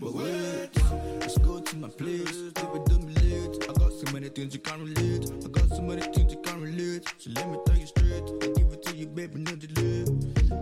But 0.00 0.14
wait, 0.14 0.70
let's 1.20 1.36
go 1.38 1.60
to 1.60 1.76
my 1.76 1.88
place. 1.88 2.32
Baby, 2.32 2.80
do 2.86 2.98
me 3.00 3.12
lit. 3.22 3.68
I 3.68 3.72
got 3.74 3.92
so 3.92 4.10
many 4.12 4.30
things 4.30 4.54
you 4.54 4.60
can't 4.60 4.80
relate. 4.80 5.30
I 5.44 5.48
got 5.48 5.68
so 5.68 5.82
many 5.82 6.00
things 6.00 6.32
you 6.32 6.40
can't 6.40 6.62
relate. 6.62 7.04
So 7.18 7.30
let 7.34 7.50
me 7.50 7.58
tell 7.66 7.76
you 7.76 7.86
straight. 7.86 8.22
I 8.42 8.46
give 8.46 8.72
it 8.72 8.82
to 8.84 8.96
you, 8.96 9.06
baby, 9.08 9.40
no 9.40 9.54
delay. 9.56 10.06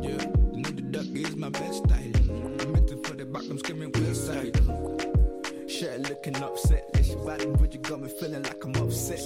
Yeah, 0.02 0.22
you 0.52 0.62
know 0.62 0.70
the 0.70 0.82
duck 0.90 1.06
is 1.14 1.36
my 1.36 1.50
best 1.50 1.84
style. 1.84 2.12
I'm 2.60 2.72
meant 2.72 3.06
for 3.06 3.14
the 3.14 3.26
back, 3.26 3.44
I'm 3.48 3.58
screaming 3.58 3.92
west 3.94 4.26
side. 4.26 4.56
Shit, 5.70 6.00
looking 6.08 6.36
upset. 6.42 6.90
You 7.04 7.16
bad, 7.24 7.58
but 7.60 7.72
you 7.72 7.78
got 7.80 8.00
me 8.00 8.08
feeling 8.18 8.42
like 8.42 8.64
I'm 8.64 8.74
upset. 8.74 9.24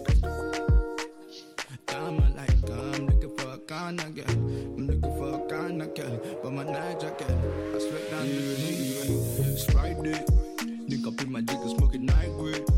I'm 1.89 2.17
like, 2.37 2.71
I'm 2.71 3.07
looking 3.07 3.37
for 3.39 3.51
a 3.55 3.59
kind 3.59 3.99
of 3.99 4.15
girl. 4.15 4.25
I'm 4.29 4.87
looking 4.87 5.17
for 5.17 5.35
a 5.35 5.49
kind 5.49 5.81
of 5.81 5.95
girl. 5.95 6.21
But 6.43 6.53
my 6.53 6.65
night 6.65 7.01
jacket, 7.01 7.31
I 7.31 7.79
sweat 7.79 8.11
down 8.11 8.27
the 8.27 8.35
knee. 8.35 9.32
It's 10.05 10.19
Friday. 10.19 10.79
Nick 10.89 11.07
up 11.07 11.27
my 11.29 11.41
dick 11.41 11.59
and 11.59 11.71
smoking 11.71 12.07
night 12.07 12.31
grade. 12.37 12.72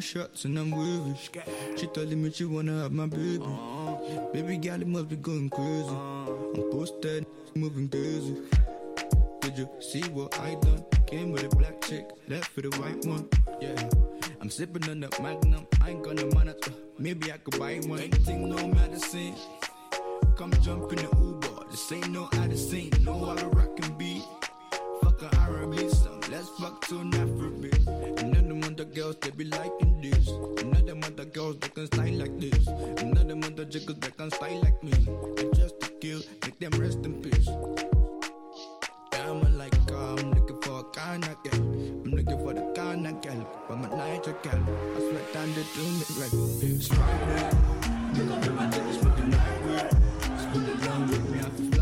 Shots 0.00 0.44
and 0.44 0.58
I'm 0.58 0.72
it. 0.72 1.16
She 1.76 1.86
telling 1.88 2.22
me 2.22 2.30
she 2.30 2.44
wanna 2.44 2.82
have 2.82 2.92
my 2.92 3.06
baby. 3.06 3.44
Baby 4.32 4.58
girl, 4.58 4.80
it 4.80 4.86
must 4.86 5.08
be 5.08 5.16
going 5.16 5.50
crazy. 5.50 5.88
I'm 5.88 6.70
posted, 6.70 7.26
moving 7.54 7.88
crazy. 7.88 8.36
Did 9.40 9.58
you 9.58 9.68
see 9.80 10.02
what 10.10 10.38
I 10.40 10.54
done? 10.56 10.84
Came 11.06 11.32
with 11.32 11.44
a 11.44 11.56
black 11.56 11.80
chick, 11.82 12.08
left 12.28 12.48
for 12.48 12.62
the 12.62 12.70
white 12.80 13.04
one. 13.06 13.28
Yeah, 13.60 13.88
I'm 14.40 14.50
sipping 14.50 14.88
on 14.90 15.00
the 15.00 15.08
magnum. 15.22 15.66
I 15.80 15.90
ain't 15.90 16.02
gonna 16.02 16.26
man 16.34 16.48
it. 16.48 16.66
uh, 16.66 16.72
Maybe 16.98 17.32
I 17.32 17.36
could 17.38 17.58
buy 17.58 17.76
one. 17.86 18.00
Anything, 18.00 18.48
no 18.48 18.66
medicine. 18.66 19.34
Come 20.36 20.52
jump 20.62 20.92
in 20.92 20.98
the 20.98 21.16
Uber. 21.16 21.70
This 21.70 21.92
ain't 21.92 22.10
no 22.10 22.28
Odyssey. 22.34 22.90
No 23.02 23.24
other 23.24 23.48
rock 23.48 23.76
can 23.76 23.96
beat. 23.96 24.24
Fuck 25.02 25.22
a 25.22 25.36
Let's 26.30 26.48
fuck 26.58 26.84
to 26.88 27.04
girls, 29.06 29.16
they 29.20 29.30
be 29.30 29.44
liking 29.44 30.00
this. 30.00 30.28
None 30.64 30.88
of 30.88 31.04
other 31.04 31.24
girls, 31.26 31.58
they 31.58 31.68
can 31.68 31.86
style 31.86 32.12
like 32.12 32.40
this. 32.40 32.66
None 33.02 33.30
of 33.30 33.44
other 33.44 33.64
jiggles, 33.64 33.98
they 33.98 34.10
can 34.10 34.30
style 34.30 34.60
like 34.62 34.82
me. 34.82 34.92
And 35.38 35.54
just 35.54 35.80
to 35.80 35.88
kill, 36.00 36.20
make 36.42 36.58
them 36.58 36.72
rest 36.80 36.98
in 37.04 37.22
peace. 37.22 37.48
I'm 39.12 39.42
a 39.42 39.48
like, 39.50 39.74
uh, 39.92 40.16
I'm 40.16 40.32
looking 40.32 40.60
for 40.62 40.80
a 40.80 40.84
kind 40.84 41.24
of 41.24 41.42
girl. 41.44 41.62
I'm 42.04 42.10
looking 42.10 42.38
for 42.38 42.52
the 42.54 42.72
kind 42.74 43.06
of 43.06 43.22
girl. 43.22 43.46
But 43.68 43.78
my 43.78 43.88
night 43.96 44.26
a 44.26 44.32
girl. 44.32 44.62
I 44.96 44.98
swear 44.98 45.22
down 45.32 45.54
they 45.54 45.66
do 45.74 45.82
me 45.82 46.04
right. 46.18 46.34
It's 46.62 46.88
Friday. 46.88 47.50
Look 48.16 48.38
up 48.38 48.46
in 48.46 48.54
my 48.56 48.66
dick, 48.70 48.82
it's 48.88 49.04
fucking 49.04 49.30
with. 49.30 49.90
Spend 50.40 50.68
it 50.68 50.84
down 50.84 51.08
with 51.08 51.30
me, 51.30 51.38
I 51.38 51.42
have 51.42 51.75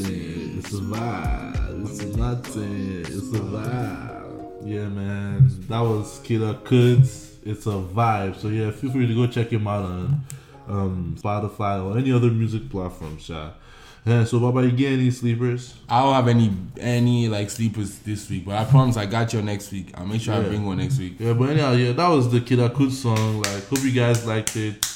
It's 0.00 0.72
a 0.72 0.80
Martin. 0.82 1.86
It's 1.86 2.00
a 2.00 2.04
vibe. 2.04 2.06
It's 2.06 2.14
a 2.14 2.18
Martin. 2.18 3.00
It's 3.00 3.16
a 3.16 3.40
vibe. 3.40 4.62
Yeah, 4.64 4.88
man. 4.88 5.50
That 5.68 5.80
was 5.80 6.20
Kida 6.20 6.60
Kudz. 6.62 7.36
It's 7.44 7.66
a 7.66 7.70
vibe. 7.70 8.36
So 8.36 8.48
yeah, 8.48 8.70
feel 8.70 8.90
free 8.90 9.06
to 9.06 9.14
go 9.14 9.26
check 9.26 9.50
him 9.50 9.66
out 9.66 9.84
on 9.84 10.24
um, 10.68 11.16
Spotify 11.18 11.84
or 11.84 11.98
any 11.98 12.12
other 12.12 12.30
music 12.30 12.68
platforms. 12.70 13.28
Yeah. 13.28 13.50
Yeah. 14.06 14.24
So, 14.24 14.38
Baba, 14.38 14.64
you 14.64 14.72
get 14.72 14.92
any 14.92 15.10
sleepers? 15.10 15.74
I 15.88 16.02
don't 16.02 16.14
have 16.14 16.28
any 16.28 16.54
any 16.78 17.28
like 17.28 17.50
sleepers 17.50 17.98
this 17.98 18.30
week, 18.30 18.46
but 18.46 18.54
I 18.54 18.64
promise 18.64 18.96
I 18.96 19.06
got 19.06 19.32
you 19.32 19.42
next 19.42 19.72
week. 19.72 19.92
I'll 19.94 20.06
make 20.06 20.20
sure 20.20 20.34
I 20.34 20.42
bring 20.42 20.64
one 20.64 20.78
next 20.78 20.98
week. 20.98 21.16
Yeah, 21.18 21.32
but 21.32 21.50
anyhow, 21.50 21.72
yeah, 21.72 21.92
that 21.92 22.08
was 22.08 22.30
the 22.30 22.40
Kida 22.40 22.70
Kudz 22.70 22.92
song. 22.92 23.42
Like, 23.42 23.66
hope 23.68 23.82
you 23.82 23.92
guys 23.92 24.26
liked 24.26 24.56
it. 24.56 24.86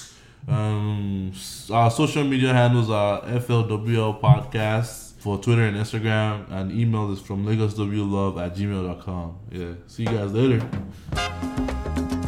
Um, 0.49 1.32
our 1.70 1.90
social 1.90 2.24
media 2.24 2.53
handles 2.53 2.90
are 2.90 3.22
FLWL 3.22 4.20
Podcast 4.20 5.12
for 5.18 5.38
Twitter 5.38 5.62
and 5.62 5.76
Instagram, 5.76 6.51
and 6.51 6.72
email 6.72 7.12
is 7.12 7.20
from 7.20 7.47
LagosWLove 7.47 8.45
at 8.45 8.57
gmail.com. 8.57 9.38
Yeah, 9.51 9.74
see 9.86 10.03
you 10.03 10.09
guys 10.09 10.32
later. 10.32 12.22